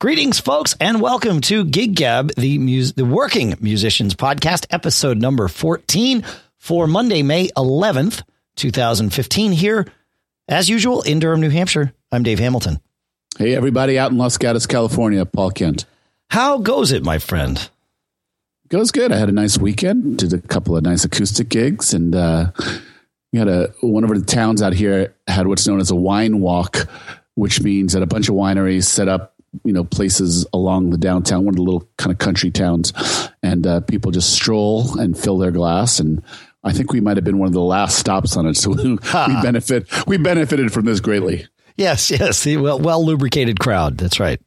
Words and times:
Greetings, 0.00 0.38
folks, 0.38 0.76
and 0.80 1.00
welcome 1.00 1.40
to 1.40 1.64
Gig 1.64 1.96
Gab, 1.96 2.32
the 2.36 2.58
mus- 2.58 2.92
the 2.92 3.04
Working 3.04 3.56
Musicians 3.60 4.14
Podcast, 4.14 4.64
episode 4.70 5.18
number 5.18 5.48
14 5.48 6.24
for 6.56 6.86
Monday, 6.86 7.24
May 7.24 7.48
11th, 7.56 8.22
2015. 8.54 9.50
Here, 9.50 9.86
as 10.46 10.68
usual, 10.68 11.02
in 11.02 11.18
Durham, 11.18 11.40
New 11.40 11.50
Hampshire, 11.50 11.92
I'm 12.12 12.22
Dave 12.22 12.38
Hamilton. 12.38 12.78
Hey, 13.38 13.56
everybody 13.56 13.98
out 13.98 14.12
in 14.12 14.18
Los 14.18 14.38
Gatos, 14.38 14.66
California, 14.66 15.26
Paul 15.26 15.50
Kent. 15.50 15.84
How 16.30 16.58
goes 16.58 16.92
it, 16.92 17.02
my 17.02 17.18
friend? 17.18 17.68
Goes 18.68 18.92
good. 18.92 19.10
I 19.10 19.16
had 19.16 19.30
a 19.30 19.32
nice 19.32 19.58
weekend, 19.58 20.18
did 20.18 20.32
a 20.32 20.38
couple 20.38 20.76
of 20.76 20.84
nice 20.84 21.04
acoustic 21.04 21.48
gigs, 21.48 21.92
and 21.92 22.14
uh, 22.14 22.52
we 23.32 23.40
had 23.40 23.48
a 23.48 23.74
one 23.80 24.04
of 24.04 24.10
the 24.10 24.24
towns 24.24 24.62
out 24.62 24.74
here 24.74 25.16
had 25.26 25.48
what's 25.48 25.66
known 25.66 25.80
as 25.80 25.90
a 25.90 25.96
wine 25.96 26.38
walk, 26.38 26.86
which 27.34 27.60
means 27.60 27.94
that 27.94 28.02
a 28.04 28.06
bunch 28.06 28.28
of 28.28 28.36
wineries 28.36 28.84
set 28.84 29.08
up 29.08 29.34
you 29.64 29.72
know 29.72 29.84
places 29.84 30.46
along 30.52 30.90
the 30.90 30.98
downtown, 30.98 31.44
one 31.44 31.54
of 31.54 31.56
the 31.56 31.62
little 31.62 31.88
kind 31.96 32.12
of 32.12 32.18
country 32.18 32.50
towns, 32.50 32.92
and 33.42 33.66
uh, 33.66 33.80
people 33.80 34.10
just 34.10 34.32
stroll 34.32 34.98
and 34.98 35.18
fill 35.18 35.38
their 35.38 35.50
glass. 35.50 36.00
And 36.00 36.22
I 36.64 36.72
think 36.72 36.92
we 36.92 37.00
might 37.00 37.16
have 37.16 37.24
been 37.24 37.38
one 37.38 37.46
of 37.48 37.54
the 37.54 37.60
last 37.60 37.98
stops 37.98 38.36
on 38.36 38.46
it, 38.46 38.56
so 38.56 38.70
we, 38.82 38.96
benefit 39.42 40.06
we 40.06 40.18
benefited 40.18 40.72
from 40.72 40.84
this 40.84 41.00
greatly. 41.00 41.46
Yes, 41.76 42.10
yes, 42.10 42.44
the 42.44 42.56
well 42.56 42.78
well 42.78 43.04
lubricated 43.04 43.60
crowd. 43.60 43.98
That's 43.98 44.20
right. 44.20 44.40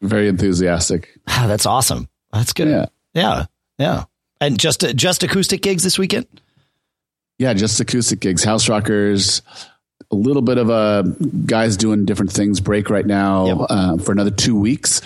Very 0.00 0.28
enthusiastic. 0.28 1.18
Ah, 1.26 1.46
that's 1.46 1.66
awesome. 1.66 2.08
That's 2.32 2.52
good. 2.52 2.68
Yeah. 2.68 2.86
yeah, 3.14 3.46
yeah. 3.78 4.04
And 4.40 4.58
just 4.58 4.80
just 4.96 5.22
acoustic 5.22 5.62
gigs 5.62 5.82
this 5.82 5.98
weekend. 5.98 6.26
Yeah, 7.38 7.54
just 7.54 7.80
acoustic 7.80 8.20
gigs, 8.20 8.44
house 8.44 8.68
rockers, 8.68 9.42
a 10.12 10.14
little 10.14 10.42
bit 10.42 10.58
of 10.58 10.68
a 10.68 11.04
guys 11.46 11.76
doing 11.78 12.04
different 12.04 12.30
things 12.30 12.60
break 12.60 12.90
right 12.90 13.06
now 13.06 13.46
Yep. 13.46 13.56
uh, 13.70 13.96
for 13.96 14.12
another 14.12 14.30
two 14.30 14.54
weeks, 14.54 15.00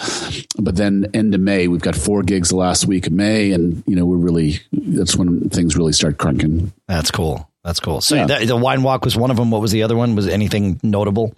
but 0.58 0.74
then 0.76 1.06
end 1.14 1.34
of 1.34 1.40
May 1.40 1.68
we've 1.68 1.80
got 1.80 1.94
four 1.94 2.22
gigs 2.22 2.48
the 2.48 2.56
last 2.56 2.86
week 2.86 3.06
of 3.06 3.12
May, 3.12 3.52
and 3.52 3.82
you 3.86 3.94
know 3.96 4.04
we're 4.04 4.16
really 4.16 4.58
that's 4.72 5.16
when 5.16 5.48
things 5.48 5.76
really 5.76 5.92
start 5.92 6.18
cranking. 6.18 6.72
That's 6.88 7.10
cool. 7.10 7.48
That's 7.64 7.80
cool. 7.80 8.00
So 8.00 8.16
Yeah. 8.16 8.26
the, 8.26 8.46
the 8.46 8.56
wine 8.56 8.82
walk 8.82 9.04
was 9.04 9.16
one 9.16 9.30
of 9.30 9.36
them. 9.36 9.50
What 9.50 9.60
was 9.60 9.70
the 9.72 9.82
other 9.84 9.96
one? 9.96 10.14
Was 10.16 10.28
anything 10.28 10.78
notable? 10.82 11.34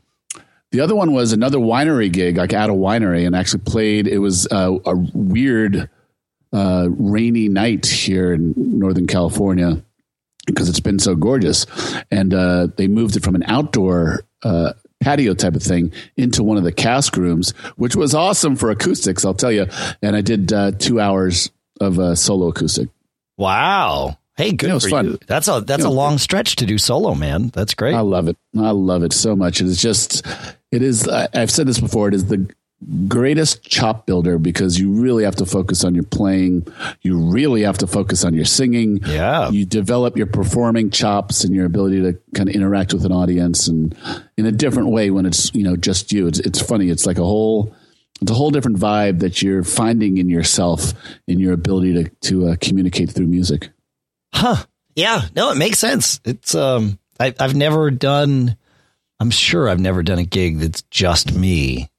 The 0.73 0.81
other 0.81 0.95
one 0.95 1.13
was 1.13 1.33
another 1.33 1.59
winery 1.59 2.13
gig, 2.13 2.37
like 2.37 2.53
at 2.53 2.69
a 2.69 2.75
winery, 2.75 3.27
and 3.27 3.35
actually 3.35 3.61
played. 3.65 4.07
It 4.07 4.19
was 4.19 4.47
uh, 4.51 4.77
a 4.85 4.95
weird 5.15 5.89
uh, 6.53 6.89
rainy 6.91 7.49
night 7.49 7.87
here 7.87 8.33
in 8.35 8.53
Northern 8.57 9.07
California 9.07 9.83
because 10.53 10.69
it's 10.69 10.81
been 10.81 10.99
so 10.99 11.15
gorgeous, 11.15 11.67
and 12.11 12.35
uh, 12.35 12.69
they 12.77 12.89
moved 12.89 13.17
it 13.17 13.23
from 13.23 13.35
an 13.35 13.43
outdoor 13.45 14.25
uh, 14.43 14.73
patio 15.01 15.35
type 15.35 15.55
of 15.55 15.63
thing 15.63 15.93
into 16.17 16.43
one 16.43 16.57
of 16.57 16.65
the 16.65 16.73
cask 16.73 17.17
rooms, 17.17 17.51
which 17.77 17.95
was 17.95 18.15
awesome 18.15 18.57
for 18.57 18.71
acoustics. 18.71 19.25
I'll 19.25 19.35
tell 19.35 19.53
you. 19.53 19.67
And 20.03 20.17
I 20.17 20.21
did 20.23 20.53
uh, 20.53 20.73
two 20.73 21.01
hours 21.01 21.51
of 21.81 21.99
uh, 22.01 22.15
solo 22.17 22.49
acoustic. 22.49 22.89
Wow. 23.37 24.19
Hey, 24.37 24.53
good 24.53 24.67
Yeah, 24.67 24.73
it 24.73 24.75
was 24.75 24.89
fun. 24.89 25.05
you. 25.07 25.19
That's 25.27 25.49
a 25.49 25.61
that's 25.61 25.81
Yeah, 25.83 25.87
a 25.87 25.91
was 25.91 25.97
long 25.97 26.19
stretch 26.19 26.57
to 26.57 26.67
do 26.67 26.79
solo, 26.79 27.15
man. 27.15 27.49
That's 27.49 27.75
great. 27.75 27.95
I 27.95 28.01
love 28.01 28.29
it. 28.29 28.37
I 28.59 28.71
love 28.71 29.03
it 29.03 29.13
so 29.13 29.35
much. 29.37 29.61
It 29.61 29.67
is 29.67 29.81
just, 29.81 30.27
it 30.73 30.83
is, 30.83 31.09
I've 31.09 31.51
said 31.51 31.67
this 31.67 31.81
before, 31.81 32.09
it 32.09 32.15
is 32.15 32.27
the 32.27 32.49
greatest 33.09 33.63
chop 33.63 34.07
builder 34.07 34.39
because 34.39 34.79
you 34.79 34.93
really 34.93 35.25
have 35.25 35.37
to 35.37 35.47
focus 35.47 35.85
on 35.85 35.95
your 35.95 36.05
playing. 36.05 36.67
You 37.03 37.19
really 37.19 37.63
have 37.63 37.79
to 37.79 37.87
focus 37.87 38.25
on 38.25 38.35
your 38.35 38.45
singing. 38.45 39.01
Yeah. 39.05 39.51
You 39.51 39.67
develop 39.67 40.17
your 40.17 40.27
performing 40.27 40.91
chops 40.91 41.43
and 41.45 41.55
your 41.55 41.67
ability 41.67 42.03
to 42.03 42.19
kind 42.35 42.49
of 42.49 42.55
interact 42.55 42.95
with 42.95 43.05
an 43.05 43.13
audience 43.13 43.67
and 43.67 43.97
in 44.37 44.47
a 44.47 44.53
different 44.53 44.91
way 44.91 45.11
when 45.11 45.27
it's, 45.27 45.53
you 45.55 45.65
know, 45.65 45.77
just 45.77 46.13
you. 46.13 46.29
It's, 46.29 46.39
it's 46.39 46.61
funny. 46.61 46.89
It's 46.89 47.05
like 47.05 47.19
a 47.19 47.25
whole, 47.25 47.75
it's 48.23 48.31
a 48.31 48.35
whole 48.35 48.51
different 48.51 48.79
vibe 48.79 49.21
that 49.21 49.43
you're 49.43 49.65
finding 49.65 50.19
in 50.19 50.29
yourself 50.29 50.93
in 51.27 51.41
your 51.41 51.53
ability 51.55 51.95
to, 51.95 52.09
to 52.09 52.49
uh, 52.49 52.57
communicate 52.61 53.11
through 53.11 53.27
music. 53.27 53.71
Huh. 54.33 54.65
Yeah. 54.95 55.23
No, 55.35 55.51
it 55.51 55.57
makes 55.57 55.79
sense. 55.79 56.21
It's 56.25 56.55
um 56.55 56.99
I 57.19 57.35
I've 57.39 57.55
never 57.55 57.91
done 57.91 58.57
I'm 59.21 59.31
sure 59.31 59.69
I've 59.69 59.81
never 59.81 60.03
done 60.03 60.19
a 60.19 60.25
gig 60.25 60.59
that's 60.59 60.83
just 60.83 61.35
me. 61.35 61.91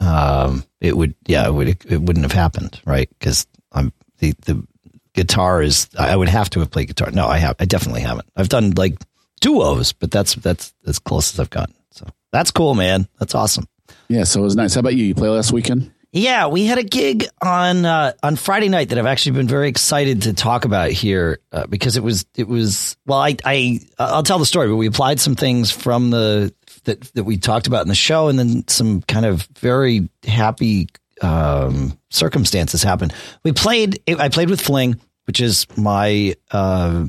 Um 0.00 0.64
it 0.80 0.96
would 0.96 1.14
yeah, 1.26 1.46
it 1.46 1.52
would 1.52 1.68
it 1.68 2.00
wouldn't 2.02 2.24
have 2.24 2.32
happened, 2.32 2.80
right? 2.84 3.08
Cuz 3.20 3.46
I'm 3.72 3.92
the 4.18 4.34
the 4.44 4.66
guitar 5.14 5.62
is 5.62 5.88
I 5.98 6.14
would 6.14 6.28
have 6.28 6.50
to 6.50 6.60
have 6.60 6.70
played 6.70 6.88
guitar. 6.88 7.10
No, 7.10 7.26
I 7.26 7.38
have 7.38 7.56
I 7.58 7.64
definitely 7.64 8.02
haven't. 8.02 8.28
I've 8.36 8.48
done 8.48 8.72
like 8.76 8.98
duos, 9.40 9.92
but 9.92 10.10
that's 10.10 10.34
that's 10.36 10.74
as 10.86 10.98
close 10.98 11.32
as 11.32 11.40
I've 11.40 11.50
gotten. 11.50 11.74
So 11.90 12.06
that's 12.32 12.50
cool, 12.50 12.74
man. 12.74 13.08
That's 13.18 13.34
awesome. 13.34 13.66
Yeah. 14.08 14.24
So 14.24 14.40
it 14.40 14.44
was 14.44 14.56
nice. 14.56 14.74
How 14.74 14.80
about 14.80 14.94
you? 14.94 15.04
You 15.04 15.14
play 15.14 15.28
last 15.28 15.52
weekend? 15.52 15.92
Yeah, 16.12 16.46
we 16.46 16.64
had 16.64 16.78
a 16.78 16.82
gig 16.82 17.26
on 17.42 17.84
uh, 17.84 18.12
on 18.22 18.36
Friday 18.36 18.70
night 18.70 18.88
that 18.88 18.98
I've 18.98 19.06
actually 19.06 19.32
been 19.32 19.48
very 19.48 19.68
excited 19.68 20.22
to 20.22 20.32
talk 20.32 20.64
about 20.64 20.90
here 20.90 21.40
uh, 21.52 21.66
because 21.66 21.96
it 21.96 22.02
was 22.02 22.24
it 22.34 22.48
was 22.48 22.96
well 23.06 23.18
I 23.18 23.36
I 23.44 23.80
I'll 23.98 24.22
tell 24.22 24.38
the 24.38 24.46
story 24.46 24.68
but 24.68 24.76
we 24.76 24.86
applied 24.86 25.20
some 25.20 25.34
things 25.34 25.70
from 25.70 26.08
the 26.10 26.54
that 26.86 27.00
that 27.14 27.24
we 27.24 27.36
talked 27.36 27.66
about 27.66 27.82
in 27.82 27.88
the 27.88 27.94
show 27.94 28.28
and 28.28 28.38
then 28.38 28.66
some 28.66 29.02
kind 29.02 29.26
of 29.26 29.46
very 29.58 30.08
happy 30.26 30.88
um, 31.22 31.98
circumstances 32.10 32.82
happened. 32.82 33.14
We 33.44 33.52
played 33.52 34.00
I 34.08 34.28
played 34.28 34.50
with 34.50 34.60
Fling, 34.60 34.98
which 35.26 35.40
is 35.40 35.66
my 35.76 36.34
uh, 36.50 37.06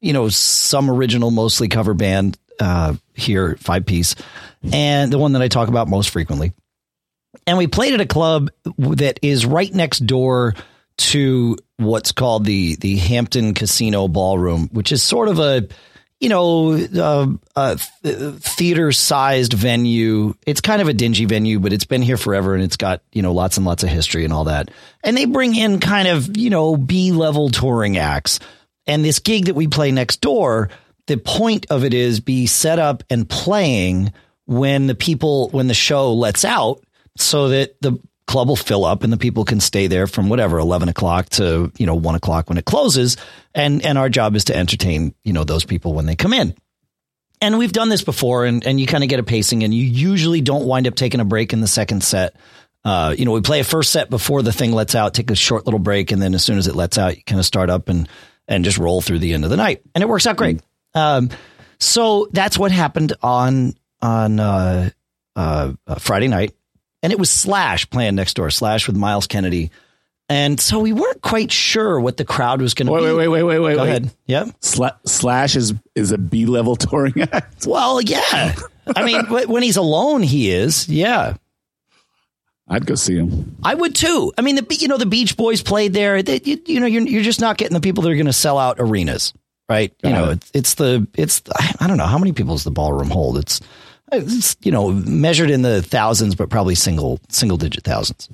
you 0.00 0.12
know 0.12 0.28
some 0.28 0.90
original 0.90 1.30
mostly 1.30 1.68
cover 1.68 1.94
band 1.94 2.36
uh, 2.60 2.94
here 3.14 3.56
five 3.60 3.86
piece 3.86 4.14
and 4.72 5.12
the 5.12 5.18
one 5.18 5.32
that 5.32 5.42
I 5.42 5.48
talk 5.48 5.68
about 5.68 5.88
most 5.88 6.10
frequently 6.10 6.52
and 7.46 7.56
we 7.56 7.66
played 7.66 7.94
at 7.94 8.00
a 8.00 8.06
club 8.06 8.50
that 8.76 9.20
is 9.22 9.46
right 9.46 9.72
next 9.72 10.00
door 10.00 10.54
to 10.98 11.56
what's 11.76 12.12
called 12.12 12.44
the 12.44 12.76
the 12.76 12.96
Hampton 12.96 13.54
Casino 13.54 14.08
Ballroom, 14.08 14.68
which 14.72 14.92
is 14.92 15.02
sort 15.02 15.28
of 15.28 15.38
a 15.38 15.66
you 16.20 16.28
know 16.28 16.78
uh, 17.54 17.76
theater 17.76 18.92
sized 18.92 19.52
venue. 19.52 20.34
It's 20.46 20.60
kind 20.60 20.82
of 20.82 20.88
a 20.88 20.92
dingy 20.92 21.24
venue, 21.24 21.60
but 21.60 21.72
it's 21.72 21.84
been 21.84 22.02
here 22.02 22.16
forever 22.16 22.54
and 22.54 22.62
it's 22.62 22.76
got 22.76 23.02
you 23.12 23.22
know 23.22 23.32
lots 23.32 23.56
and 23.56 23.66
lots 23.66 23.82
of 23.82 23.88
history 23.88 24.24
and 24.24 24.32
all 24.32 24.44
that. 24.44 24.70
And 25.04 25.16
they 25.16 25.26
bring 25.26 25.54
in 25.54 25.80
kind 25.80 26.08
of 26.08 26.36
you 26.36 26.50
know 26.50 26.76
B 26.76 27.12
level 27.12 27.50
touring 27.50 27.98
acts. 27.98 28.40
And 28.86 29.04
this 29.04 29.18
gig 29.18 29.46
that 29.46 29.54
we 29.54 29.68
play 29.68 29.92
next 29.92 30.22
door, 30.22 30.70
the 31.06 31.18
point 31.18 31.66
of 31.70 31.84
it 31.84 31.92
is 31.92 32.20
be 32.20 32.46
set 32.46 32.78
up 32.78 33.02
and 33.10 33.28
playing 33.28 34.12
when 34.46 34.86
the 34.86 34.94
people 34.94 35.50
when 35.50 35.68
the 35.68 35.74
show 35.74 36.14
lets 36.14 36.44
out 36.44 36.82
so 37.16 37.48
that 37.50 37.80
the 37.80 37.98
club 38.28 38.48
will 38.48 38.56
fill 38.56 38.84
up 38.84 39.02
and 39.02 39.12
the 39.12 39.16
people 39.16 39.44
can 39.44 39.58
stay 39.58 39.88
there 39.88 40.06
from 40.06 40.28
whatever 40.28 40.58
11 40.58 40.88
o'clock 40.88 41.28
to 41.30 41.72
you 41.78 41.86
know 41.86 41.96
1 41.96 42.14
o'clock 42.14 42.48
when 42.48 42.58
it 42.58 42.64
closes. 42.64 43.16
And 43.54 43.84
and 43.84 43.98
our 43.98 44.08
job 44.08 44.36
is 44.36 44.44
to 44.44 44.56
entertain 44.56 45.14
you 45.24 45.32
know 45.32 45.42
those 45.42 45.64
people 45.64 45.94
when 45.94 46.06
they 46.06 46.14
come 46.14 46.32
in. 46.32 46.54
And 47.40 47.58
we've 47.58 47.72
done 47.72 47.88
this 47.88 48.04
before 48.04 48.44
and 48.44 48.64
and 48.64 48.78
you 48.78 48.86
kind 48.86 49.02
of 49.02 49.10
get 49.10 49.18
a 49.18 49.24
pacing 49.24 49.64
and 49.64 49.74
you 49.74 49.82
usually 49.82 50.40
don't 50.40 50.66
wind 50.66 50.86
up 50.86 50.94
taking 50.94 51.18
a 51.18 51.24
break 51.24 51.52
in 51.52 51.60
the 51.60 51.66
second 51.66 52.04
set. 52.04 52.36
Uh, 52.84 53.14
you 53.18 53.24
know, 53.24 53.32
we 53.32 53.40
play 53.40 53.60
a 53.60 53.64
first 53.64 53.90
set 53.90 54.08
before 54.08 54.42
the 54.42 54.52
thing 54.52 54.72
lets 54.72 54.94
out, 54.94 55.12
take 55.12 55.30
a 55.30 55.34
short 55.34 55.66
little 55.66 55.80
break, 55.80 56.12
and 56.12 56.22
then 56.22 56.32
as 56.32 56.44
soon 56.44 56.58
as 56.58 56.68
it 56.68 56.76
lets 56.76 56.96
out, 56.96 57.16
you 57.16 57.22
kind 57.24 57.40
of 57.40 57.44
start 57.44 57.70
up 57.70 57.88
and 57.88 58.08
and 58.46 58.64
just 58.64 58.78
roll 58.78 59.02
through 59.02 59.18
the 59.18 59.34
end 59.34 59.44
of 59.44 59.50
the 59.50 59.56
night, 59.56 59.82
and 59.94 60.02
it 60.02 60.08
works 60.08 60.26
out 60.26 60.36
great. 60.36 60.62
Um, 60.94 61.28
so 61.78 62.28
that's 62.32 62.58
what 62.58 62.72
happened 62.72 63.12
on 63.22 63.74
on 64.00 64.40
uh, 64.40 64.90
uh, 65.36 65.72
uh, 65.86 65.94
Friday 65.96 66.28
night, 66.28 66.54
and 67.02 67.12
it 67.12 67.18
was 67.18 67.30
Slash 67.30 67.88
playing 67.90 68.14
next 68.14 68.34
door, 68.34 68.50
Slash 68.50 68.86
with 68.86 68.96
Myles 68.96 69.26
Kennedy, 69.26 69.70
and 70.28 70.60
so 70.60 70.78
we 70.80 70.92
weren't 70.92 71.22
quite 71.22 71.50
sure 71.50 71.98
what 72.00 72.16
the 72.18 72.24
crowd 72.24 72.60
was 72.60 72.74
going 72.74 72.86
to 72.86 72.92
Wait, 72.92 73.00
be. 73.00 73.12
wait, 73.14 73.28
wait, 73.28 73.42
wait, 73.42 73.42
wait, 73.44 73.58
wait. 73.60 73.74
Go 73.76 73.82
wait. 73.82 73.88
ahead. 73.88 74.10
Yep. 74.26 74.46
Sla- 74.60 74.96
Slash 75.06 75.56
is 75.56 75.74
is 75.94 76.12
a 76.12 76.18
B 76.18 76.44
level 76.46 76.76
touring 76.76 77.20
act. 77.32 77.66
Well, 77.66 78.00
yeah. 78.02 78.54
I 78.94 79.04
mean, 79.04 79.26
when 79.26 79.62
he's 79.62 79.76
alone, 79.76 80.22
he 80.22 80.50
is. 80.50 80.88
Yeah. 80.88 81.36
I'd 82.70 82.84
go 82.84 82.94
see 82.96 83.16
him. 83.16 83.56
I 83.64 83.74
would 83.74 83.94
too. 83.94 84.32
I 84.36 84.42
mean, 84.42 84.56
the 84.56 84.76
you 84.78 84.88
know 84.88 84.98
the 84.98 85.06
Beach 85.06 85.36
Boys 85.38 85.62
played 85.62 85.94
there. 85.94 86.22
They, 86.22 86.40
you, 86.44 86.60
you 86.66 86.80
know, 86.80 86.86
you're 86.86 87.02
you're 87.06 87.22
just 87.22 87.40
not 87.40 87.56
getting 87.56 87.72
the 87.74 87.80
people 87.80 88.02
that 88.02 88.10
are 88.10 88.14
going 88.14 88.26
to 88.26 88.32
sell 88.34 88.58
out 88.58 88.76
arenas, 88.78 89.32
right? 89.70 89.90
You 90.04 90.10
know, 90.10 90.30
it's, 90.32 90.50
it's 90.52 90.74
the 90.74 91.08
it's 91.14 91.40
I 91.80 91.86
don't 91.86 91.96
know 91.96 92.04
how 92.04 92.18
many 92.18 92.32
people 92.32 92.54
does 92.54 92.64
the 92.64 92.70
ballroom 92.70 93.08
hold. 93.08 93.38
It's 93.38 93.62
you 94.12 94.72
know 94.72 94.90
measured 94.90 95.50
in 95.50 95.62
the 95.62 95.82
thousands, 95.82 96.34
but 96.34 96.50
probably 96.50 96.74
single 96.74 97.20
single 97.28 97.56
digit 97.58 97.84
thousands. 97.84 98.28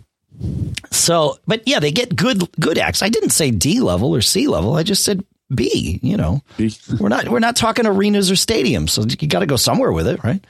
So, 0.91 1.39
but 1.47 1.67
yeah, 1.67 1.81
they 1.81 1.93
get 1.93 2.15
good 2.15 2.49
good 2.61 2.79
acts. 2.79 3.03
I 3.03 3.09
didn't 3.09 3.31
say 3.31 3.51
D 3.51 3.81
level 3.81 4.15
or 4.15 4.21
C 4.21 4.49
level. 4.49 4.75
I 4.75 4.83
just 4.83 5.05
said 5.05 5.25
B. 5.55 6.01
You 6.03 6.17
know, 6.17 6.43
B. 6.57 6.75
we're 6.99 7.09
not 7.09 7.29
we're 7.29 7.39
not 7.39 7.57
talking 7.57 7.87
arenas 7.87 8.31
or 8.31 8.35
stadiums, 8.35 8.91
so 8.91 9.03
you 9.03 9.29
got 9.29 9.41
to 9.41 9.47
go 9.47 9.57
somewhere 9.57 9.93
with 9.93 10.07
it, 10.07 10.23
right? 10.25 10.45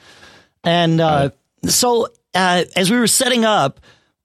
And 0.62 1.00
uh, 1.00 1.30
so 1.66 2.08
uh, 2.34 2.64
as 2.76 2.90
we 2.90 2.98
were 2.98 3.06
setting 3.06 3.44
up, 3.44 3.80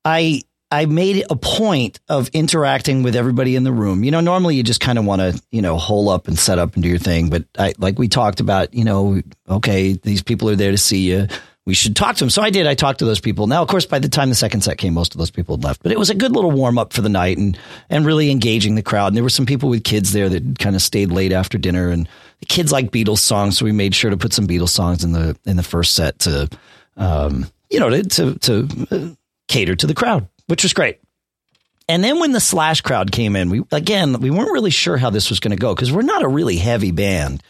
I 0.05 0.43
I 0.71 0.85
made 0.85 1.25
a 1.29 1.35
point 1.35 1.99
of 2.09 2.29
interacting 2.29 3.01
with 3.01 3.15
everybody 3.15 3.55
in 3.55 3.63
the 3.63 3.71
room. 3.71 4.03
You 4.03 4.11
know, 4.11 4.19
normally 4.19 4.55
you 4.55 4.63
just 4.63 4.79
kind 4.79 4.99
of 4.99 5.05
want 5.05 5.21
to 5.21 5.41
you 5.51 5.61
know 5.61 5.77
hole 5.77 6.09
up 6.09 6.27
and 6.27 6.37
set 6.37 6.59
up 6.59 6.75
and 6.75 6.83
do 6.83 6.89
your 6.89 6.99
thing, 6.99 7.29
but 7.29 7.45
I 7.57 7.73
like 7.77 7.97
we 7.97 8.07
talked 8.07 8.39
about. 8.39 8.73
You 8.73 8.83
know, 8.83 9.21
okay, 9.49 9.93
these 9.93 10.21
people 10.21 10.49
are 10.49 10.55
there 10.55 10.71
to 10.71 10.77
see 10.77 11.09
you. 11.09 11.27
we 11.69 11.75
should 11.75 11.95
talk 11.95 12.15
to 12.15 12.23
them. 12.23 12.31
So 12.31 12.41
I 12.41 12.49
did. 12.49 12.65
I 12.65 12.73
talked 12.73 12.99
to 12.99 13.05
those 13.05 13.19
people. 13.19 13.45
Now, 13.45 13.61
of 13.61 13.67
course, 13.67 13.85
by 13.85 13.99
the 13.99 14.09
time 14.09 14.29
the 14.29 14.35
second 14.35 14.61
set 14.61 14.79
came, 14.79 14.95
most 14.95 15.13
of 15.13 15.19
those 15.19 15.29
people 15.29 15.55
had 15.55 15.63
left. 15.63 15.83
But 15.83 15.91
it 15.91 15.99
was 15.99 16.09
a 16.09 16.15
good 16.15 16.31
little 16.31 16.51
warm 16.51 16.79
up 16.79 16.93
for 16.93 17.01
the 17.01 17.09
night 17.09 17.37
and 17.37 17.57
and 17.89 18.05
really 18.05 18.31
engaging 18.31 18.75
the 18.75 18.81
crowd. 18.81 19.07
And 19.07 19.15
there 19.15 19.23
were 19.23 19.29
some 19.29 19.45
people 19.45 19.69
with 19.69 19.83
kids 19.83 20.11
there 20.11 20.29
that 20.29 20.57
kind 20.59 20.75
of 20.75 20.81
stayed 20.81 21.11
late 21.11 21.31
after 21.31 21.57
dinner. 21.57 21.89
And 21.89 22.09
the 22.39 22.45
kids 22.47 22.71
like 22.71 22.91
Beatles 22.91 23.19
songs, 23.19 23.57
so 23.57 23.65
we 23.65 23.71
made 23.71 23.93
sure 23.93 24.09
to 24.09 24.17
put 24.17 24.33
some 24.33 24.47
Beatles 24.47 24.69
songs 24.69 25.03
in 25.03 25.11
the 25.11 25.37
in 25.45 25.57
the 25.57 25.63
first 25.63 25.93
set 25.93 26.19
to, 26.19 26.49
um, 26.97 27.45
you 27.69 27.79
know, 27.79 27.89
to 27.89 28.03
to, 28.03 28.35
to 28.39 28.87
uh, 28.91 29.15
cater 29.47 29.75
to 29.75 29.87
the 29.87 29.95
crowd, 29.95 30.27
which 30.49 30.63
was 30.63 30.73
great. 30.73 30.99
And 31.87 32.03
then 32.03 32.19
when 32.19 32.33
the 32.33 32.39
Slash 32.39 32.81
crowd 32.81 33.11
came 33.11 33.35
in, 33.35 33.49
we 33.49 33.63
again 33.71 34.19
we 34.19 34.29
weren't 34.29 34.51
really 34.51 34.69
sure 34.71 34.97
how 34.97 35.09
this 35.09 35.29
was 35.29 35.39
going 35.39 35.55
to 35.55 35.61
go 35.61 35.73
because 35.73 35.91
we're 35.91 36.01
not 36.01 36.23
a 36.23 36.27
really 36.27 36.57
heavy 36.57 36.91
band, 36.91 37.41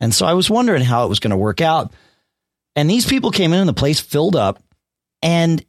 and 0.00 0.14
so 0.14 0.26
I 0.26 0.34
was 0.34 0.50
wondering 0.50 0.82
how 0.82 1.04
it 1.04 1.08
was 1.08 1.20
going 1.20 1.30
to 1.30 1.36
work 1.36 1.60
out. 1.60 1.92
And 2.76 2.88
these 2.88 3.06
people 3.06 3.32
came 3.32 3.52
in 3.52 3.58
and 3.58 3.68
the 3.68 3.74
place 3.74 3.98
filled 3.98 4.36
up. 4.36 4.62
And 5.20 5.64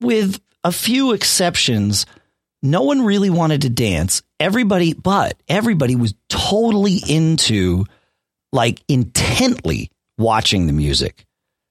with 0.00 0.40
a 0.64 0.72
few 0.72 1.12
exceptions, 1.12 2.06
no 2.60 2.82
one 2.82 3.02
really 3.02 3.30
wanted 3.30 3.62
to 3.62 3.70
dance. 3.70 4.22
Everybody, 4.40 4.92
but 4.92 5.40
everybody 5.48 5.94
was 5.94 6.14
totally 6.28 6.98
into 7.08 7.84
like 8.52 8.82
intently 8.88 9.92
watching 10.18 10.66
the 10.66 10.72
music, 10.72 11.24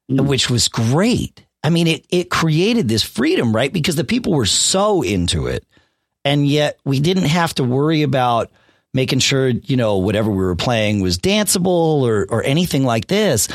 mm. 0.09 0.25
which 0.25 0.49
was 0.49 0.69
great. 0.69 1.45
I 1.63 1.69
mean, 1.69 1.87
it, 1.87 2.05
it 2.09 2.29
created 2.29 2.87
this 2.87 3.03
freedom, 3.03 3.55
right? 3.55 3.71
Because 3.71 3.95
the 3.95 4.03
people 4.03 4.33
were 4.33 4.45
so 4.45 5.01
into 5.01 5.47
it. 5.47 5.65
And 6.25 6.45
yet 6.47 6.79
we 6.85 6.99
didn't 6.99 7.25
have 7.25 7.53
to 7.55 7.63
worry 7.63 8.01
about 8.01 8.51
making 8.93 9.19
sure, 9.19 9.47
you 9.49 9.77
know, 9.77 9.97
whatever 9.97 10.29
we 10.29 10.37
were 10.37 10.55
playing 10.55 11.01
was 11.01 11.17
danceable 11.17 12.01
or, 12.01 12.25
or 12.29 12.43
anything 12.43 12.83
like 12.83 13.07
this 13.07 13.47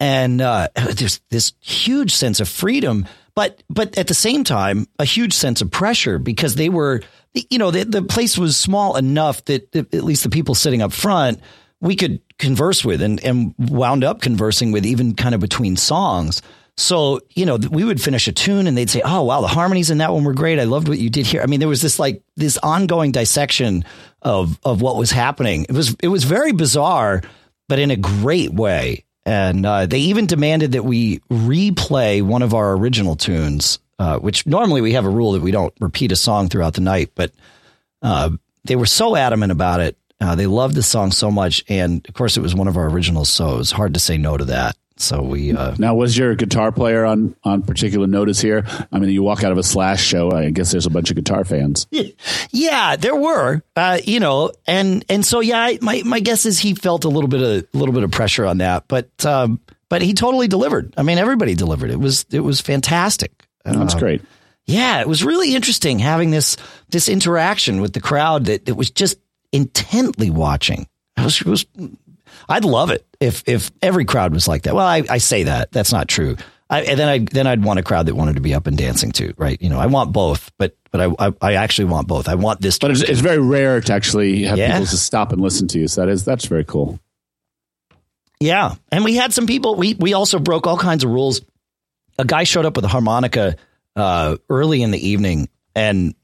and 0.00 0.40
uh, 0.40 0.68
there's 0.74 1.20
this 1.30 1.52
huge 1.60 2.14
sense 2.14 2.40
of 2.40 2.48
freedom, 2.48 3.06
but 3.34 3.62
but 3.68 3.96
at 3.98 4.08
the 4.08 4.14
same 4.14 4.44
time, 4.44 4.86
a 4.98 5.04
huge 5.04 5.32
sense 5.32 5.60
of 5.60 5.70
pressure 5.70 6.18
because 6.18 6.54
they 6.54 6.68
were, 6.68 7.02
you 7.34 7.58
know, 7.58 7.70
the, 7.70 7.84
the 7.84 8.02
place 8.02 8.38
was 8.38 8.56
small 8.56 8.96
enough 8.96 9.44
that 9.46 9.74
at 9.74 10.04
least 10.04 10.22
the 10.22 10.30
people 10.30 10.54
sitting 10.54 10.82
up 10.82 10.92
front 10.92 11.40
we 11.78 11.94
could 11.94 12.20
converse 12.38 12.82
with 12.84 13.02
and, 13.02 13.22
and 13.22 13.54
wound 13.58 14.02
up 14.02 14.22
conversing 14.22 14.72
with 14.72 14.86
even 14.86 15.14
kind 15.14 15.34
of 15.34 15.42
between 15.42 15.76
songs. 15.76 16.40
So, 16.78 17.20
you 17.34 17.46
know, 17.46 17.56
we 17.56 17.84
would 17.84 18.02
finish 18.02 18.28
a 18.28 18.32
tune 18.32 18.66
and 18.66 18.76
they'd 18.76 18.90
say, 18.90 19.00
Oh, 19.04 19.22
wow, 19.22 19.40
the 19.40 19.46
harmonies 19.46 19.90
in 19.90 19.98
that 19.98 20.12
one 20.12 20.24
were 20.24 20.34
great. 20.34 20.58
I 20.58 20.64
loved 20.64 20.88
what 20.88 20.98
you 20.98 21.08
did 21.08 21.26
here. 21.26 21.42
I 21.42 21.46
mean, 21.46 21.60
there 21.60 21.68
was 21.68 21.80
this 21.80 21.98
like 21.98 22.22
this 22.36 22.58
ongoing 22.58 23.12
dissection 23.12 23.84
of 24.22 24.58
of 24.62 24.82
what 24.82 24.96
was 24.96 25.10
happening. 25.10 25.64
It 25.68 25.72
was 25.72 25.96
it 26.02 26.08
was 26.08 26.24
very 26.24 26.52
bizarre, 26.52 27.22
but 27.68 27.78
in 27.78 27.90
a 27.90 27.96
great 27.96 28.52
way. 28.52 29.04
And 29.24 29.66
uh, 29.66 29.86
they 29.86 29.98
even 29.98 30.26
demanded 30.26 30.72
that 30.72 30.84
we 30.84 31.18
replay 31.30 32.22
one 32.22 32.42
of 32.42 32.54
our 32.54 32.74
original 32.74 33.16
tunes, 33.16 33.80
uh, 33.98 34.18
which 34.18 34.46
normally 34.46 34.82
we 34.82 34.92
have 34.92 35.04
a 35.04 35.10
rule 35.10 35.32
that 35.32 35.42
we 35.42 35.50
don't 35.50 35.74
repeat 35.80 36.12
a 36.12 36.16
song 36.16 36.48
throughout 36.48 36.74
the 36.74 36.80
night. 36.80 37.10
But 37.14 37.32
uh, 38.02 38.30
they 38.64 38.76
were 38.76 38.86
so 38.86 39.16
adamant 39.16 39.50
about 39.50 39.80
it. 39.80 39.96
Uh, 40.20 40.34
they 40.34 40.46
loved 40.46 40.76
the 40.76 40.82
song 40.82 41.10
so 41.10 41.30
much. 41.30 41.64
And 41.68 42.06
of 42.08 42.14
course, 42.14 42.36
it 42.36 42.40
was 42.40 42.54
one 42.54 42.68
of 42.68 42.76
our 42.76 42.88
originals. 42.88 43.28
So 43.28 43.54
it 43.54 43.58
was 43.58 43.72
hard 43.72 43.94
to 43.94 44.00
say 44.00 44.16
no 44.16 44.36
to 44.36 44.44
that. 44.44 44.76
So 44.98 45.20
we 45.20 45.54
uh, 45.54 45.74
now 45.78 45.94
was 45.94 46.16
your 46.16 46.34
guitar 46.34 46.72
player 46.72 47.04
on 47.04 47.36
on 47.44 47.62
particular 47.62 48.06
notice 48.06 48.40
here? 48.40 48.64
I 48.90 48.98
mean, 48.98 49.10
you 49.10 49.22
walk 49.22 49.44
out 49.44 49.52
of 49.52 49.58
a 49.58 49.62
Slash 49.62 50.02
show, 50.02 50.30
I 50.30 50.50
guess 50.50 50.72
there's 50.72 50.86
a 50.86 50.90
bunch 50.90 51.10
of 51.10 51.16
guitar 51.16 51.44
fans. 51.44 51.86
Yeah, 52.50 52.96
there 52.96 53.14
were, 53.14 53.62
uh, 53.76 53.98
you 54.02 54.20
know, 54.20 54.52
and 54.66 55.04
and 55.10 55.24
so 55.24 55.40
yeah, 55.40 55.72
my 55.82 56.02
my 56.06 56.20
guess 56.20 56.46
is 56.46 56.58
he 56.58 56.74
felt 56.74 57.04
a 57.04 57.08
little 57.08 57.28
bit 57.28 57.42
of 57.42 57.68
a 57.74 57.78
little 57.78 57.94
bit 57.94 58.04
of 58.04 58.10
pressure 58.10 58.46
on 58.46 58.58
that, 58.58 58.84
but 58.88 59.24
um, 59.26 59.60
but 59.90 60.00
he 60.00 60.14
totally 60.14 60.48
delivered. 60.48 60.94
I 60.96 61.02
mean, 61.02 61.18
everybody 61.18 61.54
delivered. 61.54 61.90
It 61.90 62.00
was 62.00 62.24
it 62.30 62.40
was 62.40 62.62
fantastic. 62.62 63.46
That's 63.64 63.94
uh, 63.94 63.98
great. 63.98 64.22
Yeah, 64.64 65.00
it 65.00 65.08
was 65.08 65.22
really 65.22 65.54
interesting 65.54 65.98
having 65.98 66.30
this 66.30 66.56
this 66.88 67.08
interaction 67.08 67.82
with 67.82 67.92
the 67.92 68.00
crowd 68.00 68.46
that, 68.46 68.64
that 68.64 68.74
was 68.74 68.90
just 68.90 69.18
intently 69.52 70.30
watching. 70.30 70.88
It 71.16 71.24
was, 71.24 71.40
it 71.40 71.46
was 71.46 71.66
I'd 72.48 72.64
love 72.64 72.90
it 72.90 73.05
if 73.20 73.42
if 73.46 73.70
every 73.82 74.04
crowd 74.04 74.32
was 74.32 74.48
like 74.48 74.62
that. 74.62 74.74
Well, 74.74 74.86
I, 74.86 75.02
I 75.08 75.18
say 75.18 75.44
that 75.44 75.72
that's 75.72 75.92
not 75.92 76.08
true. 76.08 76.36
I, 76.68 76.82
and 76.82 76.98
then 76.98 77.08
I 77.08 77.18
then 77.18 77.46
I'd 77.46 77.64
want 77.64 77.78
a 77.78 77.82
crowd 77.82 78.06
that 78.06 78.14
wanted 78.14 78.36
to 78.36 78.40
be 78.40 78.54
up 78.54 78.66
and 78.66 78.76
dancing 78.76 79.12
too, 79.12 79.32
right? 79.36 79.60
You 79.60 79.68
know, 79.68 79.78
I 79.78 79.86
want 79.86 80.12
both, 80.12 80.50
but 80.58 80.76
but 80.90 81.00
I 81.00 81.26
I, 81.26 81.32
I 81.40 81.54
actually 81.54 81.86
want 81.86 82.08
both. 82.08 82.28
I 82.28 82.34
want 82.34 82.60
this. 82.60 82.78
But 82.78 82.90
it's, 82.90 83.02
it's, 83.02 83.20
very 83.20 83.38
rare 83.38 83.80
to 83.80 83.92
actually 83.92 84.44
have 84.44 84.58
yeah. 84.58 84.72
people 84.72 84.86
to 84.86 84.96
stop 84.96 85.32
and 85.32 85.40
listen 85.40 85.68
to 85.68 85.78
you. 85.78 85.86
So 85.86 86.00
that 86.00 86.08
is 86.08 86.24
that's 86.24 86.46
very 86.46 86.64
cool. 86.64 86.98
Yeah, 88.40 88.74
and 88.90 89.04
we 89.04 89.14
had 89.14 89.32
some 89.32 89.46
people. 89.46 89.76
We 89.76 89.94
we 89.94 90.14
also 90.14 90.38
broke 90.38 90.66
all 90.66 90.76
kinds 90.76 91.04
of 91.04 91.10
rules. 91.10 91.40
A 92.18 92.24
guy 92.24 92.44
showed 92.44 92.64
up 92.64 92.74
with 92.76 92.84
a 92.84 92.88
harmonica 92.88 93.56
uh, 93.94 94.36
early 94.50 94.82
in 94.82 94.90
the 94.90 95.08
evening, 95.08 95.48
and 95.74 96.14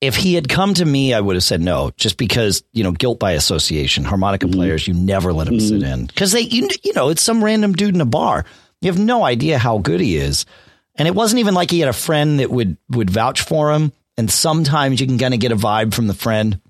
if 0.00 0.14
he 0.14 0.34
had 0.34 0.48
come 0.48 0.74
to 0.74 0.84
me, 0.84 1.12
I 1.12 1.20
would 1.20 1.36
have 1.36 1.42
said 1.42 1.60
no, 1.60 1.90
just 1.96 2.16
because 2.16 2.62
you 2.72 2.84
know 2.84 2.92
guilt 2.92 3.18
by 3.18 3.32
association. 3.32 4.04
Harmonica 4.04 4.46
mm-hmm. 4.46 4.54
players, 4.54 4.86
you 4.86 4.94
never 4.94 5.32
let 5.32 5.46
them 5.46 5.58
mm-hmm. 5.58 5.80
sit 5.80 5.82
in 5.82 6.06
because 6.06 6.32
they, 6.32 6.40
you, 6.40 6.68
you 6.82 6.92
know, 6.92 7.08
it's 7.08 7.22
some 7.22 7.42
random 7.42 7.72
dude 7.72 7.94
in 7.94 8.00
a 8.00 8.06
bar. 8.06 8.44
You 8.80 8.90
have 8.90 8.98
no 8.98 9.24
idea 9.24 9.58
how 9.58 9.78
good 9.78 10.00
he 10.00 10.16
is, 10.16 10.46
and 10.94 11.08
it 11.08 11.14
wasn't 11.14 11.40
even 11.40 11.54
like 11.54 11.70
he 11.70 11.80
had 11.80 11.88
a 11.88 11.94
friend 11.94 12.40
that 12.40 12.50
would 12.50 12.76
would 12.90 13.10
vouch 13.10 13.42
for 13.42 13.72
him. 13.72 13.92
And 14.16 14.30
sometimes 14.30 15.00
you 15.00 15.06
can 15.06 15.18
kind 15.18 15.32
of 15.32 15.38
get 15.38 15.52
a 15.52 15.56
vibe 15.56 15.94
from 15.94 16.08
the 16.08 16.14
friend. 16.14 16.60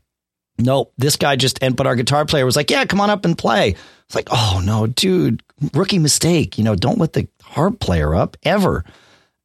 Nope, 0.59 0.93
this 0.99 1.17
guy 1.17 1.37
just 1.37 1.63
and 1.63 1.77
but 1.77 1.87
our 1.87 1.97
guitar 1.97 2.25
player 2.25 2.45
was 2.45 2.57
like, 2.57 2.71
"Yeah, 2.71 2.85
come 2.87 3.01
on 3.01 3.11
up 3.11 3.25
and 3.25 3.37
play." 3.37 3.77
It's 4.07 4.15
like, 4.15 4.29
"Oh 4.31 4.63
no, 4.65 4.87
dude, 4.87 5.43
rookie 5.75 5.99
mistake. 5.99 6.57
You 6.57 6.65
know, 6.65 6.75
don't 6.75 6.99
let 6.99 7.13
the 7.13 7.29
harp 7.43 7.79
player 7.79 8.15
up 8.15 8.37
ever." 8.43 8.85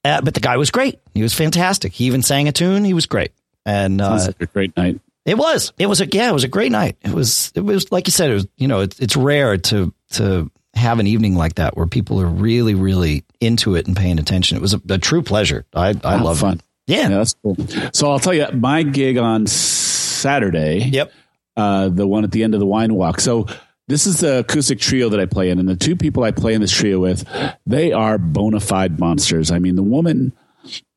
Uh, 0.06 0.22
but 0.22 0.34
the 0.34 0.42
guy 0.42 0.58
was 0.58 0.72
great. 0.72 1.00
He 1.14 1.22
was 1.22 1.34
fantastic. 1.34 1.94
He 1.94 2.06
even 2.06 2.24
sang 2.24 2.50
a 2.50 2.52
tune. 2.52 2.84
He 2.84 2.94
was 2.94 3.06
great. 3.06 3.32
And 3.66 4.02
uh, 4.02 4.26
like 4.28 4.42
a 4.42 4.46
great 4.48 4.76
night. 4.76 5.00
It 5.26 5.38
was. 5.38 5.72
It 5.78 5.88
was 5.88 6.02
a 6.02 6.08
yeah. 6.08 6.30
It 6.30 6.34
was 6.34 6.44
a 6.44 6.50
great 6.50 6.72
night. 6.72 6.98
It 7.02 7.12
was. 7.12 7.52
It 7.56 7.62
was 7.62 7.92
like 7.92 8.08
you 8.08 8.12
said. 8.12 8.30
It 8.30 8.34
was. 8.34 8.48
You 8.58 8.68
know, 8.68 8.82
it's 8.82 9.00
it's 9.00 9.16
rare 9.16 9.58
to 9.58 9.94
to 10.12 10.52
have 10.74 11.00
an 11.00 11.08
evening 11.08 11.36
like 11.36 11.56
that 11.56 11.78
where 11.78 11.86
people 11.86 12.20
are 12.20 12.28
really 12.28 12.76
really 12.76 13.24
into 13.40 13.76
it 13.76 13.88
and 13.88 13.96
paying 13.96 14.20
attention. 14.20 14.58
It 14.58 14.62
was 14.62 14.74
a, 14.74 14.82
a 14.90 14.98
true 14.98 15.22
pleasure. 15.22 15.66
I 15.74 15.90
I 16.04 16.20
oh, 16.20 16.24
love 16.24 16.40
fun. 16.40 16.58
It. 16.58 16.64
Yeah. 16.86 17.02
yeah, 17.04 17.18
that's 17.18 17.36
cool. 17.36 17.56
So 17.94 18.12
I'll 18.12 18.20
tell 18.20 18.34
you, 18.34 18.48
my 18.52 18.84
gig 18.84 19.18
on 19.18 19.48
Saturday. 19.48 20.80
Yep. 20.80 21.12
Uh, 21.56 21.90
the 21.90 22.08
one 22.08 22.24
at 22.24 22.32
the 22.32 22.44
end 22.44 22.56
of 22.56 22.60
the 22.60 22.66
wine 22.66 22.94
walk. 22.96 23.22
So 23.22 23.46
this 23.88 24.08
is 24.08 24.20
the 24.22 24.40
acoustic 24.40 24.80
trio 24.80 25.10
that 25.10 25.20
I 25.20 25.26
play 25.26 25.50
in, 25.50 25.60
and 25.60 25.70
the 25.70 25.76
two 25.76 25.96
people 25.96 26.24
I 26.24 26.32
play 26.32 26.54
in 26.54 26.62
this 26.62 26.72
trio 26.72 27.00
with, 27.00 27.26
they 27.66 27.92
are 27.92 28.18
bona 28.18 28.60
fide 28.60 29.00
monsters. 29.00 29.52
I 29.52 29.60
mean, 29.60 29.76
the 29.76 29.84
woman, 29.84 30.34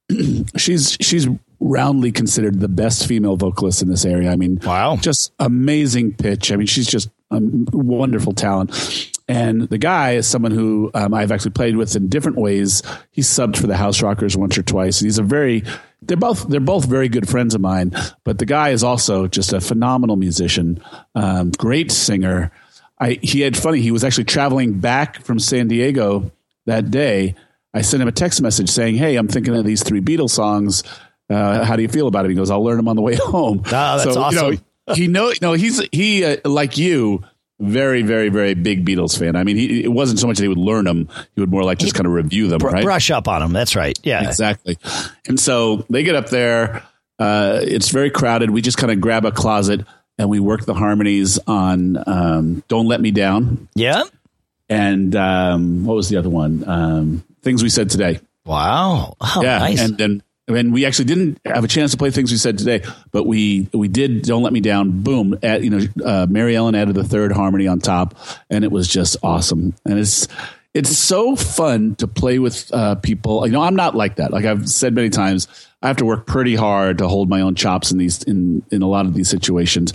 she's 0.56 0.96
she's 1.00 1.28
roundly 1.60 2.12
considered 2.12 2.60
the 2.60 2.68
best 2.68 3.06
female 3.06 3.36
vocalist 3.36 3.82
in 3.82 3.88
this 3.88 4.04
area. 4.04 4.30
I 4.30 4.36
mean, 4.36 4.60
wow, 4.64 4.96
just 4.96 5.32
amazing 5.38 6.14
pitch. 6.14 6.52
I 6.52 6.56
mean, 6.56 6.66
she's 6.66 6.86
just 6.86 7.08
a 7.30 7.40
wonderful 7.40 8.32
talent. 8.32 9.12
And 9.28 9.62
the 9.62 9.78
guy 9.78 10.12
is 10.12 10.26
someone 10.26 10.52
who 10.52 10.90
um, 10.94 11.12
I've 11.12 11.32
actually 11.32 11.50
played 11.50 11.76
with 11.76 11.96
in 11.96 12.08
different 12.08 12.38
ways. 12.38 12.82
He 13.10 13.22
subbed 13.22 13.56
for 13.56 13.66
the 13.66 13.76
House 13.76 14.00
Rockers 14.00 14.36
once 14.36 14.56
or 14.56 14.62
twice. 14.62 15.00
He's 15.00 15.18
a 15.18 15.22
very 15.22 15.64
they're 16.02 16.16
both 16.16 16.48
they're 16.48 16.60
both 16.60 16.84
very 16.86 17.08
good 17.08 17.28
friends 17.28 17.54
of 17.54 17.60
mine. 17.60 17.92
But 18.22 18.38
the 18.38 18.46
guy 18.46 18.70
is 18.70 18.84
also 18.84 19.26
just 19.26 19.52
a 19.52 19.60
phenomenal 19.60 20.16
musician, 20.16 20.80
um, 21.16 21.50
great 21.50 21.90
singer. 21.90 22.52
I 23.00 23.18
he 23.20 23.40
had 23.40 23.56
funny. 23.56 23.80
He 23.80 23.90
was 23.90 24.04
actually 24.04 24.24
traveling 24.24 24.78
back 24.78 25.20
from 25.22 25.40
San 25.40 25.66
Diego 25.66 26.30
that 26.66 26.92
day. 26.92 27.34
I 27.74 27.82
sent 27.82 28.02
him 28.02 28.08
a 28.08 28.12
text 28.12 28.40
message 28.40 28.70
saying, 28.70 28.94
"Hey, 28.94 29.16
I'm 29.16 29.28
thinking 29.28 29.56
of 29.56 29.64
these 29.64 29.82
three 29.82 30.00
Beatles 30.00 30.30
songs 30.30 30.84
uh, 31.30 31.64
how 31.64 31.76
do 31.76 31.82
you 31.82 31.88
feel 31.88 32.06
about 32.06 32.24
it? 32.24 32.28
He 32.28 32.34
goes, 32.34 32.50
I'll 32.50 32.64
learn 32.64 32.76
them 32.76 32.88
on 32.88 32.96
the 32.96 33.02
way 33.02 33.14
home. 33.20 33.62
Oh, 33.66 33.70
that's 33.70 34.04
so, 34.04 34.20
awesome. 34.20 34.52
You 34.52 34.58
know, 34.88 34.94
he 34.94 35.08
know, 35.08 35.32
no, 35.42 35.52
he's 35.54 35.82
he 35.92 36.24
uh, 36.24 36.36
like 36.44 36.78
you, 36.78 37.24
very, 37.58 38.02
very, 38.02 38.28
very 38.28 38.54
big 38.54 38.84
Beatles 38.86 39.18
fan. 39.18 39.34
I 39.34 39.42
mean, 39.42 39.56
he, 39.56 39.82
it 39.82 39.92
wasn't 39.92 40.20
so 40.20 40.26
much 40.26 40.36
that 40.36 40.44
he 40.44 40.48
would 40.48 40.58
learn 40.58 40.84
them; 40.84 41.08
he 41.34 41.40
would 41.40 41.50
more 41.50 41.64
like 41.64 41.78
just 41.78 41.94
kind 41.94 42.06
of 42.06 42.12
review 42.12 42.48
them, 42.48 42.58
br- 42.58 42.68
right? 42.68 42.84
Brush 42.84 43.10
up 43.10 43.28
on 43.28 43.40
them. 43.40 43.52
That's 43.52 43.74
right. 43.74 43.98
Yeah, 44.04 44.26
exactly. 44.26 44.78
And 45.26 45.40
so 45.40 45.84
they 45.90 46.02
get 46.02 46.14
up 46.14 46.28
there. 46.28 46.82
Uh, 47.18 47.60
it's 47.62 47.88
very 47.88 48.10
crowded. 48.10 48.50
We 48.50 48.60
just 48.60 48.76
kind 48.76 48.92
of 48.92 49.00
grab 49.00 49.24
a 49.24 49.32
closet 49.32 49.86
and 50.18 50.28
we 50.28 50.38
work 50.38 50.64
the 50.64 50.74
harmonies 50.74 51.38
on 51.46 52.02
um, 52.06 52.62
"Don't 52.68 52.86
Let 52.86 53.00
Me 53.00 53.10
Down." 53.10 53.68
Yeah. 53.74 54.04
And 54.68 55.14
um, 55.14 55.84
what 55.84 55.94
was 55.94 56.08
the 56.08 56.16
other 56.16 56.28
one? 56.30 56.64
Um, 56.68 57.24
Things 57.42 57.62
we 57.62 57.68
said 57.68 57.90
today. 57.90 58.20
Wow. 58.44 59.16
Oh, 59.20 59.40
yeah. 59.42 59.58
Nice. 59.58 59.80
And 59.80 59.96
then 59.96 60.22
and 60.48 60.72
we 60.72 60.84
actually 60.84 61.06
didn't 61.06 61.40
have 61.44 61.64
a 61.64 61.68
chance 61.68 61.90
to 61.92 61.96
play 61.96 62.10
things 62.10 62.30
we 62.30 62.36
said 62.36 62.58
today, 62.58 62.82
but 63.10 63.24
we 63.24 63.68
we 63.72 63.88
did. 63.88 64.22
Don't 64.22 64.42
let 64.42 64.52
me 64.52 64.60
down. 64.60 65.02
Boom! 65.02 65.38
At 65.42 65.62
you 65.64 65.70
know, 65.70 65.86
uh, 66.04 66.26
Mary 66.28 66.54
Ellen 66.54 66.74
added 66.74 66.94
the 66.94 67.04
third 67.04 67.32
harmony 67.32 67.66
on 67.66 67.80
top, 67.80 68.14
and 68.50 68.64
it 68.64 68.70
was 68.70 68.88
just 68.88 69.16
awesome. 69.22 69.74
And 69.84 69.98
it's 69.98 70.28
it's 70.76 70.96
so 70.96 71.34
fun 71.36 71.94
to 71.96 72.06
play 72.06 72.38
with 72.38 72.72
uh, 72.72 72.96
people. 72.96 73.46
You 73.46 73.52
know, 73.52 73.62
I'm 73.62 73.76
not 73.76 73.94
like 73.94 74.16
that. 74.16 74.30
Like 74.30 74.44
I've 74.44 74.68
said 74.68 74.94
many 74.94 75.08
times, 75.08 75.48
I 75.82 75.88
have 75.88 75.96
to 75.96 76.04
work 76.04 76.26
pretty 76.26 76.54
hard 76.54 76.98
to 76.98 77.08
hold 77.08 77.28
my 77.30 77.40
own 77.40 77.54
chops 77.54 77.90
in 77.90 77.98
these 77.98 78.22
in 78.22 78.62
in 78.70 78.82
a 78.82 78.86
lot 78.86 79.06
of 79.06 79.14
these 79.14 79.28
situations. 79.28 79.92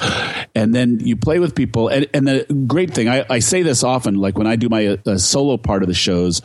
And 0.53 0.75
then 0.75 1.00
you 1.00 1.15
play 1.15 1.39
with 1.39 1.55
people, 1.55 1.88
and, 1.88 2.08
and 2.13 2.27
the 2.27 2.65
great 2.67 2.93
thing 2.93 3.08
I, 3.08 3.25
I 3.29 3.39
say 3.39 3.62
this 3.62 3.84
often, 3.84 4.15
like 4.15 4.38
when 4.38 4.48
I 4.48 4.58
do 4.58 4.67
my 4.67 5.00
uh, 5.05 5.17
solo 5.17 5.55
part 5.55 5.81
of 5.81 5.88
the 5.88 5.93
shows 5.93 6.41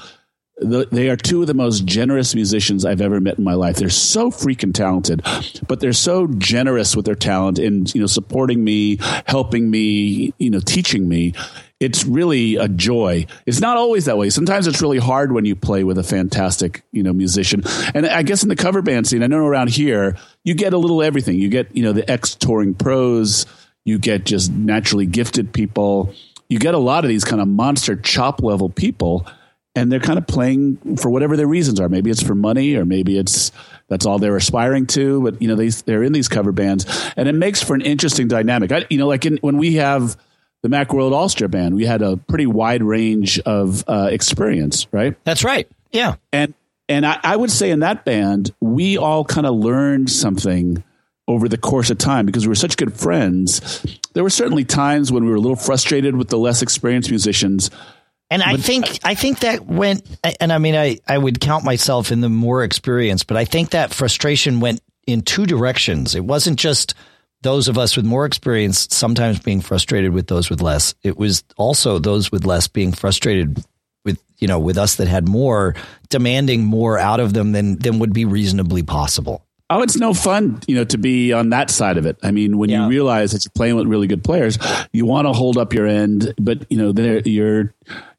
the, 0.58 0.88
they 0.90 1.10
are 1.10 1.16
two 1.16 1.42
of 1.42 1.46
the 1.46 1.54
most 1.54 1.84
generous 1.84 2.34
musicians 2.34 2.84
I've 2.84 3.02
ever 3.02 3.20
met 3.20 3.38
in 3.38 3.44
my 3.44 3.54
life. 3.54 3.76
They're 3.76 3.90
so 3.90 4.30
freaking 4.30 4.72
talented, 4.72 5.22
but 5.68 5.80
they're 5.80 5.92
so 5.92 6.26
generous 6.26 6.96
with 6.96 7.04
their 7.04 7.14
talent 7.14 7.58
and 7.58 7.92
you 7.94 8.00
know 8.00 8.06
supporting 8.06 8.64
me, 8.64 8.98
helping 9.26 9.70
me, 9.70 10.32
you 10.38 10.50
know, 10.50 10.60
teaching 10.60 11.08
me. 11.08 11.34
It's 11.78 12.06
really 12.06 12.56
a 12.56 12.68
joy. 12.68 13.26
It's 13.44 13.60
not 13.60 13.76
always 13.76 14.06
that 14.06 14.16
way. 14.16 14.30
Sometimes 14.30 14.66
it's 14.66 14.80
really 14.80 14.96
hard 14.96 15.32
when 15.32 15.44
you 15.44 15.54
play 15.54 15.84
with 15.84 15.98
a 15.98 16.02
fantastic, 16.02 16.82
you 16.90 17.02
know, 17.02 17.12
musician. 17.12 17.62
And 17.94 18.06
I 18.06 18.22
guess 18.22 18.42
in 18.42 18.48
the 18.48 18.56
cover 18.56 18.80
band 18.80 19.06
scene, 19.06 19.22
I 19.22 19.26
know 19.26 19.44
around 19.44 19.68
here, 19.68 20.16
you 20.42 20.54
get 20.54 20.72
a 20.72 20.78
little 20.78 21.02
everything. 21.02 21.38
You 21.38 21.50
get, 21.50 21.76
you 21.76 21.82
know, 21.82 21.92
the 21.92 22.10
ex 22.10 22.34
touring 22.34 22.72
pros, 22.72 23.44
you 23.84 23.98
get 23.98 24.24
just 24.24 24.50
naturally 24.52 25.04
gifted 25.04 25.52
people. 25.52 26.14
You 26.48 26.58
get 26.58 26.72
a 26.72 26.78
lot 26.78 27.04
of 27.04 27.10
these 27.10 27.24
kind 27.24 27.42
of 27.42 27.48
monster 27.48 27.94
chop 27.94 28.42
level 28.42 28.70
people 28.70 29.26
and 29.76 29.92
they're 29.92 30.00
kind 30.00 30.18
of 30.18 30.26
playing 30.26 30.96
for 30.96 31.10
whatever 31.10 31.36
their 31.36 31.46
reasons 31.46 31.78
are. 31.78 31.88
Maybe 31.88 32.10
it's 32.10 32.22
for 32.22 32.34
money, 32.34 32.74
or 32.74 32.84
maybe 32.84 33.18
it's 33.18 33.52
that's 33.88 34.06
all 34.06 34.18
they're 34.18 34.36
aspiring 34.36 34.86
to. 34.88 35.22
But 35.22 35.40
you 35.40 35.46
know, 35.46 35.54
they 35.54 35.68
they're 35.68 36.02
in 36.02 36.12
these 36.12 36.28
cover 36.28 36.50
bands, 36.50 36.86
and 37.16 37.28
it 37.28 37.34
makes 37.34 37.62
for 37.62 37.74
an 37.74 37.82
interesting 37.82 38.26
dynamic. 38.26 38.72
I, 38.72 38.86
you 38.90 38.98
know, 38.98 39.06
like 39.06 39.26
in, 39.26 39.36
when 39.42 39.58
we 39.58 39.74
have 39.74 40.16
the 40.62 40.68
Macworld 40.68 41.12
All 41.12 41.28
Star 41.28 41.46
Band, 41.46 41.76
we 41.76 41.84
had 41.84 42.02
a 42.02 42.16
pretty 42.16 42.46
wide 42.46 42.82
range 42.82 43.38
of 43.40 43.84
uh, 43.86 44.08
experience, 44.10 44.86
right? 44.92 45.14
That's 45.24 45.44
right. 45.44 45.68
Yeah, 45.92 46.16
and 46.32 46.54
and 46.88 47.04
I, 47.04 47.20
I 47.22 47.36
would 47.36 47.50
say 47.50 47.70
in 47.70 47.80
that 47.80 48.04
band, 48.04 48.52
we 48.60 48.96
all 48.96 49.24
kind 49.24 49.46
of 49.46 49.54
learned 49.54 50.10
something 50.10 50.82
over 51.28 51.48
the 51.48 51.58
course 51.58 51.90
of 51.90 51.98
time 51.98 52.24
because 52.24 52.46
we 52.46 52.48
were 52.48 52.54
such 52.54 52.76
good 52.76 52.94
friends. 52.94 53.84
There 54.14 54.22
were 54.22 54.30
certainly 54.30 54.64
times 54.64 55.10
when 55.10 55.24
we 55.24 55.30
were 55.30 55.36
a 55.36 55.40
little 55.40 55.56
frustrated 55.56 56.16
with 56.16 56.28
the 56.28 56.38
less 56.38 56.62
experienced 56.62 57.10
musicians 57.10 57.70
and 58.30 58.42
I 58.42 58.56
think 58.56 58.98
I 59.04 59.14
think 59.14 59.40
that 59.40 59.66
went, 59.66 60.02
and 60.40 60.52
I 60.52 60.58
mean, 60.58 60.74
I, 60.74 60.98
I 61.06 61.16
would 61.16 61.40
count 61.40 61.64
myself 61.64 62.10
in 62.10 62.20
the 62.20 62.28
more 62.28 62.64
experienced, 62.64 63.26
but 63.28 63.36
I 63.36 63.44
think 63.44 63.70
that 63.70 63.94
frustration 63.94 64.58
went 64.58 64.80
in 65.06 65.22
two 65.22 65.46
directions. 65.46 66.14
It 66.14 66.24
wasn't 66.24 66.58
just 66.58 66.94
those 67.42 67.68
of 67.68 67.78
us 67.78 67.96
with 67.96 68.04
more 68.04 68.26
experience 68.26 68.88
sometimes 68.90 69.38
being 69.38 69.60
frustrated 69.60 70.12
with 70.12 70.26
those 70.26 70.50
with 70.50 70.60
less. 70.60 70.94
It 71.04 71.16
was 71.16 71.44
also 71.56 72.00
those 72.00 72.32
with 72.32 72.44
less 72.44 72.66
being 72.66 72.92
frustrated 72.92 73.62
with 74.04 74.20
you 74.38 74.48
know 74.48 74.58
with 74.58 74.76
us 74.76 74.96
that 74.96 75.06
had 75.06 75.28
more, 75.28 75.76
demanding 76.08 76.64
more 76.64 76.98
out 76.98 77.20
of 77.20 77.32
them 77.32 77.52
than 77.52 77.78
than 77.78 78.00
would 78.00 78.12
be 78.12 78.24
reasonably 78.24 78.82
possible. 78.82 79.46
Oh, 79.68 79.82
it's 79.82 79.96
no 79.96 80.14
fun, 80.14 80.60
you 80.68 80.76
know, 80.76 80.84
to 80.84 80.98
be 80.98 81.32
on 81.32 81.50
that 81.50 81.70
side 81.70 81.98
of 81.98 82.06
it. 82.06 82.16
I 82.22 82.30
mean, 82.30 82.56
when 82.56 82.70
yeah. 82.70 82.84
you 82.84 82.88
realize 82.88 83.32
that 83.32 83.44
you're 83.44 83.50
playing 83.52 83.74
with 83.74 83.88
really 83.88 84.06
good 84.06 84.22
players, 84.22 84.58
you 84.92 85.06
want 85.06 85.26
to 85.26 85.32
hold 85.32 85.58
up 85.58 85.72
your 85.72 85.88
end, 85.88 86.34
but 86.38 86.70
you 86.70 86.78
know, 86.78 87.20
you're 87.24 87.74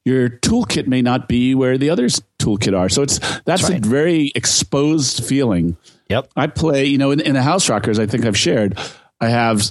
your 0.08 0.30
toolkit 0.30 0.88
may 0.88 1.02
not 1.02 1.28
be 1.28 1.54
where 1.54 1.78
the 1.78 1.90
others 1.90 2.22
toolkit 2.40 2.74
are. 2.76 2.88
So 2.88 3.02
it's 3.02 3.20
that's, 3.20 3.42
that's 3.44 3.70
right. 3.70 3.86
a 3.86 3.90
very 3.90 4.32
exposed 4.36 5.26
feeling. 5.26 5.76
Yep. 6.08 6.32
I 6.34 6.48
play, 6.48 6.86
you 6.86 6.98
know, 6.98 7.12
in, 7.12 7.20
in 7.20 7.34
the 7.34 7.44
house 7.44 7.68
rockers, 7.68 8.00
I 8.00 8.06
think 8.06 8.26
I've 8.26 8.38
shared, 8.38 8.80
I 9.20 9.28
have, 9.28 9.70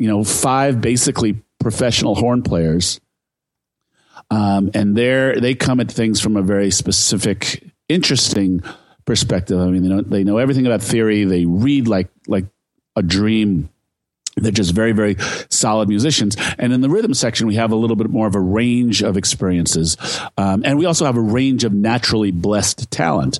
you 0.00 0.08
know, 0.08 0.24
five 0.24 0.80
basically 0.80 1.40
professional 1.60 2.16
horn 2.16 2.42
players. 2.42 3.00
Um, 4.28 4.72
and 4.74 4.96
they're, 4.96 5.40
they 5.40 5.54
come 5.54 5.78
at 5.78 5.88
things 5.88 6.20
from 6.20 6.36
a 6.36 6.42
very 6.42 6.72
specific, 6.72 7.62
interesting 7.88 8.64
perspective. 9.04 9.60
I 9.60 9.66
mean, 9.66 9.84
they 9.84 9.88
know, 9.88 10.02
they 10.02 10.24
know 10.24 10.38
everything 10.38 10.66
about 10.66 10.82
theory. 10.82 11.22
They 11.22 11.46
read 11.46 11.86
like, 11.86 12.08
like 12.26 12.46
a 12.96 13.04
dream 13.04 13.68
they're 14.36 14.52
just 14.52 14.74
very, 14.74 14.92
very 14.92 15.16
solid 15.50 15.88
musicians. 15.88 16.36
And 16.58 16.72
in 16.72 16.82
the 16.82 16.90
rhythm 16.90 17.14
section, 17.14 17.46
we 17.46 17.54
have 17.54 17.72
a 17.72 17.76
little 17.76 17.96
bit 17.96 18.10
more 18.10 18.26
of 18.26 18.34
a 18.34 18.40
range 18.40 19.02
of 19.02 19.16
experiences. 19.16 19.96
Um, 20.36 20.62
and 20.64 20.78
we 20.78 20.84
also 20.84 21.06
have 21.06 21.16
a 21.16 21.20
range 21.20 21.64
of 21.64 21.72
naturally 21.72 22.30
blessed 22.30 22.90
talent. 22.90 23.38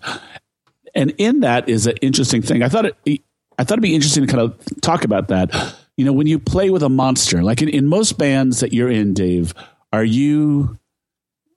And 0.94 1.12
in 1.18 1.40
that 1.40 1.68
is 1.68 1.86
an 1.86 1.96
interesting 2.00 2.40
thing. 2.40 2.62
I 2.62 2.68
thought 2.68 2.86
it, 2.86 3.22
I 3.58 3.64
thought 3.64 3.74
it'd 3.74 3.82
be 3.82 3.94
interesting 3.94 4.26
to 4.26 4.32
kind 4.32 4.42
of 4.42 4.80
talk 4.80 5.04
about 5.04 5.28
that. 5.28 5.76
You 5.96 6.04
know, 6.04 6.12
when 6.12 6.26
you 6.26 6.38
play 6.38 6.70
with 6.70 6.82
a 6.82 6.88
monster, 6.88 7.42
like 7.42 7.62
in, 7.62 7.68
in 7.68 7.86
most 7.86 8.18
bands 8.18 8.60
that 8.60 8.72
you're 8.72 8.90
in, 8.90 9.14
Dave, 9.14 9.54
are 9.92 10.04
you 10.04 10.78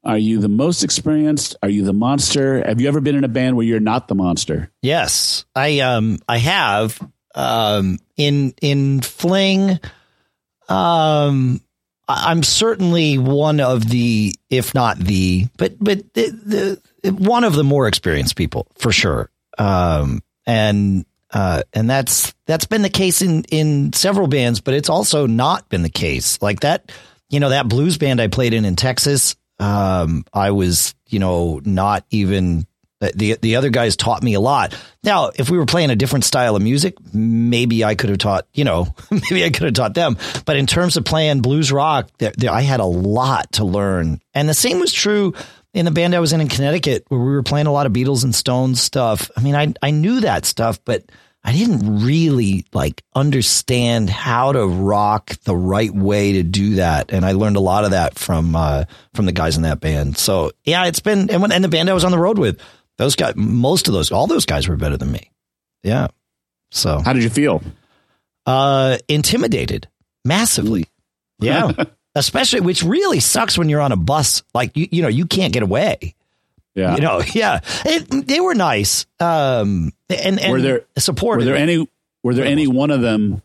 are 0.04 0.18
you 0.18 0.40
the 0.40 0.50
most 0.50 0.84
experienced? 0.84 1.58
Are 1.62 1.70
you 1.70 1.84
the 1.84 1.94
monster? 1.94 2.66
Have 2.66 2.80
you 2.80 2.88
ever 2.88 3.02
been 3.02 3.16
in 3.16 3.26
a 3.26 3.30
band 3.30 3.58
where 3.58 3.66
you're 3.66 3.82
not 3.82 4.08
the 4.08 4.16
monster? 4.16 4.72
Yes, 4.82 5.46
I 5.56 5.80
um 5.80 6.20
I 6.28 6.38
have 6.38 7.00
um, 7.40 8.00
in 8.18 8.54
in 8.62 9.00
Fling, 9.00 9.80
um, 10.68 11.62
I'm 12.08 12.44
certainly 12.44 13.18
one 13.18 13.62
of 13.62 13.88
the, 13.88 14.34
if 14.50 14.74
not 14.74 15.00
the, 15.00 15.48
but 15.58 15.76
but 15.80 16.14
the, 16.14 16.80
the 17.02 17.14
one 17.14 17.46
of 17.46 17.56
the 17.56 17.64
more 17.64 17.88
experienced 17.88 18.36
people 18.36 18.68
for 18.78 18.92
sure. 18.92 19.30
Um, 19.58 20.22
and 20.46 21.06
uh, 21.32 21.64
and 21.74 21.90
that's 21.90 22.34
that's 22.46 22.66
been 22.66 22.82
the 22.82 22.90
case 22.90 23.22
in 23.22 23.46
in 23.46 23.94
several 23.94 24.28
bands, 24.28 24.60
but 24.60 24.74
it's 24.74 24.90
also 24.90 25.26
not 25.26 25.70
been 25.70 25.84
the 25.84 25.90
case. 25.90 26.42
Like 26.42 26.62
that, 26.62 26.92
you 27.30 27.40
know, 27.40 27.50
that 27.50 27.70
blues 27.70 27.98
band 27.98 28.20
I 28.20 28.28
played 28.28 28.54
in 28.54 28.66
in 28.66 28.76
Texas. 28.76 29.38
Um, 29.60 30.26
I 30.34 30.52
was, 30.52 30.96
you 31.08 31.20
know, 31.20 31.62
not 31.64 32.06
even 32.10 32.66
the 33.00 33.38
the 33.42 33.56
other 33.56 33.70
guys 33.70 33.96
taught 33.96 34.22
me 34.24 34.34
a 34.34 34.40
lot. 34.40 34.78
Now, 35.04 35.32
if 35.36 35.50
we 35.50 35.58
were 35.58 35.66
playing 35.66 35.90
a 35.90 35.96
different 35.96 36.26
style 36.26 36.56
of 36.56 36.62
music, 36.62 36.96
maybe 37.14 37.84
I 37.84 37.96
could 37.96 38.10
have 38.10 38.20
taught, 38.20 38.48
you 38.54 38.66
know, 38.66 38.94
maybe 39.12 39.44
I 39.44 39.50
could 39.50 39.64
have 39.64 39.74
taught 39.74 39.94
them. 39.94 40.18
But 40.46 40.58
in 40.58 40.68
terms 40.68 40.98
of 40.98 41.06
playing 41.06 41.42
blues 41.42 41.72
rock, 41.72 42.10
there, 42.18 42.34
there, 42.38 42.52
I 42.52 42.62
had 42.62 42.82
a 42.82 42.86
lot 42.86 43.54
to 43.54 43.64
learn. 43.64 44.22
And 44.34 44.50
the 44.50 44.54
same 44.54 44.80
was 44.80 44.92
true 44.92 45.34
in 45.74 45.86
the 45.86 45.92
band 45.92 46.16
I 46.16 46.20
was 46.20 46.34
in 46.34 46.42
in 46.42 46.50
Connecticut, 46.50 47.06
where 47.08 47.20
we 47.20 47.32
were 47.32 47.44
playing 47.44 47.68
a 47.68 47.72
lot 47.72 47.86
of 47.86 47.94
Beatles 47.94 48.24
and 48.24 48.36
Stones 48.36 48.82
stuff. 48.82 49.32
I 49.38 49.42
mean, 49.42 49.56
I 49.56 49.74
I 49.82 49.92
knew 49.92 50.22
that 50.22 50.46
stuff, 50.46 50.84
but 50.84 51.04
I 51.44 51.54
didn't 51.54 52.04
really 52.04 52.66
like 52.74 53.02
understand 53.16 54.10
how 54.10 54.52
to 54.52 54.66
rock 54.68 55.36
the 55.46 55.56
right 55.56 55.92
way 55.92 56.34
to 56.34 56.44
do 56.44 56.76
that, 56.76 57.14
and 57.14 57.26
I 57.26 57.32
learned 57.32 57.56
a 57.56 57.62
lot 57.62 57.86
of 57.86 57.92
that 57.92 58.20
from 58.20 58.56
uh, 58.56 58.86
from 59.14 59.26
the 59.26 59.32
guys 59.32 59.56
in 59.56 59.64
that 59.64 59.80
band. 59.80 60.18
So 60.18 60.52
yeah, 60.66 60.86
it's 60.86 61.00
been 61.00 61.30
and 61.30 61.42
when 61.42 61.52
and 61.52 61.64
the 61.64 61.70
band 61.70 61.90
I 61.90 61.94
was 61.94 62.04
on 62.04 62.12
the 62.12 62.20
road 62.20 62.40
with 62.40 62.60
those 63.00 63.16
guys, 63.16 63.34
most 63.38 63.88
of 63.88 63.94
those, 63.94 64.12
all 64.12 64.28
those 64.28 64.46
guys 64.46 64.68
were 64.68 64.76
better 64.76 64.98
than 64.98 65.10
me. 65.10 65.32
Yeah. 65.84 66.08
So 66.70 67.00
how 67.00 67.14
did 67.14 67.24
you 67.24 67.30
feel? 67.30 67.64
Uh, 68.46 68.98
intimidated 69.08 69.88
massively. 70.26 70.86
Yeah. 71.40 71.72
Especially, 72.16 72.60
which 72.60 72.84
really 72.84 73.22
sucks 73.22 73.58
when 73.58 73.70
you're 73.70 73.80
on 73.80 73.94
a 73.94 73.96
bus. 73.96 74.44
Like, 74.54 74.76
you, 74.76 74.90
you 74.92 75.02
know, 75.02 75.08
you 75.08 75.26
can't 75.26 75.54
get 75.54 75.64
away. 75.64 76.14
Yeah. 76.76 76.96
You 76.96 77.02
know, 77.02 77.22
yeah. 77.34 77.62
It, 77.86 78.28
they 78.28 78.42
were 78.42 78.54
nice. 78.54 79.06
Um, 79.22 79.94
and, 80.10 80.38
and 80.38 80.52
were 80.52 80.62
there, 80.62 80.82
supportive. 80.98 81.46
Were 81.46 81.54
there 81.54 81.62
any, 81.62 81.88
were 82.22 82.34
there 82.34 82.46
any 82.46 82.68
one 82.68 82.92
of 82.92 83.00
them 83.00 83.42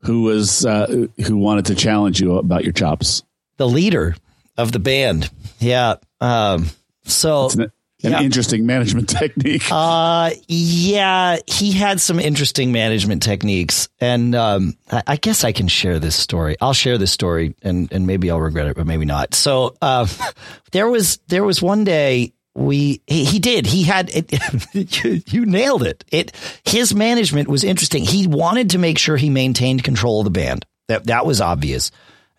who 0.00 0.22
was, 0.22 0.66
uh, 0.66 1.06
who 1.24 1.36
wanted 1.36 1.66
to 1.66 1.76
challenge 1.76 2.20
you 2.20 2.38
about 2.38 2.64
your 2.64 2.72
chops? 2.72 3.22
The 3.56 3.68
leader 3.68 4.16
of 4.56 4.72
the 4.72 4.80
band. 4.80 5.30
Yeah. 5.60 5.94
Um, 6.20 6.70
so 7.04 7.50
an 7.52 7.70
yeah. 8.12 8.22
interesting 8.22 8.66
management 8.66 9.08
technique. 9.18 9.62
Uh, 9.70 10.30
yeah, 10.48 11.38
he 11.46 11.72
had 11.72 12.00
some 12.00 12.18
interesting 12.18 12.72
management 12.72 13.22
techniques, 13.22 13.88
and 14.00 14.34
um, 14.34 14.76
I, 14.90 15.02
I, 15.06 15.16
guess 15.16 15.44
I 15.44 15.52
can 15.52 15.68
share 15.68 15.98
this 15.98 16.16
story. 16.16 16.56
I'll 16.60 16.72
share 16.72 16.98
this 16.98 17.12
story, 17.12 17.54
and 17.62 17.90
and 17.92 18.06
maybe 18.06 18.30
I'll 18.30 18.40
regret 18.40 18.66
it, 18.66 18.76
but 18.76 18.86
maybe 18.86 19.04
not. 19.04 19.34
So, 19.34 19.76
uh, 19.80 20.06
there 20.72 20.88
was 20.88 21.18
there 21.28 21.44
was 21.44 21.62
one 21.62 21.84
day 21.84 22.32
we 22.54 23.02
he, 23.06 23.24
he 23.24 23.38
did 23.38 23.66
he 23.66 23.82
had 23.82 24.10
it, 24.12 24.32
you, 25.04 25.22
you 25.26 25.46
nailed 25.46 25.82
it. 25.82 26.04
It 26.10 26.32
his 26.64 26.94
management 26.94 27.48
was 27.48 27.64
interesting. 27.64 28.04
He 28.04 28.26
wanted 28.26 28.70
to 28.70 28.78
make 28.78 28.98
sure 28.98 29.16
he 29.16 29.30
maintained 29.30 29.84
control 29.84 30.20
of 30.20 30.24
the 30.24 30.30
band. 30.30 30.64
That 30.88 31.06
that 31.06 31.26
was 31.26 31.40
obvious 31.40 31.90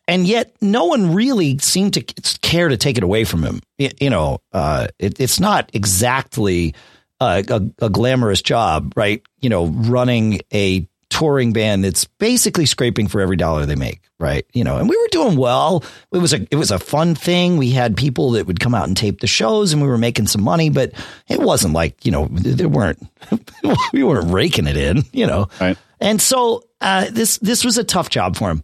and 0.07 0.25
yet 0.25 0.55
no 0.61 0.85
one 0.85 1.13
really 1.13 1.57
seemed 1.59 1.93
to 1.95 2.01
care 2.41 2.69
to 2.69 2.77
take 2.77 2.97
it 2.97 3.03
away 3.03 3.23
from 3.23 3.43
him. 3.43 3.61
You 3.77 4.09
know, 4.09 4.39
uh, 4.53 4.87
it, 4.99 5.19
it's 5.19 5.39
not 5.39 5.69
exactly 5.73 6.73
a, 7.19 7.43
a, 7.47 7.85
a, 7.85 7.89
glamorous 7.89 8.41
job, 8.41 8.93
right? 8.95 9.21
You 9.41 9.49
know, 9.49 9.67
running 9.67 10.41
a 10.53 10.87
touring 11.09 11.53
band 11.53 11.83
that's 11.83 12.05
basically 12.05 12.65
scraping 12.65 13.07
for 13.07 13.21
every 13.21 13.37
dollar 13.37 13.65
they 13.65 13.75
make, 13.75 14.01
right? 14.19 14.45
You 14.53 14.63
know, 14.63 14.77
and 14.77 14.89
we 14.89 14.97
were 14.97 15.07
doing 15.09 15.37
well. 15.37 15.83
It 16.11 16.19
was 16.19 16.33
a 16.33 16.47
it 16.51 16.55
was 16.55 16.71
a 16.71 16.79
fun 16.79 17.15
thing. 17.15 17.57
We 17.57 17.71
had 17.71 17.97
people 17.97 18.31
that 18.31 18.47
would 18.47 18.59
come 18.59 18.75
out 18.75 18.87
and 18.87 18.95
tape 18.95 19.19
the 19.19 19.27
shows, 19.27 19.73
and 19.73 19.81
we 19.81 19.87
were 19.87 19.97
making 19.97 20.27
some 20.27 20.43
money, 20.43 20.69
but 20.69 20.93
it 21.27 21.39
wasn't 21.39 21.73
like 21.73 22.05
you 22.05 22.11
know 22.11 22.27
there 22.31 22.69
weren't 22.69 23.01
we 23.93 24.03
weren't 24.03 24.31
raking 24.31 24.67
it 24.67 24.77
in, 24.77 25.03
you 25.11 25.27
know. 25.27 25.49
Right. 25.59 25.77
And 25.99 26.21
so 26.21 26.63
uh, 26.81 27.09
this 27.11 27.37
this 27.39 27.65
was 27.65 27.77
a 27.77 27.83
tough 27.83 28.09
job 28.09 28.35
for 28.35 28.49
him 28.49 28.63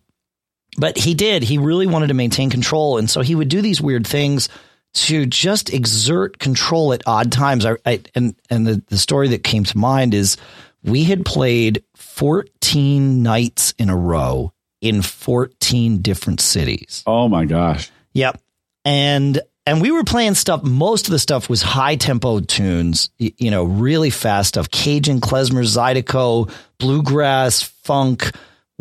but 0.77 0.97
he 0.97 1.13
did. 1.13 1.43
He 1.43 1.57
really 1.57 1.87
wanted 1.87 2.07
to 2.07 2.13
maintain 2.13 2.49
control. 2.49 2.97
And 2.97 3.09
so 3.09 3.21
he 3.21 3.35
would 3.35 3.49
do 3.49 3.61
these 3.61 3.81
weird 3.81 4.07
things 4.07 4.49
to 4.93 5.25
just 5.25 5.73
exert 5.73 6.39
control 6.39 6.93
at 6.93 7.03
odd 7.07 7.31
times. 7.31 7.65
I, 7.65 7.77
I, 7.85 8.01
and 8.15 8.35
and 8.49 8.65
the, 8.65 8.83
the 8.87 8.97
story 8.97 9.29
that 9.29 9.43
came 9.43 9.63
to 9.63 9.77
mind 9.77 10.13
is 10.13 10.37
we 10.83 11.05
had 11.05 11.25
played 11.25 11.83
14 11.95 13.23
nights 13.23 13.73
in 13.77 13.89
a 13.89 13.95
row 13.95 14.53
in 14.81 15.01
14 15.01 16.01
different 16.01 16.41
cities. 16.41 17.03
Oh 17.07 17.27
my 17.27 17.45
gosh. 17.45 17.91
Yep. 18.13 18.39
And 18.85 19.41
and 19.65 19.81
we 19.81 19.91
were 19.91 20.03
playing 20.03 20.35
stuff. 20.35 20.61
Most 20.61 21.07
of 21.07 21.11
the 21.11 21.19
stuff 21.19 21.49
was 21.49 21.61
high 21.61 21.95
tempo 21.95 22.41
tunes, 22.41 23.09
you 23.17 23.49
know, 23.49 23.63
really 23.63 24.09
fast 24.09 24.49
stuff. 24.49 24.69
Cajun, 24.69 25.21
klezmer, 25.21 25.63
zydeco, 25.63 26.51
bluegrass, 26.79 27.61
funk, 27.61 28.31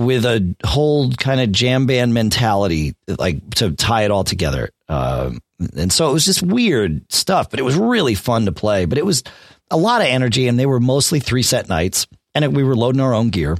with 0.04 0.24
a 0.24 0.54
whole 0.64 1.10
kind 1.12 1.40
of 1.40 1.52
jam 1.52 1.86
band 1.86 2.14
mentality, 2.14 2.94
like 3.06 3.54
to 3.56 3.72
tie 3.72 4.02
it 4.04 4.10
all 4.10 4.24
together. 4.24 4.70
Um, 4.88 5.40
and 5.76 5.92
so 5.92 6.08
it 6.10 6.12
was 6.12 6.24
just 6.24 6.42
weird 6.42 7.10
stuff, 7.12 7.50
but 7.50 7.60
it 7.60 7.62
was 7.62 7.76
really 7.76 8.14
fun 8.14 8.46
to 8.46 8.52
play. 8.52 8.84
But 8.84 8.98
it 8.98 9.06
was 9.06 9.22
a 9.70 9.76
lot 9.76 10.00
of 10.00 10.06
energy, 10.08 10.48
and 10.48 10.58
they 10.58 10.66
were 10.66 10.80
mostly 10.80 11.20
three 11.20 11.42
set 11.42 11.68
nights, 11.68 12.06
and 12.34 12.54
we 12.54 12.64
were 12.64 12.76
loading 12.76 13.00
our 13.00 13.14
own 13.14 13.30
gear, 13.30 13.56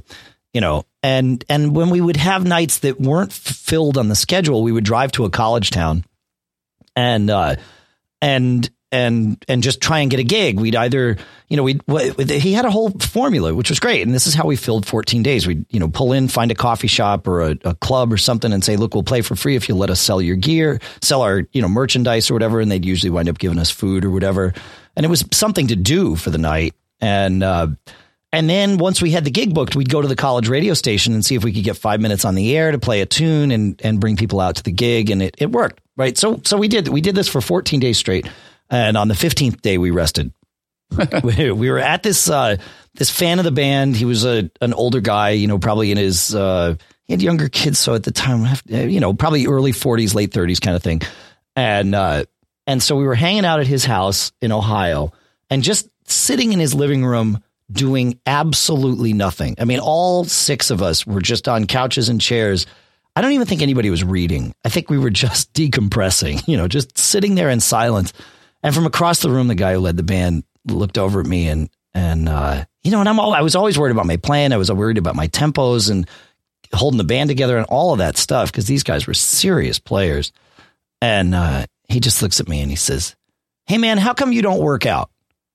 you 0.53 0.61
know. 0.61 0.83
And 1.01 1.43
and 1.49 1.75
when 1.75 1.89
we 1.89 2.01
would 2.01 2.17
have 2.17 2.45
nights 2.45 2.79
that 2.79 2.99
weren't 2.99 3.33
filled 3.33 3.97
on 3.97 4.09
the 4.09 4.15
schedule, 4.15 4.63
we 4.63 4.71
would 4.71 4.85
drive 4.85 5.11
to 5.13 5.25
a 5.25 5.29
college 5.29 5.71
town, 5.71 6.05
and 6.95 7.29
uh, 7.29 7.55
and 8.21 8.69
and 8.93 9.43
and 9.47 9.63
just 9.63 9.81
try 9.81 9.99
and 9.99 10.11
get 10.11 10.19
a 10.19 10.23
gig. 10.23 10.59
We'd 10.59 10.75
either, 10.75 11.17
you 11.49 11.57
know, 11.57 11.63
we 11.63 11.79
he 12.27 12.53
had 12.53 12.63
a 12.63 12.69
whole 12.69 12.91
formula, 12.91 13.53
which 13.55 13.69
was 13.69 13.79
great, 13.79 14.03
and 14.03 14.13
this 14.13 14.27
is 14.27 14.35
how 14.35 14.45
we 14.45 14.55
filled 14.55 14.85
14 14.85 15.23
days. 15.23 15.47
We'd 15.47 15.65
you 15.71 15.79
know 15.79 15.89
pull 15.89 16.13
in, 16.13 16.27
find 16.27 16.51
a 16.51 16.55
coffee 16.55 16.87
shop 16.87 17.27
or 17.27 17.41
a, 17.41 17.57
a, 17.65 17.75
club 17.75 18.13
or 18.13 18.17
something, 18.17 18.53
and 18.53 18.63
say, 18.63 18.77
look, 18.77 18.93
we'll 18.93 19.03
play 19.03 19.21
for 19.21 19.35
free 19.35 19.55
if 19.55 19.67
you 19.67 19.75
let 19.75 19.89
us 19.89 19.99
sell 19.99 20.21
your 20.21 20.35
gear, 20.35 20.79
sell 21.01 21.23
our 21.23 21.41
you 21.51 21.61
know 21.61 21.67
merchandise 21.67 22.29
or 22.29 22.35
whatever, 22.35 22.61
and 22.61 22.71
they'd 22.71 22.85
usually 22.85 23.09
wind 23.09 23.27
up 23.27 23.39
giving 23.39 23.57
us 23.57 23.71
food 23.71 24.05
or 24.05 24.11
whatever, 24.11 24.53
and 24.95 25.05
it 25.05 25.09
was 25.09 25.25
something 25.31 25.67
to 25.67 25.75
do 25.75 26.15
for 26.15 26.29
the 26.29 26.37
night, 26.37 26.75
and. 27.01 27.43
Uh, 27.43 27.67
and 28.31 28.49
then 28.49 28.79
once 28.79 28.99
we 28.99 29.11
had 29.11 29.25
the 29.25 29.29
gig 29.29 29.53
booked, 29.53 29.75
we'd 29.75 29.91
go 29.91 30.01
to 30.01 30.07
the 30.07 30.15
college 30.15 30.49
radio 30.49 30.73
station 30.73 31.13
and 31.13 31.23
see 31.23 31.35
if 31.35 31.43
we 31.43 31.53
could 31.53 31.63
get 31.63 31.77
five 31.77 32.01
minutes 32.01 32.25
on 32.25 32.33
the 32.33 32.57
air 32.57 32.71
to 32.71 32.79
play 32.79 33.01
a 33.01 33.05
tune 33.05 33.51
and, 33.51 33.79
and 33.83 33.99
bring 33.99 34.17
people 34.17 34.39
out 34.39 34.55
to 34.55 34.63
the 34.63 34.71
gig. 34.71 35.11
And 35.11 35.21
it, 35.21 35.35
it 35.37 35.51
worked, 35.51 35.81
right? 35.97 36.17
So, 36.17 36.41
so 36.43 36.57
we 36.57 36.67
did, 36.67 36.87
we 36.87 36.99
did 36.99 37.13
this 37.13 37.27
for 37.27 37.41
14 37.41 37.79
days 37.79 37.99
straight. 37.99 38.27
And 38.69 38.97
on 38.97 39.07
the 39.07 39.13
15th 39.13 39.61
day, 39.61 39.77
we 39.77 39.91
rested. 39.91 40.33
we, 41.23 41.51
we 41.51 41.69
were 41.71 41.79
at 41.79 42.03
this 42.03 42.29
uh, 42.29 42.57
this 42.93 43.09
fan 43.09 43.39
of 43.39 43.45
the 43.45 43.51
band. 43.51 43.95
He 43.95 44.05
was 44.05 44.25
a 44.25 44.51
an 44.61 44.73
older 44.73 45.01
guy, 45.01 45.31
you 45.31 45.47
know, 45.47 45.57
probably 45.57 45.91
in 45.91 45.97
his 45.97 46.35
uh, 46.35 46.75
he 47.05 47.13
had 47.13 47.21
younger 47.21 47.49
kids, 47.49 47.79
so 47.79 47.95
at 47.95 48.03
the 48.03 48.11
time, 48.11 48.45
you 48.67 48.99
know, 48.99 49.13
probably 49.13 49.47
early 49.47 49.71
40s, 49.71 50.13
late 50.13 50.31
30s 50.31 50.61
kind 50.61 50.75
of 50.75 50.83
thing. 50.83 51.01
And 51.55 51.93
uh, 51.95 52.25
and 52.65 52.81
so 52.81 52.95
we 52.95 53.05
were 53.05 53.15
hanging 53.15 53.45
out 53.45 53.59
at 53.59 53.67
his 53.67 53.85
house 53.85 54.31
in 54.41 54.51
Ohio 54.51 55.11
and 55.49 55.63
just 55.63 55.89
sitting 56.05 56.53
in 56.53 56.59
his 56.59 56.73
living 56.73 57.05
room 57.05 57.43
doing 57.71 58.19
absolutely 58.25 59.13
nothing. 59.13 59.55
I 59.59 59.65
mean, 59.65 59.79
all 59.79 60.25
six 60.25 60.69
of 60.69 60.81
us 60.81 61.05
were 61.05 61.21
just 61.21 61.47
on 61.47 61.65
couches 61.65 62.09
and 62.09 62.21
chairs. 62.21 62.65
I 63.15 63.21
don't 63.21 63.31
even 63.33 63.47
think 63.47 63.61
anybody 63.61 63.89
was 63.89 64.03
reading. 64.03 64.53
I 64.63 64.69
think 64.69 64.89
we 64.89 64.97
were 64.97 65.09
just 65.09 65.53
decompressing, 65.53 66.47
you 66.47 66.57
know, 66.57 66.67
just 66.67 66.97
sitting 66.97 67.35
there 67.35 67.49
in 67.49 67.59
silence. 67.59 68.13
And 68.63 68.73
from 68.73 68.85
across 68.85 69.19
the 69.19 69.29
room, 69.29 69.47
the 69.47 69.55
guy 69.55 69.73
who 69.73 69.79
led 69.79 69.97
the 69.97 70.03
band 70.03 70.43
looked 70.65 70.97
over 70.97 71.19
at 71.19 71.27
me 71.27 71.47
and 71.49 71.69
and 71.93 72.27
uh, 72.27 72.65
you 72.83 72.91
know, 72.91 73.01
and 73.01 73.09
I'm 73.09 73.19
all 73.19 73.33
I 73.33 73.41
was 73.41 73.55
always 73.55 73.77
worried 73.77 73.91
about 73.91 74.07
my 74.07 74.17
playing. 74.17 74.51
I 74.51 74.57
was 74.57 74.71
worried 74.71 74.97
about 74.97 75.15
my 75.15 75.27
tempos 75.27 75.91
and 75.91 76.07
holding 76.73 76.97
the 76.97 77.03
band 77.03 77.29
together 77.29 77.57
and 77.57 77.67
all 77.67 77.91
of 77.91 77.99
that 77.99 78.17
stuff 78.17 78.51
because 78.51 78.65
these 78.65 78.83
guys 78.83 79.05
were 79.05 79.13
serious 79.13 79.77
players. 79.77 80.31
And 81.01 81.35
uh, 81.35 81.65
he 81.89 81.99
just 81.99 82.21
looks 82.21 82.39
at 82.39 82.47
me 82.47 82.61
and 82.61 82.71
he 82.71 82.77
says, 82.77 83.15
"Hey 83.67 83.77
man, 83.77 83.97
how 83.97 84.13
come 84.13 84.31
you 84.31 84.41
don't 84.41 84.61
work 84.61 84.85
out?" 84.85 85.11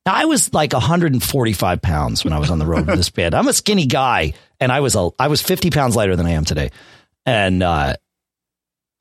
Now 0.07 0.15
I 0.15 0.27
was 0.27 0.53
like 0.55 0.73
145 0.73 1.83
pounds 1.83 2.25
when 2.25 2.33
I 2.33 2.39
was 2.39 2.51
on 2.51 2.59
the 2.59 2.67
road 2.67 2.87
with 2.87 2.97
this 2.97 3.11
band. 3.11 3.35
I'm 3.35 3.49
a 3.49 3.53
skinny 3.53 3.87
guy, 3.87 4.35
and 4.61 4.71
I 4.71 4.81
was 4.81 4.95
a 4.95 5.11
I 5.19 5.29
was 5.29 5.43
50 5.43 5.71
pounds 5.71 5.97
lighter 5.97 6.17
than 6.17 6.27
I 6.27 6.33
am 6.33 6.45
today. 6.45 6.71
And 7.27 7.63
uh, 7.63 7.97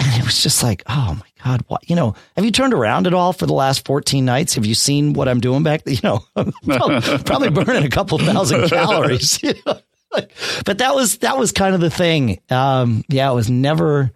and 0.08 0.22
it 0.22 0.26
was 0.26 0.42
just 0.42 0.64
like, 0.64 0.84
oh 0.88 1.18
my 1.20 1.44
God, 1.44 1.64
what, 1.68 1.90
you 1.90 1.96
know, 1.96 2.16
have 2.38 2.46
you 2.46 2.52
turned 2.52 2.74
around 2.74 3.08
at 3.08 3.14
all 3.14 3.34
for 3.34 3.46
the 3.46 3.54
last 3.54 3.86
14 3.86 4.24
nights? 4.24 4.56
Have 4.56 4.66
you 4.66 4.74
seen 4.74 5.12
what 5.12 5.28
I'm 5.28 5.42
doing 5.42 5.64
back? 5.64 5.82
You 5.88 6.00
know, 6.04 6.24
probably, 6.66 7.18
probably 7.24 7.50
burning 7.50 7.84
a 7.84 7.90
couple 7.90 8.18
thousand 8.18 8.68
calories. 8.70 9.42
You 9.44 9.54
know? 9.66 9.80
but 10.66 10.78
that 10.78 10.96
was, 10.96 11.18
that 11.20 11.38
was 11.38 11.52
kind 11.52 11.76
of 11.76 11.82
the 11.82 11.90
thing. 11.90 12.40
Um, 12.50 13.04
yeah, 13.10 13.30
it 13.30 13.36
was 13.36 13.50
never, 13.50 14.12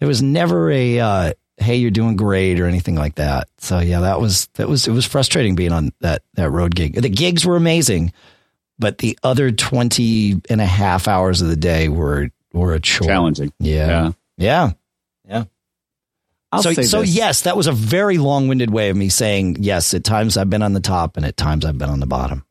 it 0.00 0.06
was 0.06 0.22
never 0.22 0.70
a, 0.70 1.00
uh, 1.00 1.32
Hey, 1.56 1.76
you're 1.76 1.92
doing 1.92 2.16
great 2.16 2.58
or 2.58 2.66
anything 2.66 2.96
like 2.96 3.14
that. 3.16 3.48
So 3.58 3.78
yeah, 3.78 4.00
that 4.00 4.20
was, 4.20 4.48
that 4.54 4.68
was, 4.68 4.88
it 4.88 4.92
was 4.92 5.06
frustrating 5.06 5.54
being 5.54 5.72
on 5.72 5.92
that, 6.00 6.22
that 6.34 6.50
road 6.50 6.74
gig. 6.74 7.00
The 7.00 7.08
gigs 7.08 7.46
were 7.46 7.56
amazing, 7.56 8.12
but 8.78 8.98
the 8.98 9.16
other 9.22 9.52
20 9.52 10.42
and 10.50 10.60
a 10.60 10.66
half 10.66 11.06
hours 11.06 11.42
of 11.42 11.48
the 11.48 11.56
day 11.56 11.88
were, 11.88 12.30
were 12.52 12.74
a 12.74 12.80
chore. 12.80 13.06
Challenging. 13.06 13.52
Yeah. 13.60 13.86
yeah. 13.86 14.12
Yeah. 14.36 14.70
I'll 16.54 16.62
so, 16.62 16.72
so 16.82 17.00
this. 17.00 17.14
yes, 17.14 17.42
that 17.42 17.56
was 17.56 17.66
a 17.66 17.72
very 17.72 18.18
long-winded 18.18 18.70
way 18.70 18.90
of 18.90 18.96
me 18.96 19.08
saying 19.08 19.56
yes. 19.60 19.94
At 19.94 20.04
times 20.04 20.36
I've 20.36 20.50
been 20.50 20.62
on 20.62 20.72
the 20.72 20.80
top, 20.80 21.16
and 21.16 21.26
at 21.26 21.36
times 21.36 21.64
I've 21.64 21.78
been 21.78 21.90
on 21.90 22.00
the 22.00 22.06
bottom. 22.06 22.44